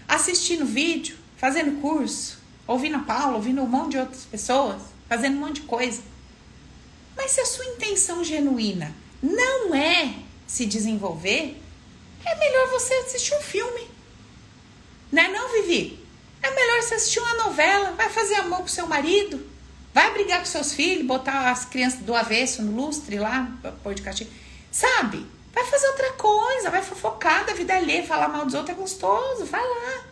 assistindo 0.06 0.66
vídeo, 0.66 1.16
fazendo 1.36 1.80
curso, 1.80 2.38
ouvindo 2.66 2.96
a 2.96 3.00
Paula, 3.00 3.36
ouvindo 3.36 3.62
um 3.62 3.66
monte 3.66 3.92
de 3.92 3.98
outras 3.98 4.24
pessoas, 4.24 4.82
fazendo 5.08 5.36
um 5.36 5.40
monte 5.40 5.60
de 5.60 5.62
coisa. 5.62 6.02
Mas 7.16 7.32
se 7.32 7.40
a 7.40 7.46
sua 7.46 7.64
intenção 7.66 8.22
genuína 8.22 8.94
não 9.22 9.74
é 9.74 10.14
se 10.46 10.66
desenvolver, 10.66 11.56
é 12.24 12.34
melhor 12.36 12.70
você 12.70 12.94
assistir 12.94 13.34
um 13.34 13.40
filme. 13.40 13.88
Não 15.12 15.22
é 15.22 15.28
não, 15.28 15.52
Vivi? 15.52 15.99
É 16.42 16.50
melhor 16.54 16.82
você 16.82 16.94
assistir 16.94 17.20
uma 17.20 17.44
novela, 17.44 17.92
vai 17.92 18.08
fazer 18.08 18.36
amor 18.36 18.60
com 18.60 18.68
seu 18.68 18.86
marido, 18.86 19.44
vai 19.92 20.12
brigar 20.12 20.38
com 20.40 20.46
seus 20.46 20.72
filhos, 20.72 21.06
botar 21.06 21.50
as 21.50 21.64
crianças 21.64 22.00
do 22.00 22.14
avesso 22.14 22.62
no 22.62 22.74
lustre 22.80 23.18
lá, 23.18 23.52
pôr 23.82 23.94
de 23.94 24.02
castigo. 24.02 24.30
Sabe? 24.70 25.26
Vai 25.52 25.64
fazer 25.64 25.88
outra 25.88 26.12
coisa, 26.12 26.70
vai 26.70 26.82
fofocar 26.82 27.44
da 27.44 27.52
vida 27.52 27.74
alheia, 27.74 28.06
falar 28.06 28.28
mal 28.28 28.44
dos 28.44 28.54
outros 28.54 28.76
é 28.76 28.80
gostoso, 28.80 29.44
vai 29.44 29.62
lá. 29.62 30.04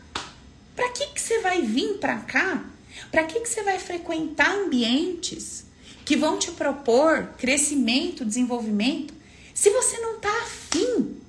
Pra 0.75 0.89
que, 0.91 1.07
que 1.07 1.21
você 1.21 1.41
vai 1.41 1.63
vir 1.63 1.99
pra 1.99 2.17
cá? 2.19 2.65
Pra 3.11 3.25
que, 3.25 3.41
que 3.41 3.49
você 3.49 3.63
vai 3.63 3.79
frequentar 3.79 4.51
ambientes 4.51 5.65
que 6.05 6.17
vão 6.17 6.39
te 6.39 6.51
propor 6.53 7.35
crescimento, 7.39 8.25
desenvolvimento, 8.25 9.15
se 9.55 9.71
você 9.71 9.99
não 9.99 10.19
tá 10.19 10.31
afim? 10.43 11.21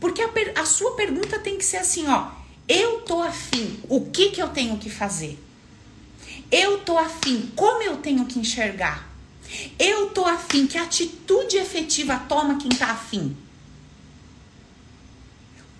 Porque 0.00 0.22
a, 0.22 0.30
a 0.60 0.64
sua 0.64 0.94
pergunta 0.94 1.38
tem 1.38 1.58
que 1.58 1.64
ser 1.64 1.78
assim, 1.78 2.06
ó. 2.08 2.30
Eu 2.68 3.02
tô 3.02 3.22
afim, 3.22 3.80
o 3.88 4.10
que 4.10 4.30
que 4.30 4.42
eu 4.42 4.48
tenho 4.48 4.76
que 4.78 4.90
fazer? 4.90 5.38
Eu 6.50 6.78
tô 6.80 6.98
afim, 6.98 7.52
como 7.54 7.82
eu 7.82 7.96
tenho 7.98 8.24
que 8.26 8.38
enxergar? 8.38 9.08
Eu 9.78 10.10
tô 10.10 10.24
afim, 10.24 10.66
que 10.66 10.76
atitude 10.76 11.56
efetiva 11.56 12.18
toma 12.28 12.58
quem 12.58 12.70
tá 12.70 12.90
afim? 12.90 13.36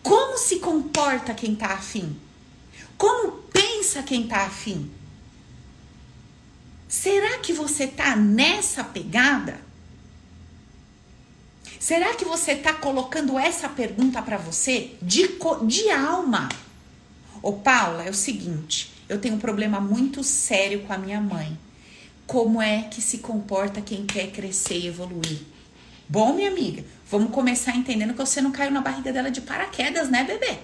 Como 0.03 0.39
se 0.39 0.61
comporta 0.61 1.35
quem 1.35 1.57
tá 1.57 1.73
afim? 1.73 2.17
Como 2.97 3.33
pensa 3.53 4.03
quem 4.03 4.27
tá 4.27 4.45
afim? 4.45 4.91
Será 6.89 7.39
que 7.39 7.53
você 7.53 7.89
tá 7.89 8.15
nessa 8.15 8.85
pegada? 8.85 9.61
Será 11.81 12.15
que 12.15 12.25
você 12.25 12.53
está 12.53 12.73
colocando 12.73 13.39
essa 13.39 13.69
pergunta 13.69 14.23
para 14.23 14.37
você 14.37 14.97
de, 15.03 15.29
de 15.67 15.91
alma? 15.91 16.49
Ô 17.43 17.53
Paula, 17.53 18.05
é 18.05 18.11
o 18.11 18.15
seguinte, 18.15 18.93
eu 19.09 19.21
tenho 19.21 19.35
um 19.35 19.39
problema 19.39 19.81
muito 19.81 20.25
sério 20.25 20.83
com 20.83 20.93
a 20.93 20.99
minha 20.99 21.21
mãe. 21.21 21.57
Como 22.27 22.61
é 22.61 22.83
que 22.83 23.01
se 23.01 23.19
comporta 23.19 23.81
quem 23.81 24.05
quer 24.05 24.33
crescer 24.33 24.79
e 24.79 24.87
evoluir? 24.89 25.41
Bom, 26.09 26.35
minha 26.35 26.49
amiga, 26.49 26.85
vamos 27.11 27.31
começar 27.31 27.77
entendendo 27.77 28.13
que 28.13 28.19
você 28.19 28.41
não 28.41 28.51
caiu 28.51 28.71
na 28.71 28.81
barriga 28.81 29.13
dela 29.13 29.31
de 29.31 29.41
paraquedas, 29.41 30.09
né, 30.09 30.25
bebê? 30.25 30.59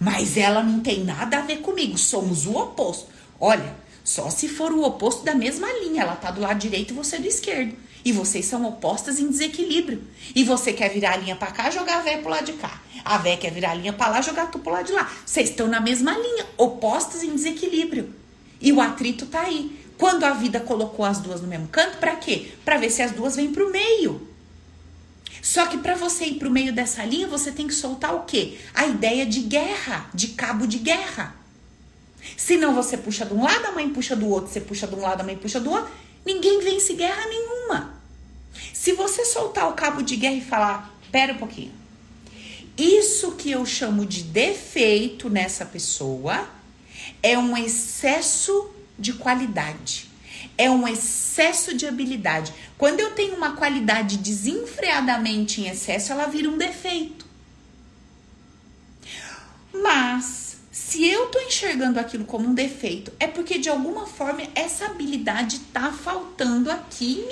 Mas 0.00 0.36
ela 0.36 0.62
não 0.62 0.80
tem 0.80 1.04
nada 1.04 1.38
a 1.38 1.42
ver 1.42 1.58
comigo, 1.58 1.96
somos 1.98 2.46
o 2.46 2.56
oposto. 2.56 3.08
Olha, 3.40 3.74
só 4.04 4.30
se 4.30 4.48
for 4.48 4.72
o 4.72 4.82
oposto 4.84 5.24
da 5.24 5.34
mesma 5.34 5.66
linha, 5.80 6.02
ela 6.02 6.16
tá 6.16 6.30
do 6.30 6.40
lado 6.40 6.58
direito 6.58 6.92
e 6.92 6.96
você 6.96 7.18
do 7.18 7.26
esquerdo. 7.26 7.76
E 8.04 8.12
vocês 8.12 8.46
são 8.46 8.64
opostas 8.64 9.18
em 9.18 9.28
desequilíbrio. 9.28 10.02
E 10.34 10.44
você 10.44 10.72
quer 10.72 10.88
virar 10.90 11.12
a 11.12 11.16
linha 11.16 11.36
para 11.36 11.50
cá, 11.50 11.70
jogar 11.70 11.98
a 11.98 12.02
véia 12.02 12.18
pro 12.18 12.30
lado 12.30 12.46
de 12.46 12.52
cá. 12.54 12.80
A 13.04 13.18
véia 13.18 13.36
quer 13.36 13.52
virar 13.52 13.72
a 13.72 13.74
linha 13.74 13.92
para 13.92 14.12
lá, 14.12 14.20
jogar 14.20 14.50
tu 14.50 14.58
pro 14.58 14.72
lado 14.72 14.86
de 14.86 14.92
lá. 14.92 15.10
Vocês 15.24 15.50
estão 15.50 15.66
na 15.66 15.80
mesma 15.80 16.12
linha, 16.12 16.46
opostas 16.56 17.22
em 17.22 17.34
desequilíbrio. 17.34 18.14
E 18.60 18.72
o 18.72 18.80
atrito 18.80 19.26
tá 19.26 19.40
aí. 19.40 19.78
Quando 19.96 20.24
a 20.24 20.30
vida 20.30 20.60
colocou 20.60 21.04
as 21.04 21.18
duas 21.18 21.40
no 21.40 21.48
mesmo 21.48 21.68
canto, 21.68 21.98
para 21.98 22.14
quê? 22.16 22.52
Para 22.64 22.78
ver 22.78 22.90
se 22.90 23.02
as 23.02 23.10
duas 23.10 23.34
vêm 23.34 23.52
pro 23.52 23.70
meio. 23.70 24.28
Só 25.42 25.66
que 25.66 25.78
para 25.78 25.94
você 25.94 26.26
ir 26.26 26.34
para 26.34 26.48
o 26.48 26.50
meio 26.50 26.72
dessa 26.72 27.04
linha, 27.04 27.26
você 27.26 27.50
tem 27.50 27.66
que 27.66 27.74
soltar 27.74 28.14
o 28.14 28.20
quê? 28.20 28.58
A 28.74 28.86
ideia 28.86 29.26
de 29.26 29.40
guerra, 29.40 30.08
de 30.14 30.28
cabo 30.28 30.66
de 30.66 30.78
guerra. 30.78 31.34
Senão 32.36 32.74
você 32.74 32.96
puxa 32.96 33.24
de 33.24 33.34
um 33.34 33.42
lado, 33.42 33.66
a 33.66 33.72
mãe 33.72 33.88
puxa 33.88 34.14
do 34.14 34.28
outro, 34.28 34.52
você 34.52 34.60
puxa 34.60 34.86
de 34.86 34.94
um 34.94 35.00
lado, 35.00 35.20
a 35.20 35.24
mãe 35.24 35.36
puxa 35.36 35.58
do 35.58 35.70
outro, 35.70 35.90
ninguém 36.28 36.60
vence 36.60 36.92
guerra 36.92 37.26
nenhuma. 37.26 37.94
Se 38.74 38.92
você 38.92 39.24
soltar 39.24 39.66
o 39.68 39.72
cabo 39.72 40.02
de 40.02 40.14
guerra 40.14 40.34
e 40.34 40.40
falar, 40.42 40.94
pera 41.10 41.32
um 41.32 41.38
pouquinho, 41.38 41.72
isso 42.76 43.32
que 43.32 43.50
eu 43.50 43.64
chamo 43.64 44.04
de 44.04 44.22
defeito 44.22 45.30
nessa 45.30 45.64
pessoa 45.64 46.46
é 47.22 47.38
um 47.38 47.56
excesso 47.56 48.70
de 48.98 49.14
qualidade. 49.14 50.06
É 50.56 50.70
um 50.70 50.86
excesso 50.86 51.74
de 51.74 51.86
habilidade. 51.86 52.52
Quando 52.76 53.00
eu 53.00 53.12
tenho 53.12 53.34
uma 53.34 53.56
qualidade 53.56 54.18
desenfreadamente 54.18 55.62
em 55.62 55.68
excesso, 55.68 56.12
ela 56.12 56.26
vira 56.26 56.50
um 56.50 56.58
defeito. 56.58 57.26
Mas 59.72 60.47
se 60.78 61.06
eu 61.06 61.26
tô 61.26 61.40
enxergando 61.40 61.98
aquilo 61.98 62.24
como 62.24 62.48
um 62.48 62.54
defeito, 62.54 63.12
é 63.18 63.26
porque 63.26 63.58
de 63.58 63.68
alguma 63.68 64.06
forma 64.06 64.42
essa 64.54 64.86
habilidade 64.86 65.58
tá 65.72 65.92
faltando 65.92 66.70
aqui 66.70 67.20
em 67.20 67.26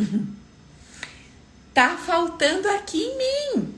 mim. 0.00 0.26
tá 1.74 1.98
faltando 1.98 2.66
aqui 2.70 3.02
em 3.02 3.18
mim. 3.18 3.74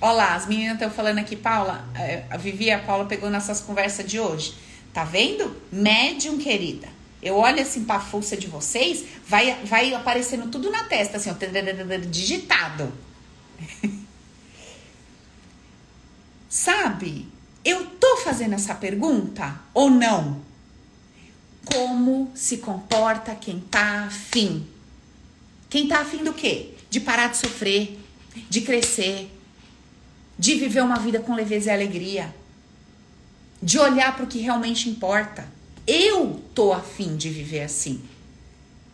Olá, 0.00 0.34
as 0.34 0.46
meninas 0.46 0.74
estão 0.74 0.90
falando 0.90 1.18
aqui, 1.18 1.36
Paula. 1.36 1.86
É, 1.94 2.24
a 2.28 2.36
Vivi 2.36 2.72
a 2.72 2.80
Paula 2.80 3.06
pegou 3.06 3.30
nessas 3.30 3.60
conversas 3.60 4.04
de 4.04 4.18
hoje. 4.18 4.54
Tá 4.92 5.04
vendo? 5.04 5.56
Médium, 5.70 6.36
querida. 6.36 6.88
Eu 7.22 7.36
olho 7.36 7.62
assim 7.62 7.84
pra 7.84 8.00
fuça 8.00 8.36
de 8.36 8.48
vocês, 8.48 9.04
vai, 9.26 9.54
vai 9.64 9.94
aparecendo 9.94 10.50
tudo 10.50 10.68
na 10.68 10.82
testa, 10.84 11.16
assim, 11.16 11.30
ó, 11.30 11.34
digitado. 12.10 12.92
Sabe? 16.52 17.26
Eu 17.64 17.86
tô 17.98 18.18
fazendo 18.18 18.52
essa 18.52 18.74
pergunta 18.74 19.58
ou 19.72 19.88
não? 19.88 20.42
Como 21.64 22.30
se 22.34 22.58
comporta 22.58 23.34
quem 23.34 23.58
tá 23.58 24.04
afim? 24.04 24.66
Quem 25.70 25.88
tá 25.88 26.00
afim 26.00 26.22
do 26.22 26.34
quê? 26.34 26.74
De 26.90 27.00
parar 27.00 27.28
de 27.28 27.38
sofrer, 27.38 27.98
de 28.50 28.60
crescer, 28.60 29.34
de 30.38 30.56
viver 30.56 30.82
uma 30.82 30.98
vida 30.98 31.20
com 31.20 31.34
leveza 31.34 31.70
e 31.70 31.72
alegria, 31.72 32.34
de 33.62 33.78
olhar 33.78 34.14
para 34.14 34.24
o 34.24 34.28
que 34.28 34.38
realmente 34.38 34.90
importa. 34.90 35.48
Eu 35.86 36.38
tô 36.54 36.74
afim 36.74 37.16
de 37.16 37.30
viver 37.30 37.62
assim. 37.62 38.02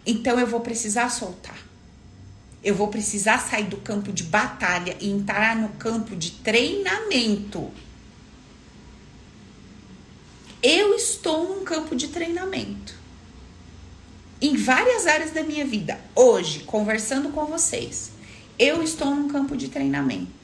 Então 0.06 0.38
eu 0.38 0.46
vou 0.46 0.61
precisar 0.61 1.09
soltar. 1.09 1.59
Eu 2.62 2.74
vou 2.74 2.88
precisar 2.88 3.38
sair 3.38 3.64
do 3.64 3.76
campo 3.76 4.12
de 4.12 4.24
batalha 4.24 4.96
e 5.00 5.09
entrar 5.09 5.56
no 5.56 5.68
campo 5.70 6.16
de 6.16 6.32
treinamento. 6.32 7.70
Eu 10.62 10.94
estou 10.94 11.48
num 11.48 11.64
campo 11.64 11.94
de 11.94 12.09
treinamento. 12.09 12.94
Em 14.40 14.56
várias 14.56 15.06
áreas 15.06 15.30
da 15.30 15.42
minha 15.42 15.64
vida, 15.64 16.00
hoje, 16.14 16.61
conversando 16.61 17.30
com 17.30 17.46
vocês, 17.46 18.12
eu 18.59 18.82
estou 18.82 19.14
num 19.14 19.28
campo 19.28 19.56
de 19.56 19.68
treinamento. 19.68 20.38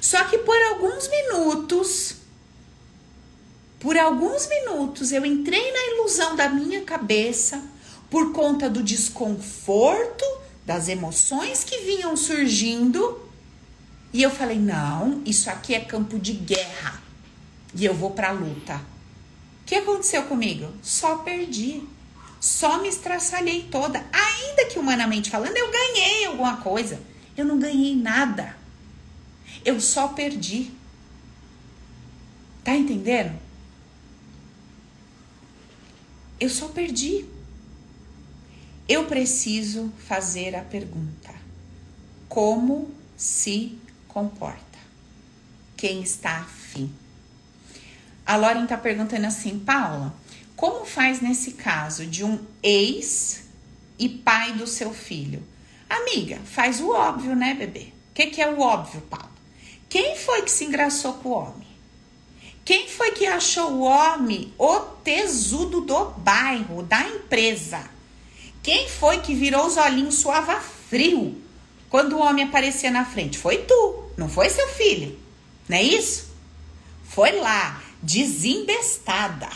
Só 0.00 0.24
que 0.24 0.38
por 0.38 0.56
alguns 0.56 1.08
minutos, 1.08 2.16
por 3.80 3.96
alguns 3.96 4.48
minutos, 4.48 5.12
eu 5.12 5.24
entrei 5.24 5.72
na 5.72 5.94
ilusão 5.94 6.34
da 6.36 6.48
minha 6.48 6.82
cabeça 6.82 7.62
por 8.10 8.32
conta 8.32 8.70
do 8.70 8.82
desconforto, 8.82 10.24
das 10.66 10.88
emoções 10.88 11.62
que 11.62 11.78
vinham 11.78 12.16
surgindo. 12.16 13.22
E 14.12 14.20
eu 14.20 14.30
falei: 14.30 14.58
não, 14.58 15.22
isso 15.24 15.48
aqui 15.48 15.74
é 15.74 15.80
campo 15.80 16.18
de 16.18 16.32
guerra. 16.32 17.00
E 17.72 17.84
eu 17.84 17.94
vou 17.94 18.10
pra 18.10 18.32
luta. 18.32 18.74
O 18.74 19.64
que 19.64 19.76
aconteceu 19.76 20.24
comigo? 20.24 20.68
Só 20.82 21.18
perdi. 21.18 21.82
Só 22.40 22.82
me 22.82 22.88
estraçalhei 22.88 23.68
toda. 23.70 24.04
Ainda 24.12 24.66
que 24.66 24.78
humanamente 24.78 25.30
falando, 25.30 25.56
eu 25.56 25.70
ganhei 25.70 26.26
alguma 26.26 26.56
coisa. 26.58 27.00
Eu 27.36 27.44
não 27.44 27.58
ganhei 27.58 27.94
nada. 27.94 28.56
Eu 29.64 29.80
só 29.80 30.08
perdi. 30.08 30.70
Tá 32.64 32.74
entendendo? 32.74 33.38
Eu 36.38 36.48
só 36.48 36.68
perdi. 36.68 37.24
Eu 38.88 39.06
preciso 39.06 39.92
fazer 40.06 40.54
a 40.54 40.62
pergunta: 40.62 41.34
como 42.28 42.90
se 43.16 43.76
comporta? 44.06 44.60
Quem 45.76 46.02
está 46.02 46.38
afim? 46.38 46.92
A 48.24 48.36
Lauren 48.36 48.62
está 48.62 48.76
perguntando 48.76 49.26
assim, 49.26 49.58
Paula, 49.58 50.14
como 50.54 50.84
faz 50.84 51.20
nesse 51.20 51.52
caso 51.52 52.06
de 52.06 52.24
um 52.24 52.38
ex 52.62 53.44
e 53.98 54.08
pai 54.08 54.52
do 54.52 54.66
seu 54.66 54.94
filho? 54.94 55.42
Amiga, 55.88 56.38
faz 56.44 56.80
o 56.80 56.90
óbvio, 56.90 57.34
né, 57.34 57.54
bebê? 57.54 57.92
O 58.10 58.14
que, 58.14 58.26
que 58.26 58.40
é 58.40 58.48
o 58.48 58.60
óbvio, 58.60 59.00
Paula? 59.02 59.30
Quem 59.88 60.16
foi 60.16 60.42
que 60.42 60.50
se 60.50 60.64
engraçou 60.64 61.14
com 61.14 61.28
o 61.28 61.32
homem? 61.32 61.66
Quem 62.64 62.88
foi 62.88 63.12
que 63.12 63.26
achou 63.26 63.72
o 63.72 63.80
homem 63.82 64.52
o 64.58 64.78
tesudo 64.78 65.80
do 65.80 66.06
bairro, 66.10 66.82
da 66.82 67.00
empresa? 67.08 67.95
Quem 68.66 68.88
foi 68.88 69.20
que 69.20 69.32
virou 69.32 69.64
os 69.64 69.76
olhinhos 69.76 70.16
suava 70.16 70.60
frio 70.60 71.40
quando 71.88 72.14
o 72.16 72.18
homem 72.18 72.46
aparecia 72.46 72.90
na 72.90 73.04
frente? 73.04 73.38
Foi 73.38 73.58
tu, 73.58 74.10
não 74.16 74.28
foi 74.28 74.50
seu 74.50 74.66
filho. 74.70 75.16
Não 75.68 75.76
é 75.76 75.84
isso? 75.84 76.34
Foi 77.04 77.30
lá, 77.38 77.80
desembestada. 78.02 79.48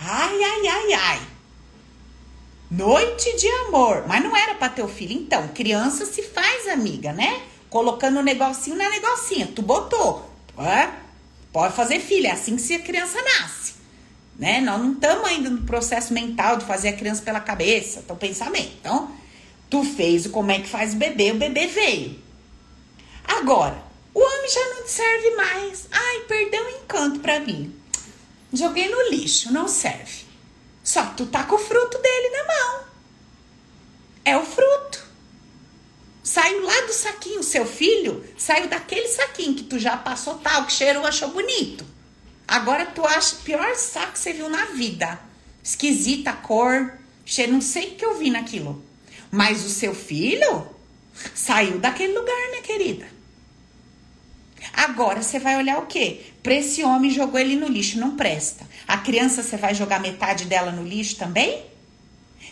Ai, 0.00 0.42
ai, 0.42 0.68
ai, 0.68 0.92
ai. 0.94 1.20
Noite 2.70 3.36
de 3.36 3.46
amor. 3.66 4.06
Mas 4.08 4.24
não 4.24 4.34
era 4.34 4.54
para 4.54 4.70
teu 4.70 4.88
filho. 4.88 5.12
Então, 5.12 5.48
criança 5.48 6.06
se 6.06 6.22
faz 6.22 6.66
amiga, 6.66 7.12
né? 7.12 7.42
colocando 7.68 8.20
um 8.20 8.22
negocinho 8.22 8.76
na 8.76 8.88
negocinha. 8.88 9.52
Tu 9.54 9.60
botou. 9.60 10.30
É? 10.58 10.88
Pode 11.52 11.76
fazer 11.76 12.00
filho, 12.00 12.26
é 12.26 12.30
assim 12.30 12.56
que 12.56 12.72
a 12.72 12.80
criança 12.80 13.20
nasce. 13.20 13.74
Né? 14.38 14.60
Nós 14.60 14.80
não 14.80 14.92
estamos 14.92 15.24
ainda 15.26 15.48
no 15.48 15.62
processo 15.62 16.12
mental 16.12 16.58
de 16.58 16.64
fazer 16.64 16.88
a 16.88 16.96
criança 16.96 17.22
pela 17.22 17.40
cabeça, 17.40 18.02
teu 18.02 18.16
pensamento. 18.16 18.72
Então, 18.80 19.10
tu 19.70 19.82
fez 19.82 20.26
o 20.26 20.30
como 20.30 20.50
é 20.50 20.60
que 20.60 20.68
faz 20.68 20.92
o 20.92 20.96
bebê, 20.96 21.32
o 21.32 21.36
bebê 21.36 21.66
veio. 21.66 22.20
Agora, 23.24 23.82
o 24.14 24.20
homem 24.20 24.50
já 24.50 24.68
não 24.74 24.86
serve 24.86 25.30
mais. 25.36 25.88
Ai, 25.90 26.20
perdeu 26.28 26.64
o 26.64 26.70
encanto 26.70 27.20
para 27.20 27.40
mim. 27.40 27.74
Joguei 28.52 28.88
no 28.88 29.10
lixo, 29.10 29.52
não 29.52 29.68
serve. 29.68 30.24
Só 30.82 31.04
que 31.04 31.16
tu 31.16 31.26
tá 31.26 31.42
com 31.44 31.56
o 31.56 31.58
fruto 31.58 31.98
dele 31.98 32.30
na 32.30 32.44
mão. 32.44 32.84
É 34.24 34.36
o 34.36 34.44
fruto. 34.44 35.04
Saiu 36.22 36.64
lá 36.64 36.80
do 36.82 36.92
saquinho, 36.92 37.42
seu 37.42 37.64
filho 37.64 38.24
saiu 38.36 38.68
daquele 38.68 39.06
saquinho 39.06 39.54
que 39.54 39.64
tu 39.64 39.78
já 39.78 39.96
passou 39.96 40.34
tal, 40.38 40.66
que 40.66 40.72
cheirou, 40.72 41.06
achou 41.06 41.28
bonito. 41.30 41.84
Agora 42.46 42.86
tu 42.86 43.04
acha 43.04 43.36
pior 43.36 43.74
saco 43.74 44.12
que 44.12 44.18
você 44.18 44.32
viu 44.32 44.48
na 44.48 44.66
vida. 44.66 45.18
Esquisita 45.62 46.32
cor, 46.32 46.92
cheiro, 47.24 47.52
não 47.52 47.60
sei 47.60 47.88
o 47.88 47.94
que 47.96 48.04
eu 48.04 48.18
vi 48.18 48.30
naquilo. 48.30 48.84
Mas 49.30 49.64
o 49.64 49.68
seu 49.68 49.94
filho 49.94 50.68
saiu 51.34 51.78
daquele 51.78 52.16
lugar, 52.16 52.50
minha 52.50 52.62
querida. 52.62 53.06
Agora 54.72 55.22
você 55.22 55.38
vai 55.38 55.56
olhar 55.56 55.78
o 55.78 55.86
quê? 55.86 56.20
Pra 56.42 56.54
esse 56.54 56.84
homem 56.84 57.10
jogou 57.10 57.40
ele 57.40 57.56
no 57.56 57.66
lixo, 57.66 57.98
não 57.98 58.16
presta. 58.16 58.66
A 58.86 58.98
criança 58.98 59.42
você 59.42 59.56
vai 59.56 59.74
jogar 59.74 60.00
metade 60.00 60.44
dela 60.44 60.70
no 60.70 60.84
lixo 60.84 61.16
também? 61.16 61.64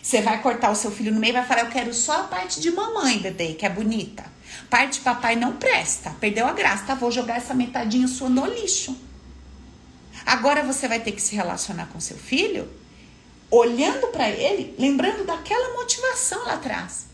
Você 0.01 0.21
vai 0.21 0.41
cortar 0.41 0.71
o 0.71 0.75
seu 0.75 0.91
filho 0.91 1.13
no 1.13 1.19
meio 1.19 1.31
e 1.31 1.33
vai 1.33 1.45
falar: 1.45 1.61
Eu 1.61 1.69
quero 1.69 1.93
só 1.93 2.21
a 2.21 2.23
parte 2.23 2.59
de 2.59 2.69
mamãe, 2.71 3.19
bebê, 3.19 3.53
que 3.53 3.65
é 3.65 3.69
bonita. 3.69 4.23
Parte 4.69 4.95
de 4.95 4.99
papai 5.01 5.35
não 5.35 5.53
presta, 5.53 6.11
perdeu 6.19 6.45
a 6.47 6.53
graça, 6.53 6.85
tá? 6.85 6.95
Vou 6.95 7.11
jogar 7.11 7.37
essa 7.37 7.53
metadinha 7.53 8.07
sua 8.07 8.29
no 8.29 8.45
lixo. 8.45 8.95
Agora 10.25 10.63
você 10.63 10.87
vai 10.87 10.99
ter 10.99 11.11
que 11.11 11.21
se 11.21 11.35
relacionar 11.35 11.85
com 11.87 11.99
seu 11.99 12.17
filho, 12.17 12.67
olhando 13.51 14.07
para 14.07 14.29
ele, 14.29 14.73
lembrando 14.79 15.23
daquela 15.23 15.75
motivação 15.75 16.43
lá 16.45 16.53
atrás, 16.53 17.05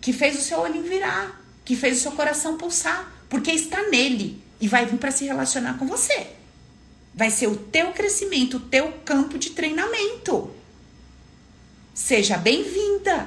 que 0.00 0.12
fez 0.12 0.38
o 0.38 0.42
seu 0.42 0.60
olho 0.60 0.82
virar, 0.82 1.42
que 1.64 1.74
fez 1.74 1.98
o 1.98 2.02
seu 2.02 2.12
coração 2.12 2.56
pulsar, 2.56 3.12
porque 3.28 3.50
está 3.50 3.82
nele 3.88 4.42
e 4.60 4.68
vai 4.68 4.86
vir 4.86 4.98
para 4.98 5.10
se 5.10 5.24
relacionar 5.24 5.76
com 5.78 5.86
você. 5.86 6.28
Vai 7.12 7.30
ser 7.30 7.48
o 7.48 7.56
teu 7.56 7.92
crescimento, 7.92 8.58
o 8.58 8.60
teu 8.60 8.92
campo 9.04 9.36
de 9.36 9.50
treinamento. 9.50 10.54
Seja 11.92 12.36
bem-vinda. 12.36 13.26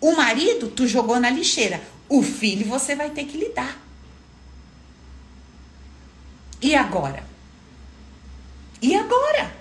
O 0.00 0.14
marido 0.14 0.68
tu 0.68 0.86
jogou 0.86 1.18
na 1.18 1.30
lixeira. 1.30 1.82
O 2.08 2.22
filho 2.22 2.66
você 2.66 2.94
vai 2.94 3.10
ter 3.10 3.24
que 3.24 3.38
lidar. 3.38 3.80
E 6.60 6.74
agora? 6.74 7.24
E 8.80 8.94
agora? 8.94 9.54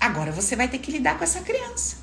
Agora 0.00 0.32
você 0.32 0.56
vai 0.56 0.68
ter 0.68 0.78
que 0.78 0.90
lidar 0.90 1.16
com 1.16 1.24
essa 1.24 1.40
criança. 1.40 1.96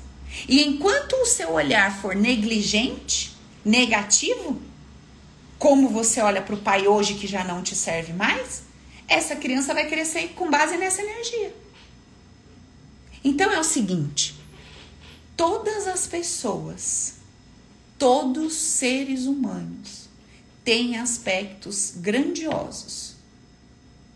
E 0.48 0.62
enquanto 0.62 1.14
o 1.14 1.26
seu 1.26 1.52
olhar 1.52 2.00
for 2.00 2.14
negligente, 2.14 3.36
negativo, 3.64 4.60
como 5.58 5.88
você 5.88 6.20
olha 6.20 6.40
para 6.40 6.54
o 6.54 6.60
pai 6.60 6.88
hoje 6.88 7.14
que 7.14 7.26
já 7.26 7.44
não 7.44 7.62
te 7.62 7.76
serve 7.76 8.12
mais, 8.12 8.62
essa 9.06 9.36
criança 9.36 9.74
vai 9.74 9.88
crescer 9.88 10.28
com 10.28 10.50
base 10.50 10.76
nessa 10.76 11.02
energia. 11.02 11.54
Então 13.22 13.52
é 13.52 13.58
o 13.58 13.64
seguinte: 13.64 14.34
todas 15.36 15.86
as 15.86 16.06
pessoas, 16.06 17.14
todos 17.98 18.54
seres 18.54 19.26
humanos 19.26 20.08
têm 20.64 20.96
aspectos 20.96 21.92
grandiosos, 21.96 23.09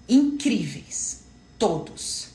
incríveis, 0.08 1.20
todos. 1.58 2.28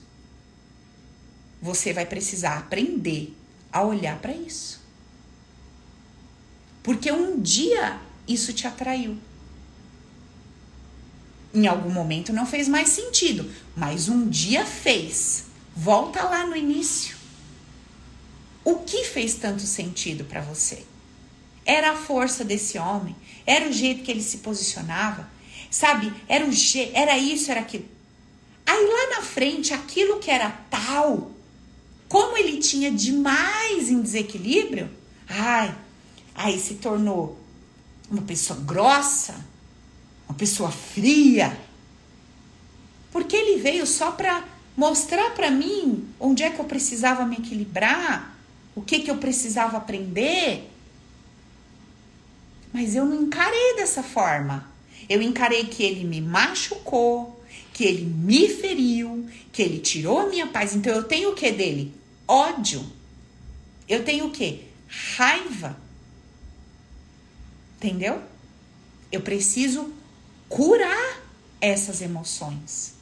Você 1.61 1.93
vai 1.93 2.05
precisar 2.05 2.57
aprender 2.57 3.35
a 3.71 3.83
olhar 3.83 4.17
para 4.19 4.33
isso. 4.33 4.79
Porque 6.81 7.11
um 7.11 7.39
dia 7.39 7.99
isso 8.27 8.53
te 8.53 8.65
atraiu. 8.65 9.17
Em 11.53 11.67
algum 11.67 11.89
momento 11.89 12.31
não 12.31 12.45
fez 12.45 12.67
mais 12.67 12.89
sentido, 12.89 13.49
mas 13.75 14.07
um 14.07 14.27
dia 14.27 14.65
fez. 14.65 15.45
Volta 15.75 16.23
lá 16.23 16.45
no 16.45 16.55
início. 16.55 17.17
O 18.63 18.79
que 18.79 19.03
fez 19.03 19.35
tanto 19.35 19.63
sentido 19.63 20.25
para 20.25 20.41
você? 20.41 20.85
Era 21.65 21.91
a 21.91 21.95
força 21.95 22.43
desse 22.43 22.77
homem, 22.77 23.15
era 23.45 23.67
o 23.67 23.71
jeito 23.71 24.03
que 24.03 24.11
ele 24.11 24.21
se 24.21 24.37
posicionava, 24.37 25.29
sabe? 25.69 26.13
Era 26.27 26.45
o 26.45 26.51
jeito, 26.51 26.95
era 26.95 27.17
isso, 27.17 27.51
era 27.51 27.61
aquilo. 27.61 27.85
Aí 28.65 28.85
lá 28.85 29.17
na 29.17 29.21
frente, 29.23 29.73
aquilo 29.73 30.19
que 30.19 30.29
era 30.29 30.49
tal, 30.69 31.31
como 32.07 32.37
ele 32.37 32.57
tinha 32.57 32.91
demais 32.91 33.89
em 33.89 34.01
desequilíbrio, 34.01 34.89
ai, 35.27 35.75
aí 36.35 36.59
se 36.59 36.75
tornou 36.75 37.39
uma 38.09 38.21
pessoa 38.21 38.59
grossa, 38.59 39.45
uma 40.27 40.35
pessoa 40.35 40.71
fria. 40.71 41.59
Porque 43.11 43.35
ele 43.35 43.61
veio 43.61 43.85
só 43.85 44.11
para 44.11 44.43
mostrar 44.77 45.31
para 45.31 45.51
mim 45.51 46.07
onde 46.19 46.43
é 46.43 46.49
que 46.49 46.59
eu 46.59 46.65
precisava 46.65 47.25
me 47.25 47.37
equilibrar, 47.37 48.37
o 48.75 48.81
que 48.81 48.99
que 48.99 49.11
eu 49.11 49.17
precisava 49.17 49.77
aprender. 49.77 50.71
Mas 52.71 52.95
eu 52.95 53.03
não 53.05 53.23
encarei 53.23 53.75
dessa 53.75 54.01
forma. 54.01 54.78
Eu 55.07 55.21
encarei 55.21 55.65
que 55.65 55.83
ele 55.83 56.03
me 56.03 56.19
machucou, 56.19 57.43
que 57.73 57.83
ele 57.85 58.03
me 58.03 58.49
feriu, 58.49 59.27
que 59.51 59.61
ele 59.61 59.79
tirou 59.79 60.19
a 60.19 60.27
minha 60.27 60.47
paz. 60.47 60.75
Então 60.75 60.93
eu 60.93 61.03
tenho 61.03 61.31
o 61.31 61.35
que 61.35 61.51
dele? 61.51 61.93
Ódio. 62.27 62.85
Eu 63.87 64.03
tenho 64.03 64.27
o 64.27 64.31
que? 64.31 64.65
Raiva. 65.15 65.77
Entendeu? 67.77 68.21
Eu 69.11 69.21
preciso 69.21 69.93
curar 70.47 71.21
essas 71.61 72.01
emoções. 72.01 72.93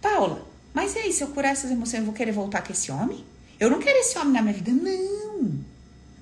Paula, 0.00 0.46
mas 0.74 0.94
e 0.96 0.98
aí, 0.98 1.12
se 1.12 1.22
eu 1.22 1.28
curar 1.28 1.52
essas 1.52 1.70
emoções, 1.70 2.00
eu 2.00 2.04
vou 2.04 2.14
querer 2.14 2.32
voltar 2.32 2.62
com 2.62 2.72
esse 2.72 2.90
homem? 2.90 3.24
Eu 3.58 3.70
não 3.70 3.78
quero 3.78 3.96
esse 3.98 4.18
homem 4.18 4.32
na 4.32 4.42
minha 4.42 4.54
vida. 4.54 4.72
Não. 4.72 5.64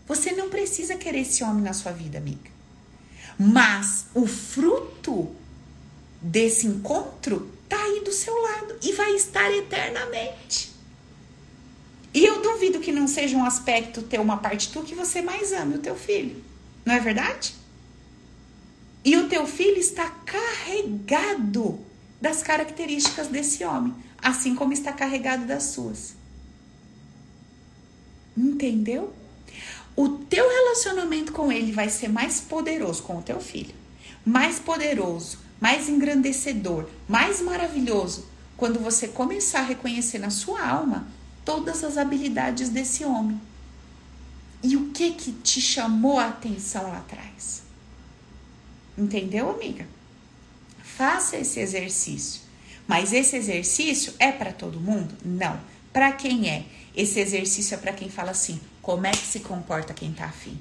Você 0.06 0.32
não 0.32 0.50
precisa 0.50 0.94
querer 0.96 1.20
esse 1.20 1.42
homem 1.42 1.62
na 1.62 1.72
sua 1.72 1.90
vida, 1.90 2.18
amiga. 2.18 2.50
Mas 3.38 4.06
o 4.14 4.26
fruto 4.26 5.34
desse 6.20 6.66
encontro 6.66 7.50
tá 7.68 7.76
aí 7.82 8.02
do 8.04 8.12
seu 8.12 8.34
lado 8.34 8.76
e 8.82 8.92
vai 8.92 9.12
estar 9.14 9.50
eternamente. 9.50 10.72
E 12.14 12.24
eu 12.24 12.42
duvido 12.42 12.80
que 12.80 12.92
não 12.92 13.08
seja 13.08 13.36
um 13.36 13.44
aspecto 13.44 14.02
ter 14.02 14.20
uma 14.20 14.36
parte 14.36 14.70
tu 14.70 14.82
que 14.82 14.94
você 14.94 15.22
mais 15.22 15.52
ama, 15.52 15.76
o 15.76 15.78
teu 15.78 15.96
filho. 15.96 16.42
Não 16.84 16.94
é 16.94 17.00
verdade? 17.00 17.54
E 19.04 19.16
o 19.16 19.28
teu 19.28 19.46
filho 19.46 19.78
está 19.78 20.08
carregado 20.08 21.80
das 22.20 22.42
características 22.42 23.26
desse 23.28 23.64
homem, 23.64 23.94
assim 24.18 24.54
como 24.54 24.72
está 24.72 24.92
carregado 24.92 25.46
das 25.46 25.64
suas. 25.64 26.14
Entendeu? 28.36 29.12
O 29.94 30.08
teu 30.08 30.48
relacionamento 30.48 31.32
com 31.32 31.52
ele 31.52 31.72
vai 31.72 31.88
ser 31.88 32.08
mais 32.08 32.40
poderoso 32.40 33.02
com 33.02 33.18
o 33.18 33.22
teu 33.22 33.40
filho, 33.40 33.74
mais 34.24 34.58
poderoso, 34.58 35.38
mais 35.60 35.88
engrandecedor, 35.88 36.88
mais 37.08 37.40
maravilhoso 37.40 38.26
quando 38.56 38.78
você 38.78 39.08
começar 39.08 39.60
a 39.60 39.64
reconhecer 39.64 40.18
na 40.18 40.30
sua 40.30 40.66
alma 40.66 41.06
todas 41.44 41.84
as 41.84 41.98
habilidades 41.98 42.68
desse 42.68 43.04
homem 43.04 43.40
e 44.62 44.76
o 44.76 44.90
que 44.90 45.10
que 45.12 45.32
te 45.32 45.60
chamou 45.60 46.18
a 46.18 46.28
atenção 46.28 46.84
lá 46.84 46.98
atrás? 46.98 47.62
Entendeu, 48.96 49.50
amiga? 49.50 49.86
Faça 50.82 51.36
esse 51.36 51.58
exercício. 51.58 52.42
Mas 52.86 53.12
esse 53.12 53.36
exercício 53.36 54.14
é 54.18 54.30
para 54.30 54.52
todo 54.52 54.78
mundo? 54.78 55.16
Não. 55.24 55.58
Para 55.92 56.12
quem 56.12 56.48
é? 56.48 56.64
Esse 56.94 57.18
exercício 57.18 57.74
é 57.74 57.78
para 57.78 57.92
quem 57.92 58.08
fala 58.08 58.30
assim: 58.30 58.60
como 58.82 59.06
é 59.06 59.12
que 59.12 59.24
se 59.24 59.40
comporta 59.40 59.94
quem 59.94 60.12
tá 60.12 60.26
afim? 60.26 60.58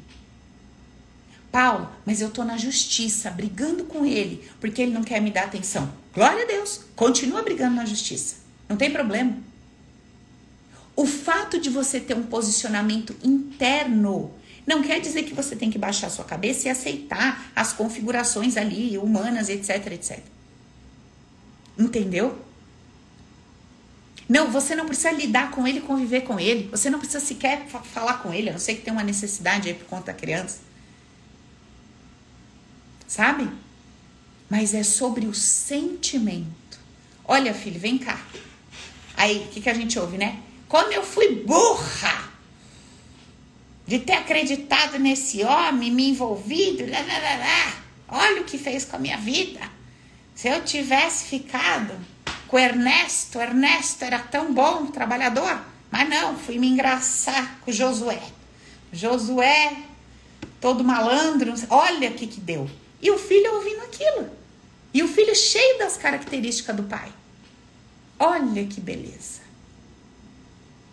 Paulo, 1.51 1.89
mas 2.05 2.22
eu 2.22 2.30
tô 2.30 2.45
na 2.45 2.55
justiça, 2.55 3.30
brigando 3.30 3.84
com 3.84 4.05
ele, 4.05 4.49
porque 4.61 4.82
ele 4.82 4.93
não 4.93 5.03
quer 5.03 5.19
me 5.19 5.32
dar 5.32 5.45
atenção. 5.45 5.91
Glória 6.13 6.43
a 6.43 6.47
Deus, 6.47 6.82
continua 6.95 7.41
brigando 7.41 7.76
na 7.76 7.86
justiça. 7.86 8.38
Não 8.69 8.78
tem 8.78 8.91
problema. 8.91 9.36
O 10.95 11.05
fato 11.05 11.59
de 11.59 11.69
você 11.69 11.99
ter 11.99 12.15
um 12.15 12.24
posicionamento 12.24 13.15
interno 13.24 14.32
não 14.65 14.82
quer 14.82 15.01
dizer 15.01 15.24
que 15.24 15.34
você 15.34 15.55
tem 15.55 15.69
que 15.69 15.78
baixar 15.78 16.09
sua 16.09 16.24
cabeça 16.24 16.67
e 16.67 16.72
aceitar 16.72 17.51
as 17.55 17.74
configurações 17.74 18.55
ali 18.55 18.97
humanas, 18.97 19.49
etc, 19.49 19.88
etc. 19.93 20.19
Entendeu? 21.78 22.39
Não, 24.32 24.49
você 24.49 24.75
não 24.75 24.86
precisa 24.86 25.11
lidar 25.11 25.51
com 25.51 25.67
ele, 25.67 25.82
conviver 25.82 26.21
com 26.21 26.39
ele. 26.39 26.69
Você 26.69 26.89
não 26.89 26.99
precisa 26.99 27.19
sequer 27.19 27.67
falar 27.67 28.19
com 28.19 28.34
ele, 28.34 28.47
a 28.47 28.53
não 28.53 28.59
ser 28.61 28.75
que 28.75 28.82
tem 28.82 28.93
uma 28.93 29.03
necessidade 29.03 29.67
aí 29.67 29.75
por 29.75 29.86
conta 29.88 30.13
da 30.13 30.17
criança. 30.17 30.61
Sabe? 33.05 33.49
Mas 34.49 34.73
é 34.73 34.84
sobre 34.84 35.25
o 35.25 35.34
sentimento. 35.34 36.79
Olha, 37.25 37.53
filho, 37.53 37.77
vem 37.77 37.97
cá. 37.97 38.25
Aí, 39.17 39.39
o 39.39 39.47
que, 39.49 39.59
que 39.59 39.69
a 39.69 39.73
gente 39.73 39.99
ouve, 39.99 40.17
né? 40.17 40.39
Como 40.69 40.93
eu 40.93 41.03
fui 41.03 41.43
burra 41.43 42.32
de 43.86 43.99
ter 43.99 44.13
acreditado 44.13 44.97
nesse 44.97 45.43
homem, 45.43 45.91
me 45.91 46.07
envolvido, 46.07 46.89
lá, 46.89 47.01
lá, 47.01 47.19
lá, 47.19 47.36
lá. 47.36 47.84
olha 48.07 48.43
o 48.43 48.45
que 48.45 48.57
fez 48.57 48.86
com 48.86 48.95
a 48.95 48.99
minha 48.99 49.17
vida. 49.17 49.59
Se 50.34 50.47
eu 50.47 50.63
tivesse 50.63 51.25
ficado 51.25 51.93
com 52.52 52.60
Ernesto, 52.60 53.39
Ernesto 53.39 54.04
era 54.04 54.20
tão 54.20 54.54
bom, 54.54 54.88
trabalhador, 54.88 55.64
mas 55.89 56.10
não, 56.10 56.38
fui 56.38 56.60
me 56.60 56.68
engraçar 56.68 57.62
com 57.62 57.72
Josué. 57.72 58.22
Josué, 58.91 59.78
todo 60.60 60.84
malandro, 60.84 61.54
olha 61.70 62.10
o 62.10 62.14
que 62.14 62.28
que 62.28 62.41
deu. 62.41 62.70
E 63.02 63.10
o 63.10 63.18
filho 63.18 63.56
ouvindo 63.56 63.82
aquilo. 63.84 64.30
E 64.93 65.02
o 65.02 65.08
filho 65.08 65.34
cheio 65.34 65.80
das 65.80 65.95
características 65.95 66.76
do 66.76 66.84
pai. 66.84 67.10
Olha 68.20 68.66
que 68.66 68.82
beleza. 68.82 69.39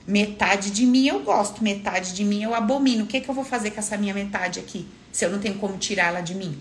Metade 0.06 0.70
de 0.70 0.86
mim 0.86 1.08
eu 1.08 1.24
gosto, 1.24 1.62
metade 1.62 2.14
de 2.14 2.24
mim 2.24 2.40
eu 2.40 2.54
abomino. 2.54 3.02
O 3.02 3.08
que, 3.08 3.20
que 3.20 3.28
eu 3.28 3.34
vou 3.34 3.44
fazer 3.44 3.72
com 3.72 3.80
essa 3.80 3.96
minha 3.96 4.14
metade 4.14 4.60
aqui, 4.60 4.86
se 5.10 5.24
eu 5.24 5.30
não 5.30 5.40
tenho 5.40 5.58
como 5.58 5.76
tirá-la 5.76 6.20
de 6.20 6.36
mim? 6.36 6.56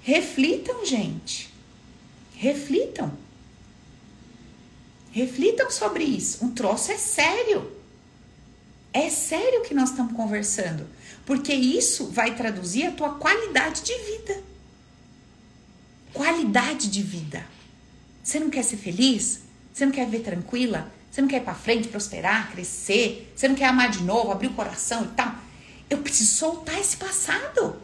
Reflitam, 0.00 0.86
gente. 0.86 1.57
Reflitam. 2.38 3.12
Reflitam 5.10 5.68
sobre 5.72 6.04
isso. 6.04 6.44
Um 6.44 6.52
troço 6.52 6.92
é 6.92 6.96
sério. 6.96 7.72
É 8.92 9.10
sério 9.10 9.62
que 9.62 9.74
nós 9.74 9.90
estamos 9.90 10.12
conversando. 10.12 10.86
Porque 11.26 11.52
isso 11.52 12.06
vai 12.06 12.36
traduzir 12.36 12.86
a 12.86 12.92
tua 12.92 13.14
qualidade 13.16 13.82
de 13.82 13.92
vida. 13.92 14.40
Qualidade 16.12 16.88
de 16.88 17.02
vida. 17.02 17.44
Você 18.22 18.38
não 18.38 18.50
quer 18.50 18.62
ser 18.62 18.76
feliz? 18.76 19.40
Você 19.74 19.84
não 19.84 19.92
quer 19.92 20.08
ver 20.08 20.20
tranquila? 20.20 20.92
Você 21.10 21.20
não 21.20 21.28
quer 21.28 21.38
ir 21.38 21.44
para 21.44 21.54
frente, 21.54 21.88
prosperar, 21.88 22.52
crescer? 22.52 23.32
Você 23.34 23.48
não 23.48 23.56
quer 23.56 23.66
amar 23.66 23.90
de 23.90 24.04
novo, 24.04 24.30
abrir 24.30 24.46
o 24.46 24.54
coração 24.54 25.04
e 25.04 25.08
tal? 25.08 25.34
Eu 25.90 25.98
preciso 25.98 26.36
soltar 26.36 26.78
esse 26.78 26.96
passado. 26.96 27.82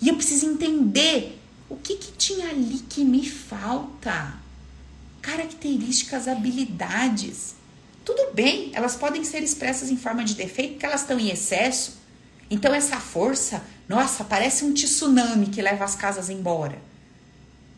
E 0.00 0.08
eu 0.08 0.16
preciso 0.16 0.50
entender 0.50 1.37
o 1.68 1.76
que, 1.76 1.96
que 1.96 2.12
tinha 2.12 2.48
ali 2.48 2.78
que 2.88 3.04
me 3.04 3.28
falta. 3.28 4.34
Características, 5.20 6.26
habilidades. 6.28 7.54
Tudo 8.04 8.32
bem, 8.32 8.70
elas 8.72 8.96
podem 8.96 9.22
ser 9.24 9.42
expressas 9.42 9.90
em 9.90 9.96
forma 9.96 10.24
de 10.24 10.34
defeito 10.34 10.72
porque 10.72 10.86
elas 10.86 11.02
estão 11.02 11.18
em 11.18 11.28
excesso. 11.28 11.98
Então 12.50 12.72
essa 12.74 12.96
força, 12.98 13.62
nossa, 13.88 14.24
parece 14.24 14.64
um 14.64 14.72
tsunami 14.72 15.46
que 15.46 15.60
leva 15.60 15.84
as 15.84 15.94
casas 15.94 16.30
embora. 16.30 16.78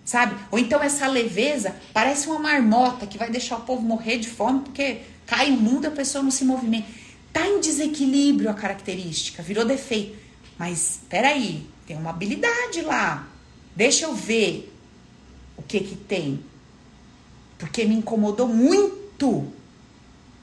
sabe? 0.04 0.36
Ou 0.50 0.58
então 0.58 0.82
essa 0.82 1.06
leveza 1.06 1.74
parece 1.92 2.28
uma 2.28 2.38
marmota 2.38 3.06
que 3.06 3.18
vai 3.18 3.30
deixar 3.30 3.56
o 3.58 3.60
povo 3.62 3.82
morrer 3.82 4.18
de 4.18 4.28
fome 4.28 4.60
porque 4.60 5.02
cai 5.26 5.50
o 5.50 5.56
mundo 5.56 5.86
a 5.86 5.90
pessoa 5.90 6.22
não 6.22 6.30
se 6.30 6.44
movimenta. 6.44 6.88
Tá 7.32 7.46
em 7.46 7.60
desequilíbrio 7.60 8.50
a 8.50 8.54
característica, 8.54 9.42
virou 9.42 9.64
defeito. 9.64 10.18
Mas 10.58 11.00
peraí, 11.08 11.66
tem 11.86 11.96
uma 11.96 12.10
habilidade 12.10 12.82
lá. 12.82 13.29
Deixa 13.74 14.06
eu 14.06 14.14
ver 14.14 14.72
o 15.56 15.62
que 15.62 15.80
que 15.80 15.96
tem. 15.96 16.42
Porque 17.58 17.84
me 17.84 17.94
incomodou 17.94 18.48
muito. 18.48 19.52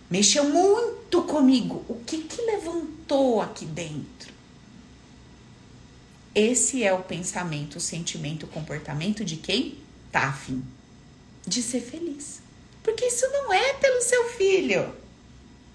Mexeu 0.09 0.45
muito 0.45 1.23
comigo. 1.23 1.83
O 1.87 1.95
que 2.05 2.19
que 2.19 2.41
levantou 2.41 3.41
aqui 3.41 3.65
dentro? 3.65 4.33
Esse 6.33 6.83
é 6.83 6.93
o 6.93 7.01
pensamento, 7.01 7.77
o 7.77 7.81
sentimento, 7.81 8.43
o 8.43 8.49
comportamento 8.49 9.25
de 9.25 9.37
quem 9.37 9.77
tá 10.11 10.27
afim 10.27 10.63
de 11.47 11.63
ser 11.63 11.81
feliz. 11.81 12.41
Porque 12.83 13.05
isso 13.05 13.27
não 13.31 13.51
é 13.51 13.73
pelo 13.73 14.01
seu 14.01 14.29
filho. 14.31 14.93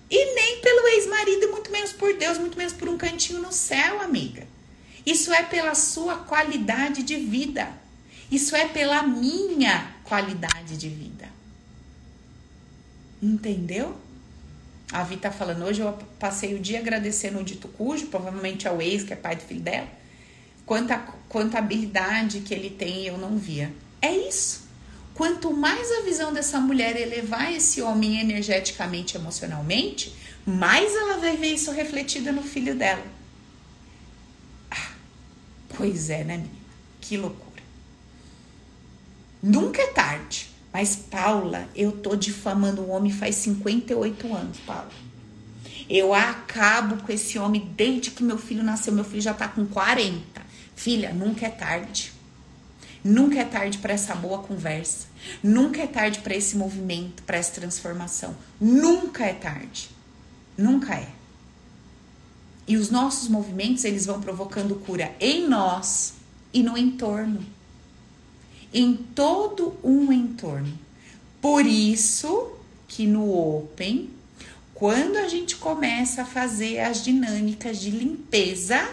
E 0.09 0.35
nem 0.35 0.61
pelo 0.61 0.87
ex-marido, 0.89 1.51
muito 1.51 1.71
menos 1.71 1.93
por 1.93 2.15
Deus, 2.15 2.39
muito 2.39 2.57
menos 2.57 2.75
por 2.75 2.89
um 2.89 2.99
cantinho 2.99 3.41
no 3.41 3.51
céu, 3.51 4.01
amiga. 4.03 4.47
Isso 5.05 5.33
é 5.33 5.43
pela 5.43 5.75
sua 5.75 6.17
qualidade 6.17 7.03
de 7.03 7.17
vida. 7.17 7.69
Isso 8.31 8.57
é 8.57 8.67
pela 8.67 9.03
minha 9.03 9.95
qualidade 10.05 10.77
de 10.77 10.89
vida. 10.89 11.29
Entendeu? 13.21 13.97
A 14.93 15.03
Vi 15.03 15.17
tá 15.17 15.31
falando 15.31 15.65
hoje, 15.65 15.81
eu 15.81 15.93
passei 16.19 16.55
o 16.55 16.59
dia 16.59 16.79
agradecendo 16.79 17.39
o 17.39 17.45
dito 17.45 17.67
cujo, 17.69 18.07
provavelmente 18.07 18.67
é 18.67 18.71
o 18.71 18.81
ex, 18.81 19.03
que 19.03 19.13
é 19.13 19.17
pai 19.17 19.37
do 19.37 19.43
filho 19.43 19.61
dela. 19.61 19.89
Quanta, 20.67 20.99
quanta 21.29 21.59
habilidade 21.59 22.41
que 22.41 22.53
ele 22.53 22.71
tem 22.71 23.07
eu 23.07 23.17
não 23.19 23.37
via. 23.37 23.73
É 24.01 24.15
isso. 24.15 24.63
Quanto 25.15 25.53
mais 25.53 25.91
a 25.93 26.01
visão 26.03 26.33
dessa 26.33 26.59
mulher 26.59 26.97
elevar 26.97 27.53
esse 27.53 27.83
homem 27.83 28.21
energeticamente, 28.21 29.17
emocionalmente, 29.17 30.15
mais 30.45 30.95
ela 30.95 31.19
vai 31.19 31.37
ver 31.37 31.55
isso 31.55 31.71
refletido 31.71 32.33
no 32.33 32.43
filho 32.43 32.75
dela. 32.75 33.05
Pois 35.77 36.11
é, 36.11 36.25
né, 36.25 36.37
menina? 36.37 36.63
Que 37.01 37.17
loucura. 37.17 37.63
Nunca 39.43 39.83
é 39.83 39.87
tarde. 39.89 40.51
Mas, 40.73 40.97
Paula, 40.97 41.69
eu 41.75 41.93
tô 41.93 42.17
difamando 42.17 42.83
o 42.83 42.89
homem 42.91 43.13
faz 43.13 43.35
58 43.37 44.35
anos, 44.35 44.59
Paula. 44.61 44.91
Eu 45.89 46.15
acabo 46.15 47.03
com 47.03 47.13
esse 47.13 47.39
homem 47.39 47.71
desde 47.77 48.11
que 48.11 48.23
meu 48.23 48.39
filho 48.39 48.63
nasceu. 48.63 48.93
Meu 48.93 49.05
filho 49.05 49.21
já 49.21 49.35
tá 49.35 49.49
com 49.49 49.67
40. 49.67 50.23
Filha, 50.75 51.13
nunca 51.13 51.47
é 51.47 51.51
tarde. 51.51 52.13
Nunca 53.05 53.41
é 53.41 53.45
tarde 53.45 53.79
para 53.79 53.93
essa 53.93 54.15
boa 54.15 54.39
conversa. 54.39 55.09
Nunca 55.43 55.83
é 55.83 55.87
tarde 55.87 56.21
para 56.21 56.35
esse 56.35 56.57
movimento, 56.57 57.23
para 57.25 57.37
essa 57.37 57.61
transformação. 57.61 58.35
Nunca 58.61 59.25
é 59.25 59.35
tarde. 59.35 59.91
Nunca 60.57 60.95
é. 60.95 61.09
E 62.73 62.77
os 62.79 62.89
nossos 62.89 63.29
movimentos, 63.29 63.85
eles 63.85 64.07
vão 64.07 64.19
provocando 64.19 64.77
cura 64.77 65.15
em 65.21 65.47
nós 65.47 66.15
e 66.55 66.63
no 66.63 66.79
entorno. 66.79 67.45
Em 68.73 68.95
todo 68.95 69.77
um 69.85 70.11
entorno. 70.11 70.73
Por 71.39 71.67
isso 71.67 72.53
que 72.89 73.07
no 73.07 73.31
Open, 73.31 74.09
quando 74.73 75.19
a 75.19 75.29
gente 75.29 75.57
começa 75.57 76.23
a 76.23 76.25
fazer 76.25 76.81
as 76.81 77.05
dinâmicas 77.05 77.79
de 77.79 77.91
limpeza, 77.91 78.89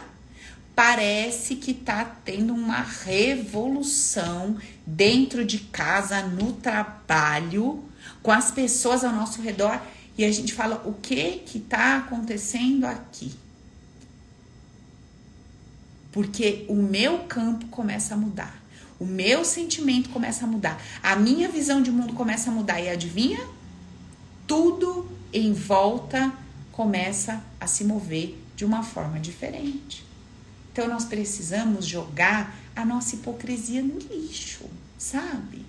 parece 0.76 1.56
que 1.56 1.74
tá 1.74 2.04
tendo 2.26 2.54
uma 2.54 2.82
revolução 2.82 4.58
dentro 4.86 5.46
de 5.46 5.60
casa, 5.60 6.22
no 6.22 6.52
trabalho, 6.52 7.82
com 8.22 8.30
as 8.30 8.52
pessoas 8.52 9.06
ao 9.06 9.14
nosso 9.14 9.42
redor 9.42 9.82
e 10.18 10.26
a 10.26 10.32
gente 10.34 10.54
fala 10.54 10.84
o 10.86 10.92
que 10.96 11.44
que 11.46 11.62
tá 11.62 11.96
acontecendo 11.96 12.84
aqui? 12.84 13.32
Porque 16.12 16.66
o 16.68 16.76
meu 16.76 17.20
campo 17.20 17.68
começa 17.68 18.14
a 18.14 18.18
mudar. 18.18 18.60
O 19.00 19.06
meu 19.06 19.46
sentimento 19.46 20.10
começa 20.10 20.46
a 20.46 20.48
mudar. 20.48 20.82
A 21.02 21.16
minha 21.16 21.48
visão 21.48 21.82
de 21.82 21.92
mundo 21.92 22.14
começa 22.14 22.50
a 22.50 22.54
mudar. 22.54 22.82
E 22.82 22.90
adivinha? 22.90 23.40
Tudo 24.46 25.10
em 25.32 25.54
volta 25.54 26.34
começa 26.72 27.44
a 27.60 27.68
se 27.68 27.84
mover 27.84 28.38
de 28.56 28.66
uma 28.66 28.84
forma 28.84 29.20
diferente. 29.20 30.06
Então 30.72 30.88
nós 30.88 31.06
precisamos 31.06 31.86
jogar 31.86 32.56
a 32.76 32.86
nossa 32.86 33.16
hipocrisia 33.16 33.82
no 33.82 34.00
lixo, 34.00 34.66
sabe? 34.98 35.66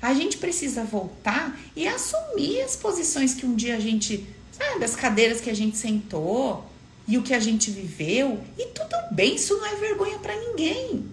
A 0.00 0.14
gente 0.14 0.38
precisa 0.38 0.84
voltar 0.84 1.58
e 1.76 1.86
assumir 1.86 2.62
as 2.62 2.74
posições 2.76 3.34
que 3.34 3.44
um 3.44 3.54
dia 3.54 3.76
a 3.76 3.80
gente, 3.80 4.26
sabe, 4.52 4.84
as 4.84 4.96
cadeiras 4.96 5.40
que 5.40 5.50
a 5.50 5.54
gente 5.54 5.76
sentou 5.76 6.69
e 7.10 7.18
o 7.18 7.22
que 7.22 7.34
a 7.34 7.40
gente 7.40 7.72
viveu. 7.72 8.40
E 8.56 8.66
tudo 8.66 8.96
bem, 9.10 9.34
isso 9.34 9.56
não 9.56 9.66
é 9.66 9.74
vergonha 9.74 10.18
para 10.20 10.36
ninguém. 10.36 11.10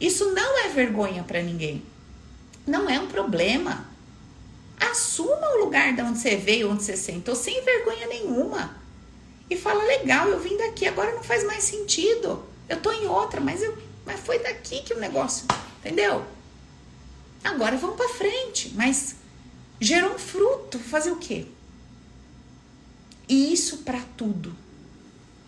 Isso 0.00 0.32
não 0.32 0.58
é 0.64 0.68
vergonha 0.68 1.24
para 1.24 1.42
ninguém. 1.42 1.82
Não 2.64 2.88
é 2.88 3.00
um 3.00 3.08
problema. 3.08 3.84
Assuma 4.78 5.54
o 5.54 5.64
lugar 5.64 5.94
de 5.94 6.00
onde 6.00 6.20
você 6.20 6.36
veio, 6.36 6.70
onde 6.70 6.84
você 6.84 6.96
sentou, 6.96 7.34
sem 7.34 7.60
vergonha 7.62 8.06
nenhuma 8.06 8.80
e 9.50 9.56
fala: 9.56 9.82
legal, 9.82 10.28
eu 10.28 10.38
vim 10.38 10.56
daqui, 10.56 10.86
agora 10.86 11.12
não 11.12 11.24
faz 11.24 11.42
mais 11.44 11.64
sentido. 11.64 12.44
Eu 12.68 12.80
tô 12.80 12.92
em 12.92 13.08
outra, 13.08 13.40
mas, 13.40 13.62
eu, 13.62 13.76
mas 14.06 14.20
foi 14.20 14.38
daqui 14.38 14.80
que 14.82 14.94
o 14.94 15.00
negócio, 15.00 15.44
entendeu? 15.80 16.24
Agora 17.42 17.76
vamos 17.76 17.96
para 17.96 18.08
frente, 18.08 18.72
mas 18.76 19.16
gerou 19.80 20.14
um 20.14 20.18
fruto, 20.18 20.78
fazer 20.78 21.10
o 21.10 21.16
quê? 21.16 21.46
E 23.28 23.52
isso 23.52 23.78
para 23.78 24.00
tudo. 24.16 24.61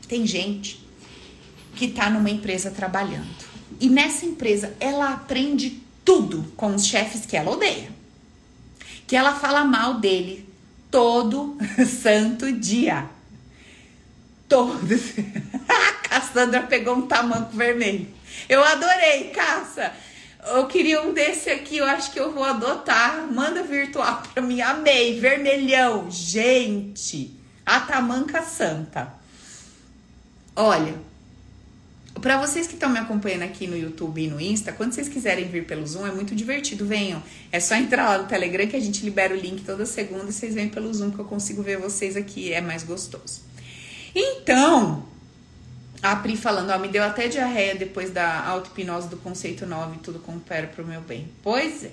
Tem 0.07 0.27
gente 0.27 0.85
que 1.75 1.89
tá 1.89 2.09
numa 2.09 2.31
empresa 2.31 2.71
trabalhando 2.71 3.45
e 3.81 3.89
nessa 3.89 4.25
empresa 4.25 4.75
ela 4.79 5.13
aprende 5.13 5.83
tudo 6.05 6.53
com 6.57 6.75
os 6.75 6.87
chefes 6.87 7.27
que 7.27 7.37
ela 7.37 7.51
odeia. 7.51 7.89
Que 9.07 9.17
ela 9.17 9.35
fala 9.35 9.65
mal 9.65 9.95
dele 9.95 10.49
todo 10.91 11.57
santo 11.87 12.53
dia 12.53 13.09
todos. 14.49 15.15
a 15.69 15.93
Cassandra 16.09 16.63
pegou 16.63 16.97
um 16.97 17.07
tamanco 17.07 17.57
vermelho. 17.57 18.07
Eu 18.49 18.63
adorei, 18.63 19.31
Caça. 19.31 19.93
Eu 20.47 20.67
queria 20.67 21.01
um 21.03 21.15
desse 21.15 21.51
aqui, 21.51 21.79
eu 21.79 21.87
acho 21.87 22.13
que 22.13 22.21
eu 22.21 22.33
vou 22.33 22.45
adotar. 22.45 23.27
Manda 23.33 23.63
virtual 23.63 24.23
pra 24.33 24.43
mim. 24.43 24.61
Amei, 24.61 25.19
vermelhão. 25.19 26.11
Gente, 26.11 27.35
a 27.65 27.81
tamanca 27.81 28.43
santa. 28.43 29.13
Olha, 30.57 30.95
para 32.21 32.39
vocês 32.39 32.67
que 32.67 32.75
estão 32.75 32.89
me 32.89 32.99
acompanhando 32.99 33.43
aqui 33.43 33.67
no 33.67 33.77
YouTube 33.77 34.23
e 34.23 34.29
no 34.29 34.41
Insta, 34.41 34.73
quando 34.73 34.93
vocês 34.93 35.09
quiserem 35.09 35.49
vir 35.49 35.67
pelo 35.67 35.87
Zoom, 35.87 36.07
é 36.07 36.13
muito 36.13 36.35
divertido, 36.35 36.87
venham. 36.87 37.23
É 37.51 37.59
só 37.59 37.75
entrar 37.75 38.09
lá 38.09 38.19
no 38.19 38.29
Telegram 38.29 38.67
que 38.67 38.77
a 38.77 38.81
gente 38.81 39.05
libera 39.05 39.35
o 39.35 39.37
link 39.37 39.65
toda 39.65 39.85
segunda 39.85 40.31
e 40.31 40.33
vocês 40.33 40.55
vêm 40.55 40.69
pelo 40.69 40.93
Zoom 40.95 41.11
que 41.11 41.19
eu 41.19 41.25
consigo 41.25 41.63
ver 41.63 41.79
vocês 41.79 42.17
aqui, 42.17 42.53
é 42.53 42.61
mais 42.61 42.85
gostoso. 42.85 43.43
Então, 44.15 45.05
a 46.01 46.15
Pri 46.17 46.37
falando, 46.37 46.71
ó, 46.71 46.79
me 46.79 46.89
deu 46.89 47.03
até 47.03 47.27
diarreia 47.27 47.75
depois 47.75 48.11
da 48.11 48.47
auto-hipnose 48.47 49.09
do 49.09 49.17
conceito 49.17 49.67
9 49.67 49.97
e 49.97 49.99
tudo 49.99 50.21
coopera 50.21 50.69
pro 50.69 50.87
meu 50.87 51.01
bem. 51.01 51.29
Pois 51.43 51.85
é. 51.85 51.93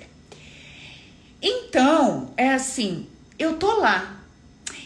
Então, 1.41 2.31
é 2.37 2.53
assim, 2.53 3.07
eu 3.39 3.57
tô 3.57 3.79
lá. 3.79 4.20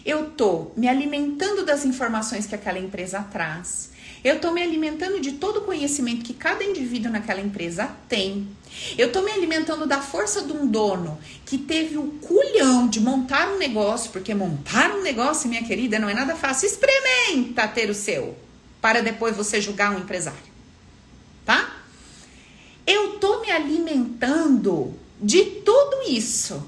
Eu 0.05 0.31
tô 0.31 0.71
me 0.75 0.87
alimentando 0.87 1.65
das 1.65 1.85
informações 1.85 2.45
que 2.45 2.55
aquela 2.55 2.79
empresa 2.79 3.21
traz. 3.21 3.89
Eu 4.23 4.39
tô 4.39 4.51
me 4.51 4.61
alimentando 4.61 5.19
de 5.19 5.33
todo 5.33 5.57
o 5.57 5.61
conhecimento 5.61 6.23
que 6.23 6.33
cada 6.33 6.63
indivíduo 6.63 7.11
naquela 7.11 7.39
empresa 7.39 7.91
tem. 8.09 8.47
Eu 8.97 9.11
tô 9.11 9.21
me 9.21 9.31
alimentando 9.31 9.85
da 9.85 10.01
força 10.01 10.41
de 10.41 10.51
um 10.51 10.65
dono 10.65 11.19
que 11.45 11.57
teve 11.57 11.97
o 11.97 12.07
culhão 12.21 12.87
de 12.87 12.99
montar 12.99 13.49
um 13.49 13.57
negócio, 13.57 14.11
porque 14.11 14.33
montar 14.33 14.91
um 14.91 15.01
negócio, 15.01 15.47
minha 15.47 15.63
querida, 15.63 15.99
não 15.99 16.09
é 16.09 16.13
nada 16.13 16.35
fácil. 16.35 16.67
Experimenta 16.67 17.67
ter 17.67 17.89
o 17.89 17.93
seu, 17.93 18.35
para 18.81 19.01
depois 19.01 19.35
você 19.35 19.61
julgar 19.61 19.95
um 19.95 19.99
empresário. 19.99 20.39
Tá? 21.45 21.83
Eu 22.85 23.19
tô 23.19 23.41
me 23.41 23.51
alimentando 23.51 24.93
de 25.21 25.43
tudo 25.43 26.09
isso 26.09 26.67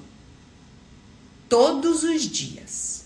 todos 1.50 2.04
os 2.04 2.22
dias. 2.22 2.97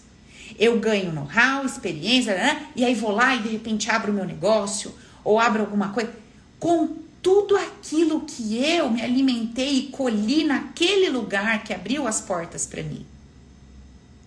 Eu 0.62 0.80
ganho 0.80 1.12
know-how, 1.12 1.66
experiência, 1.66 2.36
né? 2.36 2.68
e 2.76 2.86
aí 2.86 2.94
vou 2.94 3.10
lá 3.10 3.36
e 3.36 3.42
de 3.42 3.50
repente 3.50 3.90
abro 3.90 4.12
o 4.12 4.14
meu 4.14 4.26
negócio 4.26 4.94
ou 5.24 5.40
abro 5.40 5.62
alguma 5.62 5.90
coisa. 5.90 6.14
Com 6.60 6.98
tudo 7.20 7.58
aquilo 7.58 8.22
que 8.22 8.64
eu 8.64 8.88
me 8.92 9.02
alimentei 9.02 9.80
e 9.80 9.88
colhi 9.88 10.44
naquele 10.44 11.10
lugar 11.10 11.64
que 11.64 11.74
abriu 11.74 12.06
as 12.06 12.22
portas 12.22 12.68
para 12.68 12.84
mim. 12.84 13.04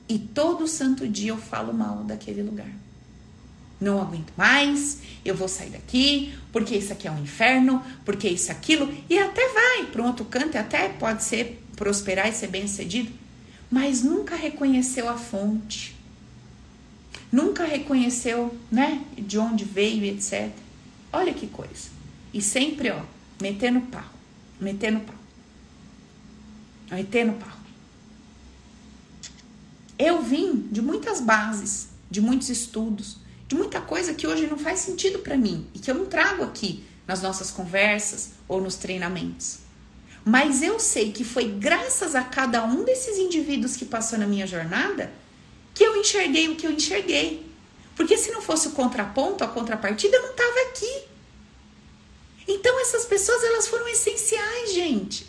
E 0.08 0.18
todo 0.18 0.66
santo 0.66 1.06
dia 1.06 1.30
eu 1.30 1.36
falo 1.36 1.72
mal 1.72 1.98
daquele 2.02 2.42
lugar. 2.42 2.70
Não 3.80 4.00
aguento 4.00 4.32
mais, 4.36 5.02
eu 5.24 5.36
vou 5.36 5.46
sair 5.46 5.70
daqui, 5.70 6.34
porque 6.50 6.74
isso 6.74 6.92
aqui 6.92 7.06
é 7.06 7.12
um 7.12 7.22
inferno, 7.22 7.80
porque 8.04 8.28
isso 8.28 8.50
aquilo, 8.50 8.92
e 9.08 9.16
até 9.20 9.48
vai 9.52 9.86
para 9.86 10.02
um 10.02 10.06
outro 10.06 10.24
canto, 10.24 10.58
até 10.58 10.88
pode 10.88 11.22
ser 11.22 11.64
prosperar 11.76 12.28
e 12.28 12.32
ser 12.32 12.48
bem 12.48 12.66
sucedido, 12.66 13.12
mas 13.70 14.02
nunca 14.02 14.34
reconheceu 14.34 15.08
a 15.08 15.16
fonte, 15.16 15.93
nunca 17.34 17.64
reconheceu, 17.64 18.56
né, 18.70 19.04
de 19.18 19.36
onde 19.38 19.64
veio, 19.64 20.04
etc. 20.04 20.50
Olha 21.12 21.34
que 21.34 21.48
coisa. 21.48 21.90
E 22.32 22.40
sempre, 22.40 22.90
ó, 22.90 23.02
metendo 23.42 23.80
pau, 23.80 24.04
metendo 24.60 25.00
pau, 25.00 25.16
metendo 26.92 27.32
pau. 27.32 27.58
Eu 29.98 30.22
vim 30.22 30.68
de 30.70 30.80
muitas 30.80 31.20
bases, 31.20 31.88
de 32.08 32.20
muitos 32.20 32.48
estudos, 32.50 33.18
de 33.48 33.56
muita 33.56 33.80
coisa 33.80 34.14
que 34.14 34.28
hoje 34.28 34.46
não 34.46 34.56
faz 34.56 34.78
sentido 34.78 35.18
para 35.18 35.36
mim 35.36 35.66
e 35.74 35.80
que 35.80 35.90
eu 35.90 35.94
não 35.96 36.06
trago 36.06 36.44
aqui 36.44 36.84
nas 37.04 37.20
nossas 37.20 37.50
conversas 37.50 38.30
ou 38.46 38.60
nos 38.60 38.76
treinamentos. 38.76 39.58
Mas 40.24 40.62
eu 40.62 40.78
sei 40.78 41.12
que 41.12 41.24
foi 41.24 41.48
graças 41.48 42.14
a 42.14 42.22
cada 42.22 42.64
um 42.64 42.84
desses 42.84 43.18
indivíduos 43.18 43.76
que 43.76 43.84
passou 43.84 44.18
na 44.18 44.26
minha 44.26 44.46
jornada 44.46 45.12
que 45.74 45.84
eu 45.84 45.96
enxerguei 45.96 46.48
o 46.48 46.56
que 46.56 46.66
eu 46.66 46.70
enxerguei. 46.70 47.44
Porque 47.96 48.16
se 48.16 48.30
não 48.30 48.40
fosse 48.40 48.68
o 48.68 48.72
contraponto, 48.72 49.44
a 49.44 49.48
contrapartida, 49.48 50.16
eu 50.16 50.22
não 50.22 50.30
estava 50.30 50.60
aqui. 50.68 51.04
Então 52.46 52.80
essas 52.80 53.04
pessoas 53.04 53.42
elas 53.42 53.66
foram 53.66 53.88
essenciais, 53.88 54.72
gente. 54.72 55.26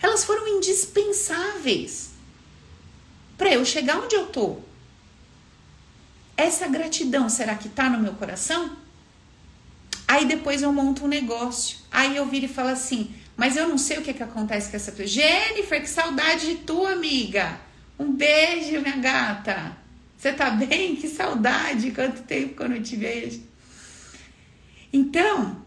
Elas 0.00 0.24
foram 0.24 0.46
indispensáveis 0.48 2.10
para 3.38 3.52
eu 3.52 3.64
chegar 3.64 3.98
onde 3.98 4.14
eu 4.14 4.26
tô. 4.26 4.58
Essa 6.36 6.66
gratidão, 6.66 7.28
será 7.28 7.54
que 7.54 7.68
tá 7.68 7.88
no 7.88 8.00
meu 8.00 8.14
coração? 8.14 8.76
Aí 10.08 10.24
depois 10.24 10.62
eu 10.62 10.72
monto 10.72 11.04
um 11.04 11.08
negócio. 11.08 11.78
Aí 11.90 12.16
eu 12.16 12.26
viro 12.26 12.46
e 12.46 12.48
falo 12.48 12.70
assim: 12.70 13.14
mas 13.36 13.56
eu 13.56 13.68
não 13.68 13.78
sei 13.78 13.98
o 13.98 14.02
que, 14.02 14.12
que 14.12 14.22
acontece 14.22 14.70
com 14.70 14.76
essa 14.76 14.92
pessoa. 14.92 15.06
Jennifer, 15.06 15.80
que 15.80 15.88
saudade 15.88 16.46
de 16.46 16.54
tu, 16.58 16.86
amiga. 16.86 17.60
Um 17.98 18.12
beijo, 18.12 18.80
minha 18.80 18.96
gata. 18.96 19.76
Você 20.16 20.32
tá 20.32 20.50
bem? 20.50 20.96
Que 20.96 21.08
saudade. 21.08 21.90
Quanto 21.90 22.22
tempo 22.22 22.56
que 22.56 22.62
eu 22.62 22.68
não 22.68 22.82
te 22.82 22.96
vejo. 22.96 23.42
Então, 24.92 25.62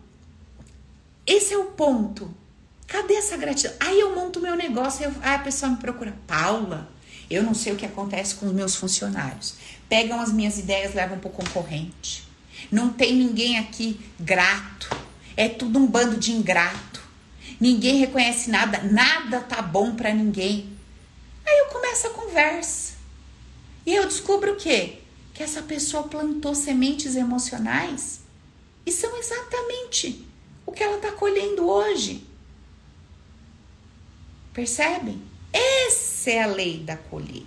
esse 1.26 1.54
é 1.54 1.58
o 1.58 1.66
ponto. 1.66 2.34
Cadê 2.88 3.16
essa 3.16 3.36
gratidão? 3.36 3.76
Aí 3.80 4.00
eu 4.00 4.16
monto 4.16 4.40
meu 4.40 4.56
negócio, 4.56 5.08
aí 5.22 5.36
a 5.36 5.40
pessoa 5.40 5.72
me 5.72 5.78
procura. 5.78 6.16
Paula, 6.28 6.90
eu 7.30 7.42
não 7.42 7.54
sei 7.54 7.74
o 7.74 7.76
que 7.76 7.86
acontece 7.86 8.36
com 8.36 8.46
os 8.46 8.54
meus 8.54 8.76
funcionários. 8.76 9.56
Pegam 9.90 10.20
as 10.20 10.32
minhas 10.32 10.60
ideias, 10.60 10.94
levam 10.94 11.18
para 11.18 11.30
o 11.30 11.32
concorrente. 11.32 12.24
Não 12.72 12.94
tem 12.94 13.16
ninguém 13.16 13.58
aqui 13.58 14.00
grato. 14.20 14.96
É 15.36 15.50
tudo 15.50 15.80
um 15.80 15.88
bando 15.88 16.18
de 16.18 16.32
ingrato. 16.32 17.04
Ninguém 17.60 17.98
reconhece 17.98 18.50
nada, 18.50 18.84
nada 18.84 19.42
tá 19.42 19.62
bom 19.62 19.96
para 19.96 20.14
ninguém. 20.14 20.75
Aí 21.46 21.60
eu 21.60 21.66
começo 21.68 22.08
a 22.08 22.12
conversa. 22.12 22.96
E 23.86 23.94
eu 23.94 24.08
descubro 24.08 24.54
o 24.54 24.58
quê? 24.58 25.00
Que 25.34 25.44
essa 25.44 25.62
pessoa 25.62 26.04
plantou 26.04 26.56
sementes 26.56 27.16
emocionais 27.16 28.22
e 28.86 28.92
são 28.92 29.16
exatamente 29.18 30.26
o 30.66 30.72
que 30.72 30.84
ela 30.84 30.98
está 30.98 31.12
colhendo 31.12 31.68
hoje. 31.68 32.26
Percebem? 34.54 35.22
Essa 35.52 36.32
é 36.32 36.44
a 36.44 36.48
lei 36.48 36.80
da 36.80 36.98
colheita. 36.98 37.46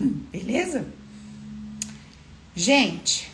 Hum, 0.00 0.24
beleza? 0.32 0.86
Gente, 2.54 3.30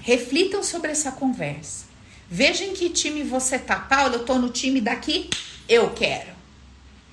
reflitam 0.00 0.62
sobre 0.62 0.90
essa 0.90 1.12
conversa. 1.12 1.86
Veja 2.28 2.64
em 2.64 2.74
que 2.74 2.90
time 2.90 3.22
você 3.22 3.58
tá. 3.58 3.78
Paulo, 3.78 4.14
eu 4.14 4.24
tô 4.24 4.38
no 4.38 4.50
time 4.50 4.80
daqui, 4.80 5.28
eu 5.68 5.90
quero. 5.92 6.39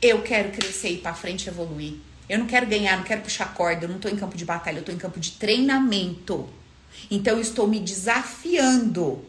Eu 0.01 0.21
quero 0.21 0.51
crescer 0.51 0.89
e 0.89 0.93
ir 0.95 0.97
pra 0.97 1.13
frente 1.13 1.49
evoluir. 1.49 1.95
Eu 2.29 2.39
não 2.39 2.45
quero 2.45 2.67
ganhar, 2.67 2.97
não 2.97 3.03
quero 3.03 3.21
puxar 3.21 3.53
corda, 3.53 3.85
eu 3.85 3.89
não 3.89 3.99
tô 3.99 4.09
em 4.09 4.15
campo 4.15 4.35
de 4.37 4.45
batalha, 4.45 4.79
eu 4.79 4.83
tô 4.83 4.91
em 4.91 4.97
campo 4.97 5.19
de 5.19 5.31
treinamento. 5.31 6.49
Então 7.09 7.35
eu 7.35 7.41
estou 7.41 7.67
me 7.67 7.79
desafiando. 7.79 9.23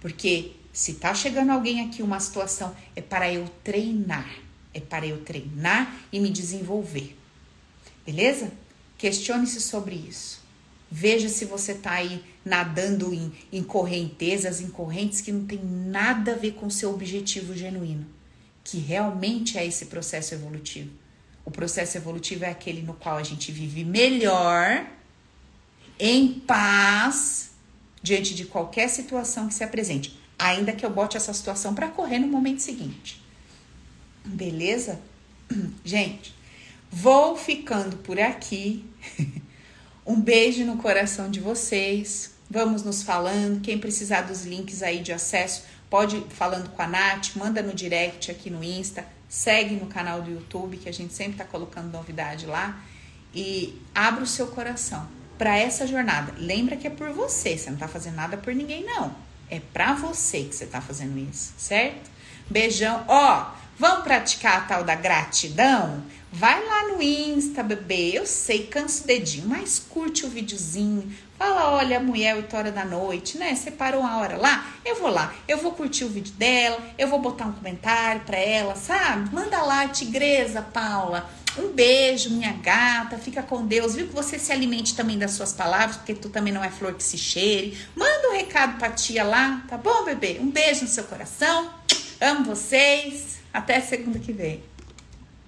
Porque 0.00 0.52
se 0.72 0.94
tá 0.94 1.14
chegando 1.14 1.50
alguém 1.50 1.86
aqui, 1.86 2.02
uma 2.02 2.18
situação, 2.18 2.74
é 2.96 3.00
para 3.00 3.32
eu 3.32 3.46
treinar. 3.62 4.28
É 4.74 4.80
para 4.80 5.06
eu 5.06 5.22
treinar 5.22 5.94
e 6.12 6.18
me 6.18 6.30
desenvolver. 6.30 7.16
Beleza? 8.06 8.50
Questione-se 8.96 9.60
sobre 9.60 9.94
isso. 9.94 10.40
Veja 10.90 11.28
se 11.28 11.44
você 11.44 11.74
tá 11.74 11.92
aí 11.92 12.22
nadando 12.44 13.14
em, 13.14 13.32
em 13.52 13.62
correntezas, 13.62 14.60
em 14.60 14.68
correntes 14.68 15.20
que 15.20 15.32
não 15.32 15.46
tem 15.46 15.60
nada 15.62 16.32
a 16.32 16.36
ver 16.36 16.52
com 16.52 16.68
seu 16.68 16.92
objetivo 16.92 17.54
genuíno, 17.54 18.06
que 18.64 18.78
realmente 18.78 19.58
é 19.58 19.66
esse 19.66 19.86
processo 19.86 20.34
evolutivo. 20.34 20.90
O 21.44 21.50
processo 21.50 21.96
evolutivo 21.96 22.44
é 22.44 22.50
aquele 22.50 22.82
no 22.82 22.94
qual 22.94 23.16
a 23.16 23.22
gente 23.22 23.50
vive 23.50 23.84
melhor, 23.84 24.86
em 25.98 26.34
paz, 26.40 27.50
diante 28.02 28.34
de 28.34 28.44
qualquer 28.44 28.88
situação 28.88 29.48
que 29.48 29.54
se 29.54 29.64
apresente 29.64 30.22
ainda 30.42 30.72
que 30.72 30.84
eu 30.84 30.90
bote 30.90 31.16
essa 31.16 31.32
situação 31.32 31.74
para 31.74 31.88
correr 31.88 32.18
no 32.18 32.26
momento 32.26 32.60
seguinte. 32.60 33.22
Beleza? 34.24 35.00
Gente, 35.84 36.34
vou 36.90 37.36
ficando 37.36 37.96
por 37.98 38.18
aqui. 38.18 38.84
um 40.04 40.20
beijo 40.20 40.64
no 40.64 40.76
coração 40.78 41.30
de 41.30 41.38
vocês. 41.38 42.32
Vamos 42.50 42.82
nos 42.82 43.02
falando. 43.02 43.60
Quem 43.60 43.78
precisar 43.78 44.22
dos 44.22 44.44
links 44.44 44.82
aí 44.82 45.00
de 45.00 45.12
acesso, 45.12 45.62
pode 45.92 46.24
falando 46.30 46.70
com 46.70 46.80
a 46.80 46.86
Nath, 46.86 47.36
manda 47.36 47.60
no 47.60 47.74
direct 47.74 48.30
aqui 48.30 48.48
no 48.48 48.64
Insta, 48.64 49.04
segue 49.28 49.74
no 49.74 49.84
canal 49.88 50.22
do 50.22 50.30
YouTube, 50.30 50.78
que 50.78 50.88
a 50.88 50.92
gente 50.92 51.12
sempre 51.12 51.32
está 51.32 51.44
colocando 51.44 51.92
novidade 51.92 52.46
lá. 52.46 52.82
E 53.34 53.78
abra 53.94 54.24
o 54.24 54.26
seu 54.26 54.46
coração 54.46 55.06
para 55.36 55.54
essa 55.58 55.86
jornada. 55.86 56.32
Lembra 56.38 56.76
que 56.78 56.86
é 56.86 56.90
por 56.90 57.10
você, 57.10 57.58
você 57.58 57.66
não 57.66 57.74
está 57.74 57.86
fazendo 57.86 58.14
nada 58.14 58.38
por 58.38 58.54
ninguém, 58.54 58.82
não. 58.84 59.14
É 59.50 59.60
pra 59.60 59.92
você 59.92 60.44
que 60.44 60.54
você 60.54 60.64
tá 60.64 60.80
fazendo 60.80 61.18
isso, 61.18 61.52
certo? 61.58 62.10
Beijão. 62.48 63.04
Ó, 63.06 63.52
vamos 63.78 64.02
praticar 64.02 64.58
a 64.58 64.60
tal 64.62 64.84
da 64.84 64.94
gratidão? 64.94 66.02
Vai 66.32 66.64
lá 66.64 66.88
no 66.88 67.02
Insta, 67.02 67.62
bebê. 67.62 68.12
Eu 68.14 68.24
sei, 68.24 68.66
cansa 68.66 69.04
o 69.04 69.06
dedinho, 69.06 69.46
mas 69.46 69.78
curte 69.78 70.24
o 70.24 70.30
videozinho. 70.30 71.14
Fala, 71.42 71.72
olha, 71.72 71.96
a 71.96 72.00
mulher 72.00 72.36
8 72.36 72.56
horas 72.56 72.72
da 72.72 72.84
noite, 72.84 73.36
né? 73.36 73.52
Separou 73.56 74.02
uma 74.02 74.16
hora 74.18 74.36
lá? 74.36 74.64
Eu 74.84 74.94
vou 75.00 75.10
lá, 75.10 75.34
eu 75.48 75.58
vou 75.58 75.72
curtir 75.72 76.04
o 76.04 76.08
vídeo 76.08 76.32
dela, 76.34 76.78
eu 76.96 77.08
vou 77.08 77.18
botar 77.18 77.46
um 77.46 77.52
comentário 77.52 78.20
pra 78.20 78.36
ela, 78.36 78.76
sabe? 78.76 79.28
Manda 79.34 79.60
lá, 79.60 79.88
tigresa, 79.88 80.62
Paula. 80.62 81.28
Um 81.58 81.72
beijo, 81.72 82.30
minha 82.30 82.52
gata. 82.52 83.18
Fica 83.18 83.42
com 83.42 83.66
Deus. 83.66 83.96
Viu 83.96 84.06
que 84.06 84.14
você 84.14 84.38
se 84.38 84.52
alimente 84.52 84.94
também 84.94 85.18
das 85.18 85.32
suas 85.32 85.52
palavras, 85.52 85.96
porque 85.96 86.14
tu 86.14 86.28
também 86.28 86.52
não 86.52 86.62
é 86.62 86.70
flor 86.70 86.94
que 86.94 87.02
se 87.02 87.18
cheire. 87.18 87.76
Manda 87.96 88.28
um 88.28 88.36
recado 88.36 88.78
pra 88.78 88.90
tia 88.90 89.24
lá, 89.24 89.64
tá 89.68 89.76
bom, 89.76 90.04
bebê? 90.04 90.38
Um 90.40 90.48
beijo 90.48 90.82
no 90.82 90.88
seu 90.88 91.02
coração. 91.02 91.68
Amo 92.20 92.44
vocês. 92.44 93.40
Até 93.52 93.80
segunda 93.80 94.20
que 94.20 94.32
vem. 94.32 94.62